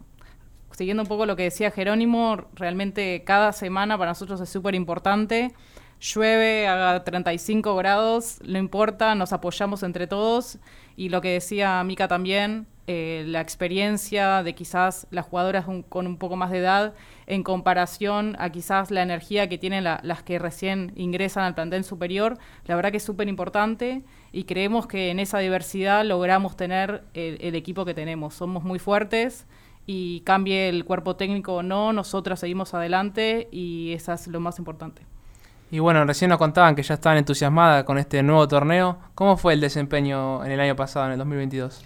siguiendo 0.70 1.02
un 1.02 1.08
poco 1.08 1.26
lo 1.26 1.36
que 1.36 1.44
decía 1.44 1.70
Jerónimo, 1.70 2.46
realmente 2.54 3.24
cada 3.24 3.52
semana 3.52 3.98
para 3.98 4.12
nosotros 4.12 4.40
es 4.40 4.48
súper 4.48 4.74
importante. 4.74 5.52
Llueve, 6.02 6.66
haga 6.66 7.04
35 7.04 7.76
grados, 7.76 8.40
no 8.44 8.58
importa, 8.58 9.14
nos 9.14 9.32
apoyamos 9.32 9.84
entre 9.84 10.08
todos. 10.08 10.58
Y 10.96 11.10
lo 11.10 11.20
que 11.20 11.28
decía 11.34 11.82
Mica 11.84 12.08
también, 12.08 12.66
eh, 12.88 13.22
la 13.28 13.40
experiencia 13.40 14.42
de 14.42 14.54
quizás 14.56 15.06
las 15.12 15.26
jugadoras 15.26 15.68
un- 15.68 15.82
con 15.84 16.08
un 16.08 16.16
poco 16.16 16.34
más 16.34 16.50
de 16.50 16.58
edad 16.58 16.94
en 17.28 17.44
comparación 17.44 18.34
a 18.40 18.50
quizás 18.50 18.90
la 18.90 19.02
energía 19.02 19.48
que 19.48 19.58
tienen 19.58 19.84
la- 19.84 20.00
las 20.02 20.24
que 20.24 20.40
recién 20.40 20.92
ingresan 20.96 21.44
al 21.44 21.54
plantel 21.54 21.84
superior, 21.84 22.36
la 22.66 22.74
verdad 22.74 22.90
que 22.90 22.96
es 22.96 23.04
súper 23.04 23.28
importante 23.28 24.02
y 24.32 24.42
creemos 24.44 24.88
que 24.88 25.10
en 25.10 25.20
esa 25.20 25.38
diversidad 25.38 26.04
logramos 26.04 26.56
tener 26.56 27.04
el, 27.14 27.38
el 27.40 27.54
equipo 27.54 27.84
que 27.84 27.94
tenemos. 27.94 28.34
Somos 28.34 28.64
muy 28.64 28.80
fuertes 28.80 29.46
y 29.86 30.20
cambie 30.22 30.68
el 30.68 30.84
cuerpo 30.84 31.14
técnico 31.14 31.54
o 31.54 31.62
no, 31.62 31.92
nosotras 31.92 32.40
seguimos 32.40 32.74
adelante 32.74 33.48
y 33.52 33.92
eso 33.92 34.12
es 34.12 34.26
lo 34.26 34.40
más 34.40 34.58
importante. 34.58 35.02
Y 35.72 35.78
bueno, 35.78 36.04
recién 36.04 36.28
nos 36.28 36.36
contaban 36.36 36.76
que 36.76 36.82
ya 36.82 36.92
estaban 36.92 37.16
entusiasmadas 37.16 37.84
con 37.84 37.96
este 37.96 38.22
nuevo 38.22 38.46
torneo. 38.46 38.98
¿Cómo 39.14 39.38
fue 39.38 39.54
el 39.54 39.60
desempeño 39.62 40.44
en 40.44 40.52
el 40.52 40.60
año 40.60 40.76
pasado, 40.76 41.06
en 41.06 41.12
el 41.12 41.18
2022? 41.18 41.80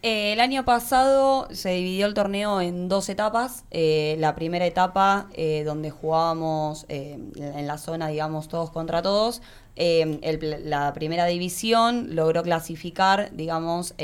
Eh, 0.00 0.32
el 0.32 0.40
año 0.40 0.64
pasado 0.64 1.46
se 1.52 1.74
dividió 1.74 2.06
el 2.06 2.14
torneo 2.14 2.62
en 2.62 2.88
dos 2.88 3.10
etapas. 3.10 3.66
Eh, 3.70 4.16
la 4.18 4.34
primera 4.34 4.64
etapa, 4.64 5.28
eh, 5.34 5.62
donde 5.62 5.90
jugábamos 5.90 6.86
eh, 6.88 7.18
en 7.36 7.66
la 7.66 7.76
zona, 7.76 8.08
digamos, 8.08 8.48
todos 8.48 8.70
contra 8.70 9.02
todos. 9.02 9.42
La 9.76 10.92
primera 10.94 11.26
división 11.26 12.14
logró 12.16 12.42
clasificar, 12.42 13.30
digamos, 13.34 13.94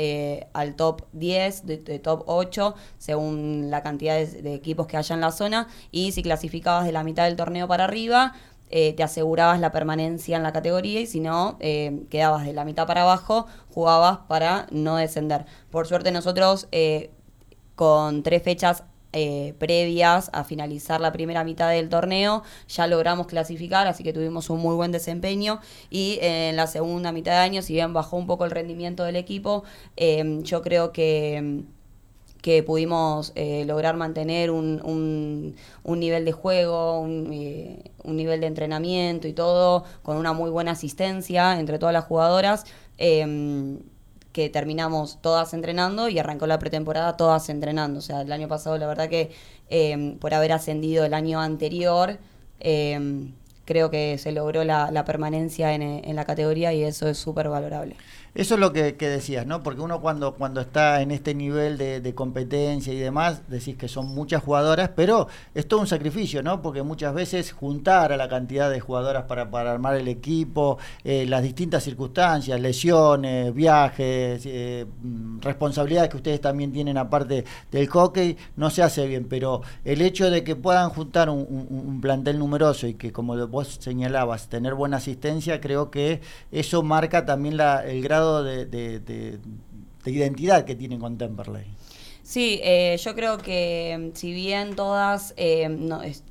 al 0.53 0.75
top 0.75 1.03
10, 1.13 1.65
de, 1.65 1.99
top 1.99 2.23
8, 2.27 2.75
según 2.97 3.69
la 3.69 3.81
cantidad 3.83 4.17
de 4.19 4.53
equipos 4.53 4.87
que 4.87 4.97
haya 4.97 5.15
en 5.15 5.21
la 5.21 5.31
zona. 5.31 5.67
Y 5.91 6.11
si 6.11 6.23
clasificabas 6.23 6.85
de 6.85 6.91
la 6.91 7.03
mitad 7.03 7.25
del 7.25 7.35
torneo 7.35 7.67
para 7.67 7.83
arriba, 7.83 8.33
eh, 8.69 8.93
te 8.93 9.03
asegurabas 9.03 9.59
la 9.59 9.71
permanencia 9.71 10.37
en 10.37 10.43
la 10.43 10.53
categoría 10.53 10.99
y 10.99 11.07
si 11.07 11.19
no, 11.19 11.57
eh, 11.59 12.03
quedabas 12.09 12.45
de 12.45 12.53
la 12.53 12.65
mitad 12.65 12.85
para 12.85 13.01
abajo, 13.01 13.47
jugabas 13.73 14.19
para 14.27 14.67
no 14.71 14.95
descender. 14.97 15.45
Por 15.71 15.87
suerte 15.87 16.11
nosotros, 16.11 16.67
eh, 16.71 17.11
con 17.75 18.23
tres 18.23 18.43
fechas 18.43 18.83
previas 19.57 20.29
a 20.33 20.43
finalizar 20.43 21.01
la 21.01 21.11
primera 21.11 21.43
mitad 21.43 21.71
del 21.71 21.89
torneo, 21.89 22.43
ya 22.67 22.85
logramos 22.85 23.25
clasificar, 23.25 23.87
así 23.87 24.03
que 24.03 24.13
tuvimos 24.13 24.51
un 24.51 24.59
muy 24.59 24.75
buen 24.75 24.91
desempeño 24.91 25.61
y 25.89 26.19
en 26.21 26.55
la 26.55 26.67
segunda 26.67 27.11
mitad 27.11 27.31
de 27.31 27.37
año, 27.39 27.63
si 27.63 27.73
bien 27.73 27.91
bajó 27.91 28.17
un 28.17 28.27
poco 28.27 28.45
el 28.45 28.51
rendimiento 28.51 29.03
del 29.03 29.15
equipo, 29.15 29.63
yo 29.97 30.61
creo 30.61 30.91
que 30.91 31.63
que 32.41 32.63
pudimos 32.63 33.31
eh, 33.35 33.65
lograr 33.65 33.95
mantener 33.97 34.49
un, 34.51 34.81
un- 34.83 35.55
un 35.83 35.99
nivel 35.99 36.25
de 36.25 36.31
juego, 36.31 36.99
un, 37.01 37.31
eh, 37.33 37.91
un 38.03 38.15
nivel 38.15 38.39
de 38.41 38.47
entrenamiento 38.47 39.27
y 39.27 39.33
todo, 39.33 39.83
con 40.03 40.17
una 40.17 40.33
muy 40.33 40.49
buena 40.49 40.71
asistencia 40.71 41.59
entre 41.59 41.79
todas 41.79 41.93
las 41.93 42.05
jugadoras, 42.05 42.65
eh, 42.97 43.77
que 44.31 44.49
terminamos 44.49 45.17
todas 45.21 45.53
entrenando 45.53 46.07
y 46.07 46.19
arrancó 46.19 46.45
la 46.47 46.59
pretemporada 46.59 47.17
todas 47.17 47.49
entrenando. 47.49 47.99
O 47.99 48.01
sea, 48.01 48.21
el 48.21 48.31
año 48.31 48.47
pasado 48.47 48.77
la 48.77 48.87
verdad 48.87 49.09
que 49.09 49.31
eh, 49.69 50.15
por 50.19 50.33
haber 50.33 50.51
ascendido 50.51 51.03
el 51.05 51.13
año 51.13 51.39
anterior, 51.41 52.19
eh, 52.59 53.29
creo 53.65 53.89
que 53.91 54.17
se 54.17 54.31
logró 54.31 54.63
la, 54.63 54.91
la 54.91 55.05
permanencia 55.05 55.73
en, 55.73 55.81
en 55.81 56.15
la 56.15 56.25
categoría 56.25 56.73
y 56.73 56.83
eso 56.83 57.07
es 57.07 57.17
súper 57.17 57.49
valorable. 57.49 57.95
Eso 58.35 58.53
es 58.55 58.59
lo 58.59 58.71
que, 58.73 58.95
que 58.95 59.07
decías, 59.09 59.45
¿no? 59.45 59.63
Porque 59.63 59.81
uno 59.81 60.01
cuando, 60.01 60.35
cuando 60.35 60.61
está 60.61 61.01
en 61.01 61.11
este 61.11 61.33
nivel 61.33 61.77
de, 61.77 62.13
competencia 62.15 62.93
y 62.93 62.97
demás, 62.97 63.41
decís 63.47 63.75
que 63.77 63.87
son 63.87 64.07
muchas 64.07 64.43
jugadoras, 64.43 64.91
pero 64.95 65.27
es 65.53 65.67
todo 65.67 65.79
un 65.79 65.87
sacrificio, 65.87 66.41
¿no? 66.43 66.61
Porque 66.61 66.83
muchas 66.83 67.13
veces 67.13 67.51
juntar 67.51 68.11
a 68.11 68.17
la 68.17 68.27
cantidad 68.29 68.69
de 68.69 68.79
jugadoras 68.79 69.23
para, 69.23 69.49
para 69.51 69.71
armar 69.71 69.95
el 69.95 70.07
equipo, 70.07 70.77
eh, 71.03 71.25
las 71.27 71.43
distintas 71.43 71.83
circunstancias, 71.83 72.59
lesiones, 72.59 73.53
viajes, 73.53 74.43
eh, 74.45 74.85
mm, 75.01 75.39
responsabilidades 75.41 76.09
que 76.09 76.17
ustedes 76.17 76.41
también 76.41 76.71
tienen 76.71 76.97
aparte 76.97 77.45
del 77.71 77.87
hockey, 77.87 78.37
no 78.57 78.69
se 78.69 78.83
hace 78.83 79.07
bien, 79.07 79.25
pero 79.29 79.61
el 79.85 80.01
hecho 80.01 80.29
de 80.29 80.43
que 80.43 80.55
puedan 80.55 80.89
juntar 80.89 81.29
un, 81.29 81.39
un- 81.49 81.67
un 81.89 82.01
plantel 82.01 82.37
numeroso 82.39 82.87
y 82.87 82.93
que, 82.95 83.11
como 83.11 83.35
vos 83.47 83.77
señalabas, 83.79 84.49
tener 84.49 84.73
buena 84.75 84.97
asistencia, 84.97 85.61
creo 85.61 85.89
que 85.91 86.21
eso 86.51 86.83
marca 86.83 87.25
también 87.25 87.57
la, 87.57 87.85
el 87.85 88.01
grado 88.01 88.18
de, 88.43 88.65
de- 88.65 88.99
de- 88.99 89.39
de 90.03 90.11
identidad 90.11 90.65
que 90.65 90.75
tienen 90.75 90.99
con 90.99 91.17
Temperley. 91.17 91.65
Sí, 92.23 92.59
eh, 92.63 92.95
yo 93.03 93.15
creo 93.15 93.37
que 93.39 94.11
mm, 94.13 94.15
si 94.15 94.31
bien 94.33 94.75
todas 94.75 95.33
eh, 95.35 95.67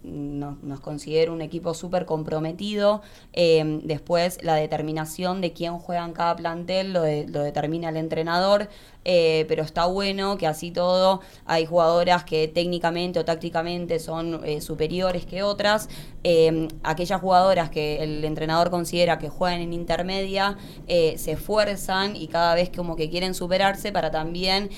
nos 0.03 0.81
considero 0.81 1.33
un 1.33 1.43
equipo 1.43 1.75
súper 1.75 2.07
comprometido, 2.07 3.03
eh, 3.33 3.81
después 3.83 4.39
la 4.43 4.55
determinación 4.55 5.41
de 5.41 5.53
quién 5.53 5.79
juega 5.79 6.05
en 6.05 6.13
cada 6.13 6.37
plantel 6.37 6.93
lo, 6.93 7.03
de- 7.03 7.27
lo 7.27 7.43
determina 7.43 7.89
el 7.89 7.97
entrenador, 7.97 8.69
eh, 9.11 9.47
pero 9.49 9.63
está 9.63 9.87
bueno 9.87 10.37
que 10.37 10.47
así 10.47 10.71
todo 10.71 11.23
hay 11.47 11.65
jugadoras 11.65 12.25
que 12.25 12.47
técnicamente 12.47 13.19
o 13.19 13.25
tácticamente 13.25 14.01
son 14.01 14.43
eh, 14.45 14.61
superiores 14.61 15.25
que 15.25 15.43
otras, 15.43 15.89
eh, 16.25 16.69
aquellas 16.83 17.19
jugadoras 17.19 17.71
que 17.71 18.03
el 18.03 18.23
entrenador 18.23 18.69
considera 18.69 19.19
que 19.19 19.31
juegan 19.31 19.63
en 19.63 19.73
intermedia 19.73 20.59
se 20.87 21.33
esfuerzan 21.33 22.17
y 22.17 22.29
cada 22.29 22.55
vez 22.55 22.69
como 22.69 22.97
que 22.97 23.09
quieren 23.09 23.33
superarse 23.33 23.93
para 23.93 24.11
también 24.11 24.69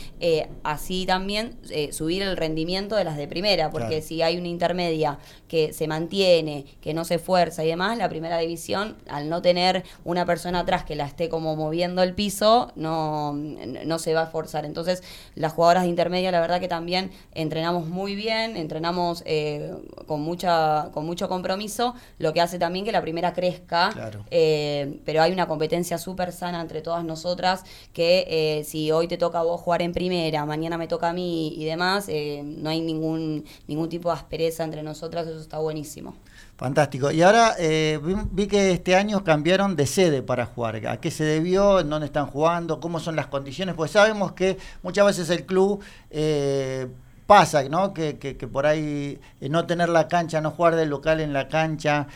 así 0.62 1.06
también 1.06 1.58
subir 1.90 2.22
el 2.22 2.36
rendimiento 2.36 2.94
de 2.94 3.04
las 3.04 3.16
de 3.16 3.26
primera, 3.26 3.70
porque 3.70 3.88
Claro. 3.88 4.06
si 4.06 4.22
hay 4.22 4.36
una 4.36 4.48
intermedia 4.48 5.18
que 5.48 5.72
se 5.72 5.88
mantiene, 5.88 6.64
que 6.80 6.94
no 6.94 7.04
se 7.04 7.16
esfuerza 7.16 7.64
y 7.64 7.68
demás, 7.68 7.98
la 7.98 8.08
primera 8.08 8.38
división, 8.38 8.96
al 9.08 9.28
no 9.28 9.42
tener 9.42 9.82
una 10.04 10.24
persona 10.24 10.60
atrás 10.60 10.84
que 10.84 10.94
la 10.94 11.06
esté 11.06 11.28
como 11.28 11.56
moviendo 11.56 12.02
el 12.02 12.14
piso, 12.14 12.70
no, 12.76 13.32
no 13.32 13.98
se 13.98 14.14
va 14.14 14.19
va 14.20 14.24
a 14.24 14.26
esforzar. 14.26 14.64
Entonces, 14.64 15.02
las 15.34 15.52
jugadoras 15.52 15.84
de 15.84 15.88
intermedia, 15.88 16.30
la 16.30 16.40
verdad 16.40 16.60
que 16.60 16.68
también 16.68 17.10
entrenamos 17.34 17.86
muy 17.86 18.14
bien, 18.14 18.56
entrenamos 18.56 19.22
eh, 19.26 19.74
con, 20.06 20.20
mucha, 20.20 20.90
con 20.92 21.06
mucho 21.06 21.28
compromiso, 21.28 21.94
lo 22.18 22.32
que 22.32 22.40
hace 22.40 22.58
también 22.58 22.84
que 22.84 22.92
la 22.92 23.00
primera 23.00 23.32
crezca. 23.32 23.90
Eh, 24.30 25.00
pero 25.04 25.22
hay 25.22 25.32
una 25.32 25.46
competencia 25.46 25.98
súper 25.98 26.32
sana 26.32 26.60
entre 26.60 26.82
todas 26.82 27.04
nosotras 27.04 27.64
que 27.92 28.26
eh, 28.28 28.64
si 28.64 28.90
hoy 28.92 29.08
te 29.08 29.16
toca 29.16 29.40
a 29.40 29.42
vos 29.42 29.60
jugar 29.60 29.82
en 29.82 29.92
primera, 29.92 30.44
mañana 30.46 30.78
me 30.78 30.86
toca 30.86 31.10
a 31.10 31.12
mí 31.12 31.54
y 31.56 31.64
demás, 31.64 32.08
no 32.08 32.70
hay 32.70 32.80
ningún, 32.80 33.44
ningún 33.66 33.88
tipo 33.88 34.10
de 34.10 34.14
aspereza 34.16 34.64
entre 34.64 34.82
nosotras, 34.82 35.26
eso 35.26 35.40
está 35.40 35.58
buenísimo. 35.58 36.14
Fantástico. 36.60 37.10
Y 37.10 37.22
ahora 37.22 37.54
eh, 37.58 37.98
vi, 38.32 38.46
que 38.46 38.72
este 38.72 38.94
año 38.94 39.24
cambiaron 39.24 39.76
de 39.76 39.86
sede 39.86 40.20
para 40.20 40.44
jugar. 40.44 40.86
¿A 40.88 41.00
qué 41.00 41.10
se 41.10 41.24
debió? 41.24 41.80
¿En 41.80 41.88
dónde 41.88 42.04
están 42.04 42.26
jugando? 42.26 42.80
¿Cómo 42.80 43.00
son 43.00 43.16
las 43.16 43.28
condiciones? 43.28 43.74
Pues 43.74 43.92
sabemos 43.92 44.32
que 44.32 44.58
muchas 44.82 45.06
veces 45.06 45.30
el 45.30 45.46
club 45.46 45.82
eh, 46.10 46.86
pasa, 47.26 47.66
¿no? 47.70 47.94
Que, 47.94 48.12
por 48.52 48.66
ahí 48.66 49.18
eh, 49.40 49.48
no 49.48 49.64
tener 49.64 49.88
la 49.88 50.06
cancha, 50.06 50.42
no 50.42 50.50
jugar 50.50 50.76
del 50.76 50.90
local 50.90 51.20
en 51.20 51.32
la 51.32 51.48
cancha. 51.48 52.08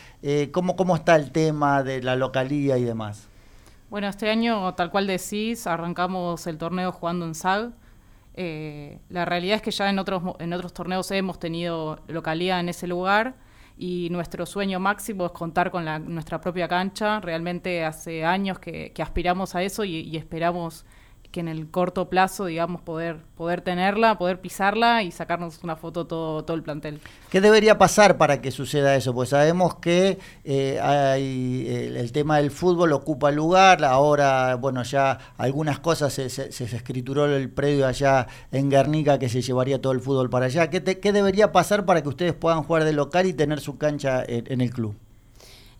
¿cómo, 0.51 0.75
¿Cómo 0.75 0.95
está 0.95 1.15
el 1.15 1.31
tema 1.31 1.81
de 1.81 2.03
la 2.03 2.15
localía 2.15 2.77
y 2.77 2.83
demás? 2.83 3.27
Bueno, 3.89 4.07
este 4.07 4.29
año, 4.29 4.75
tal 4.75 4.91
cual 4.91 5.07
decís, 5.07 5.65
arrancamos 5.65 6.45
el 6.45 6.59
torneo 6.59 6.91
jugando 6.91 7.25
en 7.25 7.33
SAG. 7.33 7.71
la 9.09 9.25
realidad 9.25 9.55
es 9.55 9.63
que 9.63 9.71
ya 9.71 9.89
en 9.89 9.97
otros, 9.97 10.21
en 10.37 10.53
otros 10.53 10.71
torneos 10.71 11.09
hemos 11.09 11.39
tenido 11.39 11.97
localidad 12.07 12.59
en 12.59 12.69
ese 12.69 12.85
lugar 12.85 13.43
y 13.77 14.09
nuestro 14.09 14.45
sueño 14.45 14.79
máximo 14.79 15.25
es 15.25 15.31
contar 15.31 15.69
con 15.71 15.83
la, 15.83 15.99
nuestra 15.99 16.39
propia 16.39 16.67
cancha. 16.67 17.19
Realmente 17.19 17.83
hace 17.83 18.23
años 18.23 18.59
que, 18.59 18.93
aspiramos 18.99 19.55
a 19.55 19.63
eso 19.63 19.83
y, 19.83 20.15
esperamos 20.15 20.85
que 21.35 21.41
en 21.41 21.49
el 21.49 21.69
corto 21.69 22.07
plazo, 22.07 22.45
digamos, 22.45 22.81
poder, 22.81 23.17
poder 23.35 23.59
tenerla, 23.59 24.17
poder 24.17 24.39
pisarla 24.39 25.03
y 25.03 25.11
sacarnos 25.11 25.61
una 25.65 25.75
foto 25.75 26.07
todo, 26.07 26.45
todo 26.45 26.55
el 26.55 26.63
plantel. 26.63 27.01
¿Qué 27.29 27.41
debería 27.41 27.77
pasar 27.77 28.15
para 28.15 28.41
que 28.41 28.51
suceda 28.51 28.95
eso? 28.95 29.13
Pues 29.13 29.31
sabemos 29.31 29.75
que 29.75 30.17
eh, 30.45 30.79
hay, 30.81 31.67
el, 31.97 32.13
tema 32.13 32.37
del 32.37 32.51
fútbol 32.51 32.93
ocupa 32.93 33.31
lugar, 33.31 33.83
ahora, 33.83 34.55
bueno, 34.55 34.81
ya 34.83 35.19
algunas 35.35 35.79
cosas 35.79 36.13
se, 36.13 36.29
se, 36.29 36.63
escrituró 36.63 37.25
el 37.25 37.49
predio 37.49 37.85
allá 37.85 38.27
en 38.53 38.69
Guernica 38.69 39.19
que 39.19 39.27
se 39.27 39.41
llevaría 39.41 39.81
todo 39.81 39.91
el 39.91 39.99
fútbol 39.99 40.29
para 40.29 40.45
allá. 40.45 40.69
¿Qué, 40.69 40.81
¿Qué, 40.81 41.11
debería 41.11 41.51
pasar 41.51 41.83
para 41.83 42.01
que 42.01 42.07
ustedes 42.07 42.33
puedan 42.33 42.63
jugar 42.63 42.85
de 42.85 42.93
local 42.93 43.25
y 43.25 43.33
tener 43.33 43.59
su 43.59 43.77
cancha 43.77 44.23
en 44.25 44.61
el 44.61 44.71
club? 44.71 44.95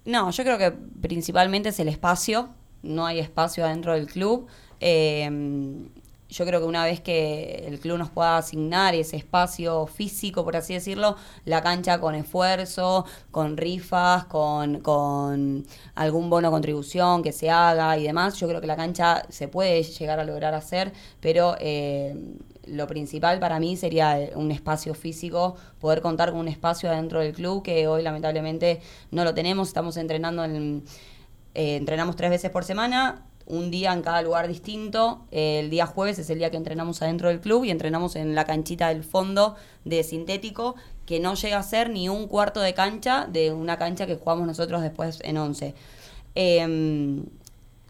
No, 0.03 0.29
yo 0.31 0.43
creo 0.43 0.57
que 0.57 0.73
principalmente 0.99 1.69
es 1.69 1.79
el 1.79 1.87
espacio, 1.87 2.49
no 2.83 3.05
hay 3.05 3.19
espacio 3.19 3.65
adentro 3.65 3.93
del 3.93 4.07
club. 4.07 4.47
Eh, 4.79 5.89
yo 6.35 6.45
creo 6.45 6.59
que 6.59 6.65
una 6.65 6.83
vez 6.83 6.99
que 6.99 7.63
el 7.67 7.79
club 7.79 7.97
nos 7.97 8.09
pueda 8.09 8.37
asignar 8.37 8.95
ese 8.95 9.15
espacio 9.15 9.85
físico, 9.85 10.43
por 10.43 10.55
así 10.55 10.73
decirlo, 10.73 11.15
la 11.45 11.61
cancha 11.61 11.99
con 11.99 12.15
esfuerzo, 12.15 13.05
con 13.31 13.57
rifas, 13.57 14.25
con, 14.25 14.79
con 14.79 15.65
algún 15.93 16.29
bono 16.29 16.49
contribución 16.51 17.21
que 17.21 17.31
se 17.31 17.49
haga 17.49 17.97
y 17.97 18.03
demás, 18.03 18.37
yo 18.39 18.47
creo 18.47 18.59
que 18.59 18.67
la 18.67 18.75
cancha 18.75 19.25
se 19.29 19.47
puede 19.47 19.83
llegar 19.83 20.19
a 20.19 20.25
lograr 20.25 20.53
hacer, 20.55 20.91
pero 21.21 21.55
eh, 21.59 22.15
lo 22.65 22.87
principal 22.87 23.39
para 23.39 23.59
mí 23.59 23.77
sería 23.77 24.31
un 24.35 24.51
espacio 24.51 24.95
físico, 24.95 25.55
poder 25.79 26.01
contar 26.01 26.31
con 26.31 26.39
un 26.39 26.47
espacio 26.47 26.89
dentro 26.89 27.19
del 27.19 27.33
club 27.33 27.63
que 27.63 27.87
hoy 27.87 28.01
lamentablemente 28.01 28.81
no 29.11 29.23
lo 29.23 29.33
tenemos, 29.33 29.67
estamos 29.67 29.95
entrenando 29.97 30.43
en... 30.43 30.83
Eh, 31.57 31.77
entrenamos 31.77 32.17
tres 32.17 32.29
veces 32.29 32.51
por 32.51 32.65
semana, 32.65 33.23
un 33.45 33.71
día 33.71 33.93
en 33.93 34.01
cada 34.01 34.21
lugar 34.21 34.47
distinto. 34.47 35.25
El 35.31 35.69
día 35.69 35.85
jueves 35.85 36.19
es 36.19 36.29
el 36.29 36.39
día 36.39 36.51
que 36.51 36.57
entrenamos 36.57 37.01
adentro 37.01 37.29
del 37.29 37.39
club 37.39 37.65
y 37.65 37.71
entrenamos 37.71 38.15
en 38.15 38.35
la 38.35 38.45
canchita 38.45 38.89
del 38.89 39.03
fondo 39.03 39.55
de 39.83 40.03
sintético, 40.03 40.75
que 41.05 41.19
no 41.19 41.35
llega 41.35 41.59
a 41.59 41.63
ser 41.63 41.89
ni 41.89 42.09
un 42.09 42.27
cuarto 42.27 42.59
de 42.61 42.73
cancha 42.73 43.27
de 43.31 43.51
una 43.51 43.77
cancha 43.77 44.07
que 44.07 44.15
jugamos 44.15 44.47
nosotros 44.47 44.81
después 44.81 45.19
en 45.23 45.37
11. 45.37 45.75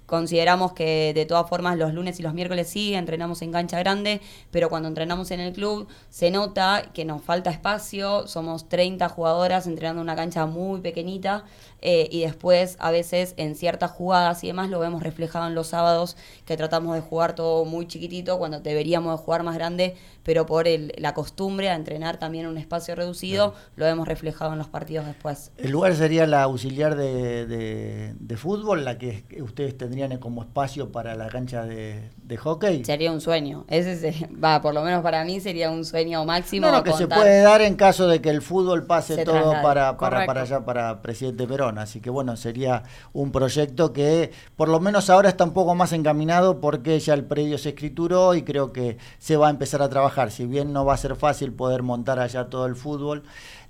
Consideramos 0.06 0.74
que 0.74 1.14
de 1.16 1.26
todas 1.26 1.50
formas 1.50 1.78
los 1.78 1.94
lunes 1.94 2.20
y 2.20 2.24
los 2.24 2.34
miércoles 2.34 2.70
sí 2.70 2.94
entrenamos 2.94 3.42
en 3.42 3.52
cancha 3.52 3.80
grande, 3.80 4.22
pero 4.52 4.70
cuando 4.70 4.88
entrenamos 4.88 5.32
en 5.32 5.40
el 5.40 5.52
club 5.52 5.88
se 6.10 6.30
nota 6.30 6.92
que 6.94 7.06
nos 7.06 7.24
falta 7.24 7.50
espacio, 7.50 8.28
somos 8.28 8.70
30 8.70 9.10
jugadoras 9.10 9.66
entrenando 9.66 10.02
en 10.02 10.06
una 10.06 10.16
cancha 10.16 10.46
muy 10.46 10.82
pequeñita 10.82 11.46
eh, 11.82 12.08
y 12.12 12.22
después 12.22 12.78
a 12.80 12.92
veces 12.92 13.34
en 13.38 13.56
ciertas 13.56 13.92
jugadas 13.92 14.44
y 14.44 14.48
demás 14.48 14.70
lo 14.70 14.80
vemos 14.80 15.02
reflejado 15.02 15.48
en 15.48 15.56
los 15.56 15.68
sábados 15.68 16.18
que 16.46 16.56
tratamos 16.56 16.94
de 16.96 17.02
jugar 17.02 17.34
todo 17.34 17.66
muy 17.66 17.88
chiquitito 17.88 18.38
cuando 18.38 18.60
deberíamos 18.60 19.18
de 19.18 19.24
jugar 19.24 19.42
más 19.42 19.56
grande, 19.56 19.96
pero 20.24 20.46
por 20.46 20.68
el, 20.68 20.94
la 20.98 21.16
costumbre 21.16 21.70
a 21.70 21.76
entrenar 21.76 22.18
también 22.18 22.46
en 22.46 22.52
un 22.52 22.58
espacio 22.58 22.96
reducido 22.96 23.56
lo 23.76 23.86
vemos 23.86 24.08
reflejado 24.08 24.54
en 24.54 24.60
los 24.60 24.68
partidos 24.68 25.08
después. 25.08 25.52
¿El 25.58 25.72
lugar 25.72 25.96
sería 25.96 26.28
la 26.28 26.44
auxiliar 26.44 26.96
de, 26.96 28.14
de 28.18 28.38
fútbol, 28.38 28.86
la 28.86 29.00
que 29.00 29.24
ustedes 29.42 29.76
tendrían 29.78 29.95
como 30.20 30.44
espacio 30.44 30.92
para 30.92 31.16
la 31.16 31.28
cancha 31.28 31.64
de, 31.64 32.10
hockey. 32.38 32.84
Sería 32.84 33.12
un 33.12 33.22
sueño. 33.22 33.66
Ese 33.70 34.28
va, 34.44 34.62
por 34.62 34.74
lo 34.74 34.84
menos 34.84 35.02
para 35.02 35.24
mí 35.24 35.40
sería 35.40 35.72
un 35.72 35.86
sueño 35.86 36.26
máximo. 36.26 36.70
No, 36.70 36.84
que 36.84 36.94
se 36.94 37.08
puede 37.08 37.42
dar 37.42 37.62
en 37.62 37.76
caso 37.76 38.08
de 38.08 38.22
que 38.22 38.30
el 38.30 38.42
fútbol 38.42 38.86
pase 38.86 39.24
todo 39.24 39.54
para, 39.62 39.98
para, 39.98 40.26
para, 40.26 40.42
allá, 40.42 40.66
para 40.66 41.02
presidente 41.02 41.48
Perón. 41.48 41.78
Así 41.78 42.02
que 42.02 42.10
bueno, 42.10 42.36
sería 42.36 42.84
un 43.14 43.32
proyecto 43.32 43.94
que 43.94 44.32
por 44.56 44.68
lo 44.68 44.80
menos 44.80 45.10
ahora 45.10 45.30
está 45.30 45.46
un 45.46 45.54
poco 45.54 45.76
más 45.76 45.94
encaminado 45.94 46.60
porque 46.60 47.00
ya 47.00 47.14
el 47.14 47.24
predio 47.24 47.58
se 47.58 47.70
escrituró 47.70 48.36
y 48.36 48.44
creo 48.44 48.74
que 48.74 48.98
se 49.18 49.38
va 49.38 49.48
a 49.48 49.50
empezar 49.50 49.82
a 49.82 49.90
trabajar. 49.90 50.32
Si 50.32 50.46
bien 50.46 50.74
no 50.74 50.84
va 50.86 50.96
a 50.96 50.98
ser 50.98 51.16
fácil 51.16 51.54
poder 51.54 51.84
montar 51.84 52.20
allá 52.20 52.50
todo 52.50 52.66
el 52.66 52.76
fútbol. 52.76 53.24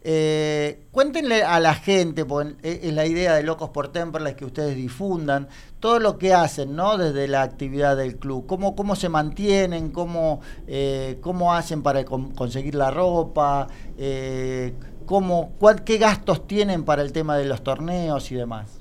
Eh, 0.08 0.86
cuéntenle 0.92 1.42
a 1.42 1.60
la 1.60 1.74
gente, 1.74 2.26
porque 2.26 2.54
es 2.62 2.94
la 2.94 3.08
idea 3.08 3.34
de 3.34 3.42
Locos 3.42 3.72
por 3.72 3.88
Temperley 3.88 4.36
que 4.36 4.46
ustedes 4.46 4.76
difundan 4.76 5.48
todo 5.80 5.98
lo 5.98 6.20
que 6.20 6.32
hacen, 6.32 6.76
¿no? 6.76 7.00
Desde 7.00 7.28
la 7.28 7.42
actividad 7.42 7.98
del 7.98 8.18
club, 8.18 8.46
cómo, 8.46 8.76
cómo 8.76 8.96
se 8.96 9.10
mantienen, 9.10 9.90
cómo, 9.90 10.42
eh, 10.68 11.18
cómo 11.22 11.56
hacen 11.56 11.82
para 11.82 12.06
conseguir 12.06 12.76
la 12.76 12.92
ropa, 12.92 13.68
eh, 13.98 14.76
cómo, 15.08 15.54
qué 15.84 15.98
gastos 15.98 16.46
tienen 16.46 16.86
para 16.86 17.02
el 17.02 17.12
tema 17.12 17.36
de 17.36 17.46
los 17.46 17.64
torneos 17.64 18.32
y 18.32 18.36
demás. 18.36 18.78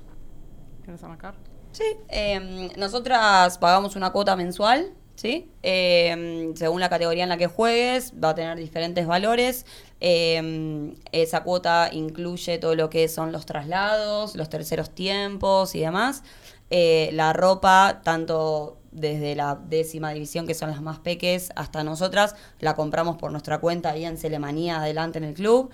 ¿Quieres 0.82 1.02
arrancar? 1.04 1.36
Sí, 1.72 1.84
em, 2.08 2.68
nosotras 2.76 3.56
pagamos 3.56 3.96
una 3.96 4.12
cuota 4.12 4.36
mensual 4.36 4.92
¿sí? 5.24 5.50
Em, 5.62 6.54
según 6.54 6.80
la 6.80 6.90
categoría 6.90 7.22
en 7.22 7.30
la 7.30 7.38
que 7.38 7.46
juegues, 7.46 8.12
va 8.22 8.30
a 8.30 8.34
tener 8.34 8.58
diferentes 8.58 9.06
valores. 9.06 9.64
Em, 10.00 10.96
esa 11.12 11.42
cuota 11.44 11.88
incluye 11.90 12.58
todo 12.58 12.74
lo 12.74 12.90
que 12.90 13.08
son 13.08 13.32
los 13.32 13.46
traslados, 13.46 14.36
los 14.36 14.50
terceros 14.50 14.90
tiempos 14.90 15.74
y 15.74 15.80
demás. 15.80 16.22
Eh, 16.68 17.08
la 17.14 17.32
ropa, 17.32 18.02
tanto 18.04 18.76
desde 18.92 19.34
la 19.34 19.54
décima 19.54 20.12
división, 20.12 20.46
que 20.46 20.52
son 20.52 20.68
las 20.68 20.82
más 20.82 20.98
peques, 20.98 21.52
hasta 21.56 21.82
nosotras, 21.84 22.36
la 22.60 22.76
compramos 22.76 23.16
por 23.16 23.32
nuestra 23.32 23.60
cuenta 23.60 23.92
ahí 23.92 24.04
en 24.04 24.18
Celemanía, 24.18 24.76
adelante 24.76 25.16
en 25.16 25.24
el 25.24 25.32
club. 25.32 25.70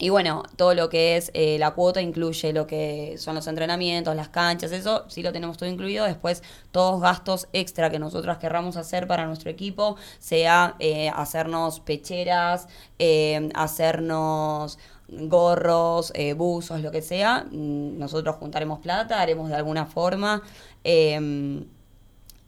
Em, 0.00 0.06
y 0.06 0.08
bueno, 0.08 0.42
todo 0.56 0.74
lo 0.74 0.88
que 0.88 1.16
es 1.16 1.30
eh, 1.34 1.58
la 1.58 1.72
cuota 1.72 2.00
incluye 2.00 2.52
lo 2.52 2.66
que 2.66 3.16
son 3.18 3.34
los 3.34 3.46
entrenamientos, 3.46 4.16
las 4.16 4.28
canchas, 4.30 4.72
eso 4.72 5.04
sí 5.08 5.22
lo 5.22 5.32
tenemos 5.32 5.58
todo 5.58 5.68
incluido. 5.68 6.06
Después, 6.06 6.42
todos 6.72 7.00
gastos 7.00 7.48
extra 7.52 7.90
que 7.90 7.98
nosotras 7.98 8.38
querramos 8.38 8.76
hacer 8.76 9.06
para 9.06 9.26
nuestro 9.26 9.50
equipo, 9.50 9.96
sea 10.18 10.76
eh, 10.78 11.10
hacernos 11.14 11.80
pecheras, 11.80 12.66
eh, 12.98 13.50
hacernos 13.54 14.78
gorros, 15.08 16.12
buzos, 16.36 16.80
lo 16.80 16.90
que 16.90 17.02
sea. 17.02 17.46
Mm, 17.50 17.98
nosotros 17.98 18.36
juntaremos 18.36 18.78
plata, 18.80 19.20
haremos 19.20 19.48
de 19.50 19.56
alguna 19.56 19.86
forma. 19.86 20.42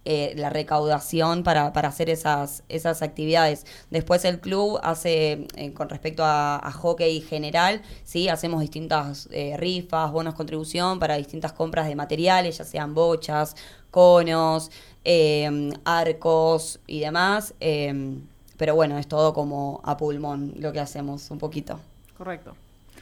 Eh, 0.05 0.35
la 0.37 0.51
recaudación 0.51 1.45
para, 1.45 1.69
hacer 1.69 2.11
esas, 2.11 2.65
esas 2.69 3.03
actividades. 3.03 3.65
Después 3.91 4.25
el 4.25 4.41
club 4.41 4.81
hace, 4.83 5.47
eh, 5.55 5.73
con 5.75 5.89
respecto 5.89 6.25
a, 6.25 6.73
hockey 6.73 7.21
general, 7.21 7.83
¿sí? 8.03 8.29
hacemos 8.29 8.63
distintas 8.63 9.29
eh, 9.31 9.57
rifas, 9.57 10.11
bonos 10.11 10.35
contribución 10.35 10.99
para 10.99 11.15
distintas 11.15 11.53
compras 11.53 11.87
de 11.87 11.95
materiales, 11.95 12.59
ya 12.59 12.65
sean 12.65 12.95
bochas, 12.95 13.55
conos, 13.93 14.73
arcos 15.85 16.81
y 16.89 16.99
demás. 16.99 17.55
pero 18.57 18.75
bueno, 18.75 18.99
es 18.99 19.07
todo 19.07 19.33
como 19.33 19.81
a 19.85 19.97
pulmón 19.97 20.55
lo 20.57 20.73
que 20.73 20.81
hacemos 20.81 21.31
un 21.31 21.39
poquito. 21.39 21.79
Correcto. 22.19 22.57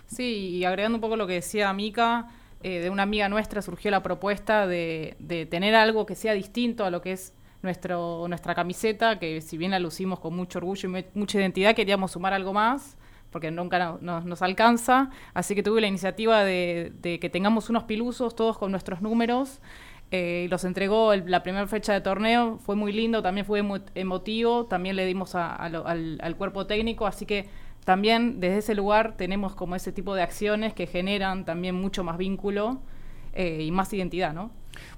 Sí, 0.06 0.50
y 0.58 0.64
agregando 0.66 0.96
un 0.96 1.00
poco 1.00 1.16
lo 1.16 1.26
que 1.26 1.34
decía 1.34 1.72
Mica, 1.72 2.28
eh, 2.62 2.80
de 2.80 2.90
una 2.90 3.04
amiga 3.04 3.28
nuestra 3.30 3.62
surgió 3.62 3.90
la 3.90 4.02
propuesta 4.02 4.66
de, 4.66 5.16
tener 5.50 5.74
algo 5.74 6.04
que 6.04 6.14
sea 6.14 6.34
distinto 6.34 6.84
a 6.84 6.90
lo 6.90 7.00
que 7.00 7.12
es 7.12 7.34
nuestro, 7.62 8.26
nuestra 8.28 8.54
camiseta, 8.54 9.18
que 9.18 9.40
si 9.40 9.56
bien 9.56 9.70
la 9.70 9.78
lucimos 9.78 10.20
con 10.20 10.34
mucho 10.36 10.58
orgullo 10.58 10.88
y 10.88 11.04
mucha 11.14 11.38
identidad, 11.38 11.74
queríamos 11.74 12.12
sumar 12.12 12.34
algo 12.34 12.52
más, 12.52 12.98
porque 13.30 13.50
nunca 13.50 13.98
nos 14.00 14.42
alcanza. 14.42 15.10
Así 15.32 15.54
que 15.54 15.62
tuve 15.62 15.80
la 15.80 15.86
iniciativa 15.86 16.44
de, 16.44 17.18
que 17.20 17.30
tengamos 17.30 17.70
unos 17.70 17.84
pilusos 17.84 18.34
todos 18.36 18.58
con 18.58 18.70
nuestros 18.70 19.00
números. 19.00 19.60
eh, 20.10 20.48
los 20.50 20.64
entregó 20.64 21.14
la 21.14 21.42
primera 21.42 21.66
fecha 21.66 21.92
de 21.94 22.00
torneo. 22.00 22.58
Fue 22.58 22.76
muy 22.76 22.92
lindo, 22.92 23.22
también 23.22 23.46
fue 23.46 23.62
muy 23.62 23.80
emotivo, 23.94 24.66
también 24.66 24.96
le 24.96 25.06
dimos 25.06 25.34
al 25.34 26.34
cuerpo 26.36 26.66
técnico, 26.66 27.06
así 27.06 27.24
que 27.26 27.48
también 27.84 28.40
desde 28.40 28.58
ese 28.58 28.74
lugar 28.74 29.16
tenemos 29.16 29.54
como 29.54 29.74
ese 29.74 29.92
tipo 29.92 30.14
de 30.14 30.22
acciones 30.22 30.74
que 30.74 30.86
generan 30.86 31.44
también 31.44 31.74
mucho 31.74 32.04
más 32.04 32.18
vínculo 32.18 32.80
eh, 33.32 33.62
y 33.62 33.70
más 33.70 33.92
identidad, 33.92 34.32
¿no? 34.32 34.50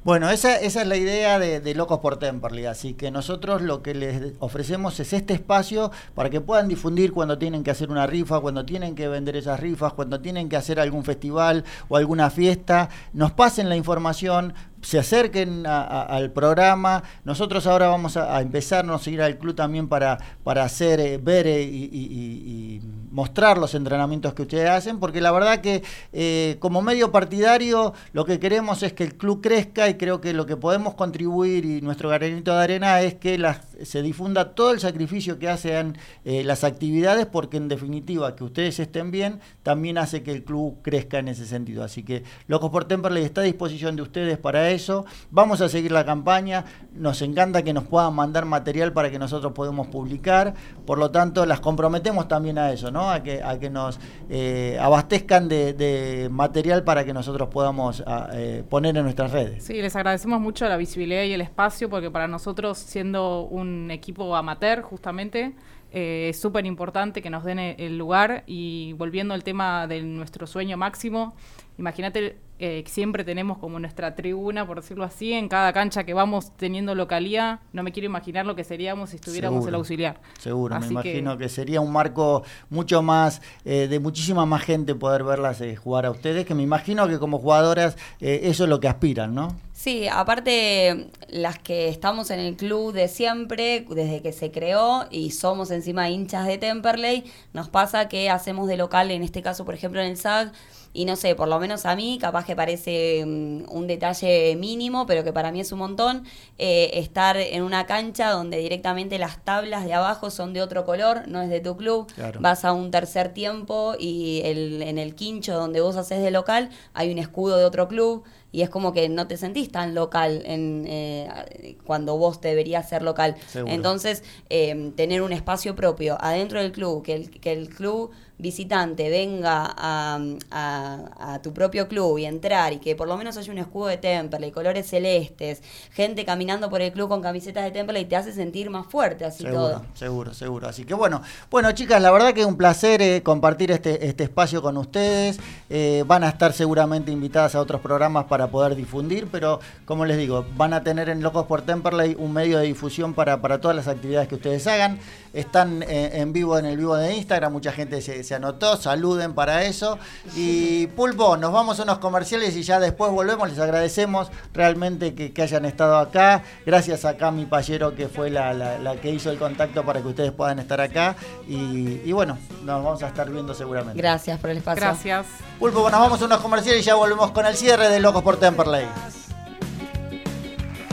Bueno, 0.05 0.30
esa, 0.30 0.57
es 0.57 0.74
la 0.74 0.96
idea 0.96 1.38
de, 1.38 1.74
Locos 1.76 2.00
por 2.00 2.16
Temperley, 2.16 2.66
así 2.66 2.94
que 2.94 3.12
nosotros 3.12 3.62
lo 3.62 3.82
que 3.82 3.94
les 3.94 4.32
ofrecemos 4.40 4.98
es 4.98 5.12
este 5.12 5.32
espacio 5.32 5.92
para 6.16 6.28
que 6.28 6.40
puedan 6.40 6.66
difundir 6.66 7.12
cuando 7.12 7.38
tienen 7.38 7.62
que 7.62 7.70
hacer 7.70 7.88
una 7.88 8.05
rifa, 8.09 8.40
cuando 8.40 8.64
tienen 8.64 8.96
que 8.96 9.07
vender 9.07 9.36
esas 9.36 9.61
rifas, 9.61 9.92
cuando 9.92 10.20
tienen 10.20 10.48
que 10.48 10.57
hacer 10.57 10.80
algún 10.80 11.05
festival 11.05 11.62
o 11.88 11.96
alguna 11.96 12.30
fiesta, 12.30 12.88
nos 13.12 13.30
pasen 13.30 13.68
la 13.68 13.76
información, 13.76 14.55
se 14.80 14.98
acerquen 14.98 15.68
al 15.68 16.32
programa. 16.32 17.05
Nosotros 17.22 17.68
ahora 17.68 17.86
vamos 17.86 18.16
a, 18.16 18.36
a 18.36 18.42
empezarnos 18.42 19.07
a 19.07 19.11
ir 19.11 19.22
al 19.22 19.38
club 19.38 19.55
también 19.55 19.86
para, 19.86 20.18
para 20.42 20.64
hacer, 20.64 20.98
eh, 20.98 21.18
ver 21.18 21.46
eh, 21.46 21.62
y 21.62 22.80
mostrar 23.12 23.59
los 23.59 23.74
entrenamientos 23.74 24.34
que 24.34 24.42
ustedes 24.42 24.70
hacen, 24.70 24.98
porque 24.98 25.20
la 25.20 25.30
verdad 25.30 25.61
que 25.61 25.82
eh, 26.12 26.57
como 26.59 26.82
medio 26.82 27.12
partidario 27.12 27.92
lo 28.12 28.24
que 28.24 28.40
queremos 28.40 28.82
es 28.82 28.94
que 28.94 29.05
el 29.05 29.16
club 29.16 29.42
crezca 29.42 29.88
creo 29.97 30.20
que 30.20 30.32
lo 30.32 30.47
que 30.47 30.57
podemos 30.57 30.95
contribuir 30.95 31.64
y 31.64 31.80
nuestro 31.80 32.09
granito 32.09 32.55
de 32.55 32.62
arena 32.62 33.01
es 33.01 33.14
que 33.14 33.40
se 33.82 34.03
difunda 34.03 34.55
todo 34.55 34.72
el 34.72 34.80
sacrificio 34.80 35.38
que 35.38 35.49
hacen 35.49 35.99
eh, 36.24 36.45
las 36.45 36.64
actividades, 36.64 37.26
porque 37.26 37.57
en 37.57 37.68
definitiva 37.68 38.34
que 38.36 38.45
ustedes 38.45 38.78
estén 38.78 39.11
bien 39.11 39.40
también 39.62 39.99
hace 39.99 40.22
que 40.22 40.32
el 40.32 40.45
club 40.45 40.78
crezca 40.82 41.18
en 41.18 41.28
ese 41.28 41.47
sentido. 41.47 41.84
Así 41.84 42.03
que 42.03 42.24
Locos 42.47 42.70
por 42.70 42.84
Temperley 42.84 43.24
está 43.24 43.40
a 43.40 43.45
disposición 43.45 43.97
de 43.97 44.03
ustedes 44.03 44.38
para 44.38 44.70
eso. 44.70 45.05
Vamos 45.30 45.61
a 45.61 45.68
seguir 45.68 45.93
la 45.93 46.05
campaña. 46.05 46.64
Nos 46.95 47.22
encanta 47.22 47.62
que 47.62 47.72
nos 47.72 47.84
puedan 47.84 48.14
mandar 48.14 48.45
material 48.45 48.93
para 48.93 49.11
que 49.11 49.18
nosotros 49.18 49.53
podamos 49.53 49.88
publicar. 49.88 50.55
Por 50.86 50.99
lo 50.99 51.11
tanto, 51.11 51.47
las 51.47 51.61
comprometemos 51.61 52.28
también 52.28 52.59
a 52.59 52.72
eso, 52.72 52.90
¿no? 52.90 53.11
A 53.11 53.22
que, 53.22 53.43
a 53.43 53.59
que 53.59 53.70
nos 53.70 53.99
eh, 54.30 54.78
abastezcan 54.80 55.49
de, 55.49 56.28
material 56.30 56.84
para 56.84 57.05
que 57.05 57.12
nosotros 57.12 57.49
podamos 57.49 58.03
a, 58.07 58.30
eh, 58.32 58.64
poner 58.68 58.97
en 58.97 59.05
nuestras 59.05 59.32
redes. 59.32 59.64
Sí, 59.64 59.80
les 59.82 59.96
agradecemos 59.96 60.40
mucho 60.40 60.68
la 60.68 60.76
visibilidad 60.76 61.24
y 61.24 61.32
el 61.32 61.40
espacio 61.40 61.90
porque 61.90 62.10
para 62.10 62.28
nosotros, 62.28 62.78
siendo 62.78 63.42
un 63.42 63.90
equipo 63.90 64.34
amateur, 64.34 64.82
justamente, 64.82 65.54
eh, 65.92 66.28
es 66.30 66.40
súper 66.40 66.64
importante 66.64 67.20
que 67.20 67.28
nos 67.28 67.44
den 67.44 67.58
el 67.58 67.98
lugar. 67.98 68.44
Y 68.46 68.94
volviendo 68.94 69.34
al 69.34 69.44
tema 69.44 69.86
de 69.86 70.02
nuestro 70.02 70.46
sueño 70.46 70.76
máximo, 70.76 71.34
imagínate, 71.82 72.38
eh, 72.60 72.84
siempre 72.86 73.24
tenemos 73.24 73.58
como 73.58 73.80
nuestra 73.80 74.14
tribuna, 74.14 74.64
por 74.64 74.80
decirlo 74.80 75.02
así, 75.02 75.32
en 75.32 75.48
cada 75.48 75.72
cancha 75.72 76.04
que 76.04 76.14
vamos 76.14 76.56
teniendo 76.56 76.94
localía, 76.94 77.58
no 77.72 77.82
me 77.82 77.90
quiero 77.90 78.06
imaginar 78.06 78.46
lo 78.46 78.54
que 78.54 78.62
seríamos 78.62 79.10
si 79.10 79.16
estuviéramos 79.16 79.58
Seguro. 79.64 79.68
el 79.70 79.74
auxiliar. 79.74 80.20
Seguro, 80.38 80.76
Así 80.76 80.94
me 80.94 81.02
que- 81.02 81.10
imagino 81.10 81.36
que... 81.38 81.48
sería 81.48 81.80
un 81.80 81.90
marco 81.92 82.44
mucho 82.70 83.02
más, 83.02 83.42
eh, 83.64 83.88
de 83.88 83.98
muchísima 83.98 84.46
más 84.46 84.62
gente 84.62 84.94
poder 84.94 85.24
verlas 85.24 85.60
eh, 85.60 85.74
jugar 85.74 86.06
a 86.06 86.12
ustedes, 86.12 86.46
que 86.46 86.54
me 86.54 86.62
imagino 86.62 87.08
que 87.08 87.18
como 87.18 87.40
jugadoras 87.40 87.96
eh, 88.20 88.42
eso 88.44 88.62
es 88.62 88.70
lo 88.70 88.78
que 88.78 88.86
aspiran, 88.86 89.34
¿no? 89.34 89.48
Sí, 89.72 90.06
aparte 90.06 91.08
las 91.30 91.58
que 91.58 91.88
estamos 91.88 92.30
en 92.30 92.38
el 92.38 92.54
club 92.56 92.92
de 92.92 93.08
siempre, 93.08 93.84
desde 93.90 94.22
que 94.22 94.30
se 94.32 94.52
creó 94.52 95.06
y 95.10 95.32
somos 95.32 95.72
encima 95.72 96.08
hinchas 96.10 96.46
de 96.46 96.58
Temperley, 96.58 97.24
nos 97.52 97.68
pasa 97.68 98.08
que 98.08 98.30
hacemos 98.30 98.68
de 98.68 98.76
local, 98.76 99.10
en 99.10 99.24
este 99.24 99.42
caso 99.42 99.64
por 99.64 99.74
ejemplo 99.74 100.00
en 100.00 100.06
el 100.12 100.16
SAG, 100.16 100.52
y 100.95 101.05
no 101.07 101.16
sé, 101.16 101.34
por 101.34 101.49
lo 101.49 101.59
menos 101.59 101.86
a 101.86 101.97
mí, 101.97 102.18
capaz 102.20 102.45
que 102.45 102.55
parece 102.55 103.24
mm, 103.26 103.64
un 103.70 103.86
detalle 103.86 104.55
mínimo, 104.57 105.07
pero 105.07 105.24
que 105.24 105.32
para 105.32 105.51
mí 105.51 105.61
es 105.61 105.72
un 105.72 105.78
montón, 105.78 106.24
eh, 106.59 106.90
estar 106.95 107.36
en 107.36 107.62
una 107.62 107.86
cancha 107.86 108.30
donde 108.30 108.59
directamente 108.59 109.18
las 109.18 109.43
tablas 109.45 109.84
de 109.86 109.95
abajo 109.95 110.30
son 110.30 110.53
de 110.53 110.61
otro 110.62 110.84
color, 110.84 111.26
no 111.28 111.40
es 111.40 111.49
de 111.49 111.61
tu 111.61 111.76
club, 111.76 112.07
Claro. 112.14 112.40
vas 112.40 112.64
a 112.64 112.72
un 112.72 112.90
tercer 112.90 113.32
tiempo 113.32 113.95
y 113.99 114.43
el, 114.45 114.82
en 114.82 114.99
el 114.99 115.14
quincho 115.14 115.55
donde 115.55 115.80
vos 115.80 115.97
haces 115.97 116.22
de 116.22 116.30
local 116.30 116.68
hay 116.95 117.11
un 117.11 117.18
escudo 117.18 117.57
de 117.57 117.64
otro 117.64 117.88
club 117.88 118.24
y 118.55 118.61
es 118.61 118.68
como 118.68 118.93
que 118.93 119.09
no 119.09 119.26
te 119.26 119.38
sentís 119.38 119.72
tan 119.72 119.95
local 119.95 120.43
en, 120.45 120.84
eh, 120.86 121.76
cuando 121.86 122.18
vos 122.18 122.38
deberías 122.43 122.86
ser 122.86 123.03
local. 123.03 123.34
Seguro. 123.47 123.72
Entonces, 123.72 124.22
eh, 124.51 124.93
tener 124.95 125.22
un 125.22 125.32
espacio 125.32 125.74
propio 125.74 126.18
adentro 126.20 126.61
del 126.61 126.70
club, 126.70 127.03
que 127.03 127.14
el, 127.14 127.30
que 127.30 127.51
el 127.51 127.70
club 127.70 128.11
visitante 128.43 129.09
venga 129.09 129.72
a, 129.76 130.18
a- 130.51 131.34
a 131.34 131.43
tu 131.43 131.53
propio 131.53 131.88
club 131.88 132.18
y 132.18 132.26
entrar 132.26 132.72
y 132.72 132.78
que 132.78 132.97
por 132.97 133.07
lo 133.09 133.16
menos 133.16 133.36
haya 133.36 133.53
un 133.53 133.59
escudo 133.59 133.86
de 133.86 133.97
Temperley, 133.99 134.51
colores 134.51 134.86
celestes, 134.88 135.62
gente 135.93 136.24
caminando 136.24 136.68
por 136.68 136.82
el 136.82 136.93
club 136.93 137.09
con 137.09 137.22
camisetas 137.22 137.64
de 137.64 137.70
Temperley, 137.70 138.05
te 138.05 138.16
hace 138.16 138.32
sentir 138.32 138.68
más 138.68 138.86
fuerte 138.86 139.24
así 139.24 139.45
Seguro, 139.45 139.57
todo. 139.70 139.84
seguro, 139.95 140.34
seguro. 140.34 140.68
Así 140.68 140.84
que 140.84 140.95
bueno, 140.95 141.22
bueno 141.51 141.70
chicas, 141.72 142.03
la 142.03 142.11
verdad 142.11 142.34
que 142.34 142.40
es 142.40 142.47
un 142.47 142.57
placer 142.57 143.01
eh, 143.01 143.22
compartir 143.22 143.70
este, 143.70 144.07
este 144.07 144.24
espacio 144.24 144.61
con 144.61 144.76
ustedes. 144.76 145.38
Eh, 145.70 146.03
van 146.07 146.24
a 146.24 146.28
estar 146.28 146.53
seguramente 146.53 147.12
invitadas 147.12 147.55
a 147.55 147.61
otros 147.61 147.80
programas 147.80 148.24
para 148.24 148.49
poder 148.49 148.74
difundir, 148.74 149.28
pero 149.30 149.61
como 149.84 150.05
les 150.05 150.18
digo, 150.18 150.45
van 150.57 150.72
a 150.74 150.82
tener 150.82 151.09
en 151.09 151.22
Locos 151.22 151.47
por 151.47 151.62
Temperley 151.62 152.16
un 152.18 152.32
medio 152.32 152.59
de 152.59 152.66
difusión 152.66 153.14
para, 153.14 153.40
para 153.40 153.61
todas 153.61 153.76
las 153.76 153.86
actividades 153.88 154.28
que 154.28 154.34
ustedes 154.34 154.66
hagan. 154.66 154.99
Están 155.32 155.82
eh, 155.84 156.11
en 156.20 156.32
vivo 156.32 156.59
en 156.59 156.66
el 156.66 156.76
vivo 156.76 156.95
de 156.97 157.14
Instagram, 157.14 157.53
mucha 157.53 157.72
gente 157.72 158.03
se, 158.03 158.22
se 158.24 158.31
anotó, 158.34 158.76
saluden 158.76 159.34
para 159.34 159.64
eso. 159.64 159.98
Y 160.36 160.86
Pulpo, 160.88 161.36
nos 161.36 161.52
vamos 161.52 161.78
a 161.80 161.82
unos 161.84 161.98
comerciales 161.98 162.56
y 162.56 162.62
ya 162.62 162.80
después 162.80 163.10
volvemos. 163.12 163.48
Les 163.50 163.58
agradecemos 163.58 164.30
realmente 164.52 165.14
que, 165.14 165.32
que 165.32 165.42
hayan 165.42 165.64
estado 165.64 165.96
acá. 165.98 166.42
Gracias 166.66 167.04
a 167.04 167.16
Cami 167.16 167.46
Pallero, 167.46 167.94
que 167.94 168.08
fue 168.08 168.30
la, 168.30 168.52
la- 168.52 168.78
la 168.78 168.96
que 168.96 169.10
hizo 169.10 169.30
el 169.30 169.38
contacto 169.38 169.84
para 169.84 170.00
que 170.02 170.08
ustedes 170.08 170.32
puedan 170.32 170.58
estar 170.58 170.80
acá. 170.80 171.16
Y, 171.48 172.00
y 172.04 172.12
bueno, 172.12 172.38
nos 172.64 172.82
vamos 172.84 173.02
a 173.02 173.08
estar 173.08 173.28
viendo 173.30 173.54
seguramente. 173.54 173.98
Gracias 174.00 174.38
por 174.40 174.50
el 174.50 174.58
espacio. 174.58 174.80
Gracias. 174.82 175.26
Pulpo, 175.58 175.88
nos 175.90 176.00
vamos 176.00 176.20
a 176.20 176.24
unos 176.24 176.40
comerciales 176.40 176.82
y 176.82 176.84
ya 176.84 176.94
volvemos 176.94 177.30
con 177.32 177.46
el 177.46 177.56
cierre 177.56 177.88
de 177.88 178.00
Locos 178.00 178.22
por 178.22 178.36
Temperley. 178.38 178.86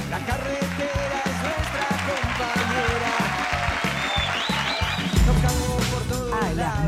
La 0.10 0.18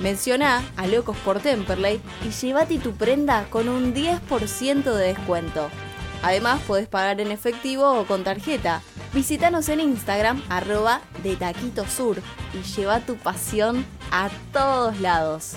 Menciona 0.00 0.62
a 0.76 0.86
Locos 0.86 1.16
por 1.18 1.40
Temperley 1.40 2.00
y 2.24 2.30
llévate 2.30 2.78
tu 2.78 2.92
prenda 2.92 3.46
con 3.50 3.68
un 3.68 3.94
10% 3.94 4.82
de 4.82 5.06
descuento. 5.08 5.70
Además, 6.22 6.60
podés 6.66 6.88
pagar 6.88 7.20
en 7.20 7.30
efectivo 7.30 8.00
o 8.00 8.06
con 8.06 8.24
tarjeta. 8.24 8.82
Visítanos 9.12 9.68
en 9.68 9.80
Instagram, 9.80 10.42
arroba 10.48 11.00
de 11.22 11.36
Taquito 11.36 11.86
Sur, 11.86 12.20
y 12.54 12.62
lleva 12.62 13.00
tu 13.00 13.16
pasión 13.16 13.84
a 14.10 14.30
todos 14.52 15.00
lados. 15.00 15.56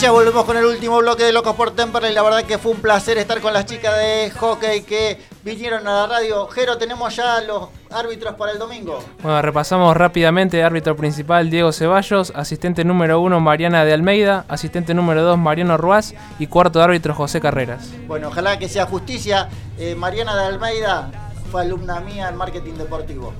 ya 0.00 0.12
volvemos 0.12 0.44
con 0.44 0.56
el 0.56 0.64
último 0.64 0.98
bloque 0.98 1.24
de 1.24 1.32
Locos 1.32 1.56
por 1.56 1.72
Temperley. 1.72 2.14
La 2.14 2.22
verdad 2.22 2.44
que 2.44 2.56
fue 2.58 2.70
un 2.70 2.78
placer 2.78 3.18
estar 3.18 3.40
con 3.40 3.52
las 3.52 3.66
chicas 3.66 3.96
de 3.96 4.30
hockey 4.30 4.82
que 4.82 5.18
vinieron 5.42 5.88
a 5.88 5.92
la 5.92 6.06
radio. 6.06 6.46
Jero, 6.46 6.78
tenemos 6.78 7.16
ya 7.16 7.40
los 7.40 7.70
árbitros 7.90 8.34
para 8.34 8.52
el 8.52 8.60
domingo. 8.60 9.02
Bueno, 9.22 9.42
repasamos 9.42 9.96
rápidamente. 9.96 10.62
Árbitro 10.62 10.96
principal 10.96 11.50
Diego 11.50 11.72
Ceballos, 11.72 12.32
asistente 12.36 12.84
número 12.84 13.20
uno 13.20 13.40
Mariana 13.40 13.84
de 13.84 13.92
Almeida, 13.92 14.44
asistente 14.46 14.94
número 14.94 15.24
dos 15.24 15.36
Mariano 15.36 15.76
Ruaz 15.76 16.14
y 16.38 16.46
cuarto 16.46 16.80
árbitro 16.80 17.12
José 17.12 17.40
Carreras. 17.40 17.88
Bueno, 18.06 18.28
ojalá 18.28 18.56
que 18.56 18.68
sea 18.68 18.86
justicia. 18.86 19.48
Eh, 19.78 19.96
Mariana 19.96 20.36
de 20.36 20.46
Almeida 20.46 21.10
fue 21.50 21.62
alumna 21.62 21.98
mía 22.00 22.28
en 22.28 22.36
marketing 22.36 22.74
deportivo. 22.74 23.32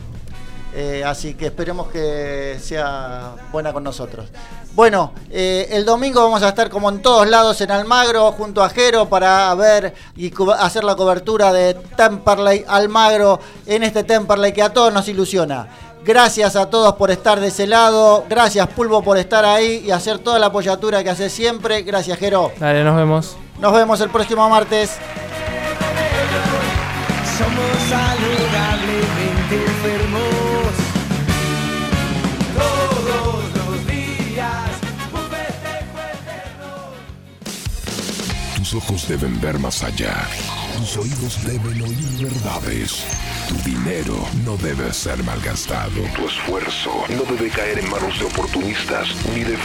Eh, 0.75 1.03
así 1.05 1.35
que 1.35 1.47
esperemos 1.47 1.89
que 1.89 2.59
sea 2.61 3.37
buena 3.53 3.73
con 3.73 3.85
nosotros. 3.85 4.29
Bueno, 4.79 5.11
eh, 5.29 5.67
el 5.73 5.85
domingo 5.85 6.23
vamos 6.23 6.41
a 6.45 6.51
estar 6.51 6.71
como 6.71 6.89
en 6.89 7.03
todos 7.03 7.27
lados 7.27 7.61
en 7.61 7.73
Almagro 7.73 8.31
junto 8.31 8.63
a 8.63 8.69
Jero 8.69 9.09
para 9.09 9.53
ver 9.57 9.93
y 10.15 10.33
hacer 10.57 10.85
la 10.85 10.95
cobertura 10.95 11.53
de 11.53 11.75
Temperley 11.75 12.65
Almagro 12.69 13.41
en 13.67 13.83
este 13.83 14.05
Temperley 14.05 14.53
que 14.53 14.63
a 14.63 14.73
todos 14.73 14.93
nos 14.95 15.09
ilusiona. 15.09 15.67
Gracias 16.05 16.55
a 16.55 16.71
todos 16.71 16.95
por 16.95 17.11
estar 17.11 17.41
de 17.41 17.49
ese 17.49 17.67
lado. 17.67 18.25
Gracias 18.29 18.69
Pulvo 18.69 19.03
por 19.03 19.19
estar 19.19 19.45
ahí 19.45 19.83
y 19.85 19.91
hacer 19.91 20.21
toda 20.21 20.39
la 20.39 20.47
apoyatura 20.47 21.03
que 21.03 21.11
hace 21.11 21.29
siempre. 21.29 21.83
Gracias 21.83 22.17
Jero. 22.17 22.53
Dale, 22.61 22.85
nos 22.85 22.95
vemos. 22.95 23.37
Nos 23.59 23.73
vemos 23.73 24.01
el 24.01 24.11
próximo 24.11 24.49
martes. 24.49 24.93
Somos 27.37 28.28
Tus 38.69 38.83
ojos 38.85 39.09
deben 39.09 39.41
ver 39.41 39.59
más 39.59 39.83
allá. 39.83 40.29
Tus 40.77 40.99
oídos 40.99 41.43
deben 41.43 41.81
oír 41.81 42.19
verdades. 42.21 43.03
Tu 43.49 43.55
dinero 43.71 44.29
no 44.45 44.59
debe 44.59 44.93
ser 44.93 45.25
malgastado. 45.25 46.03
Tu 46.15 46.27
esfuerzo 46.29 46.91
no 47.09 47.23
debe 47.35 47.49
caer 47.49 47.79
en 47.79 47.89
manos 47.89 48.19
de 48.19 48.27
oportunistas 48.27 49.09
ni 49.35 49.43
de 49.43 49.57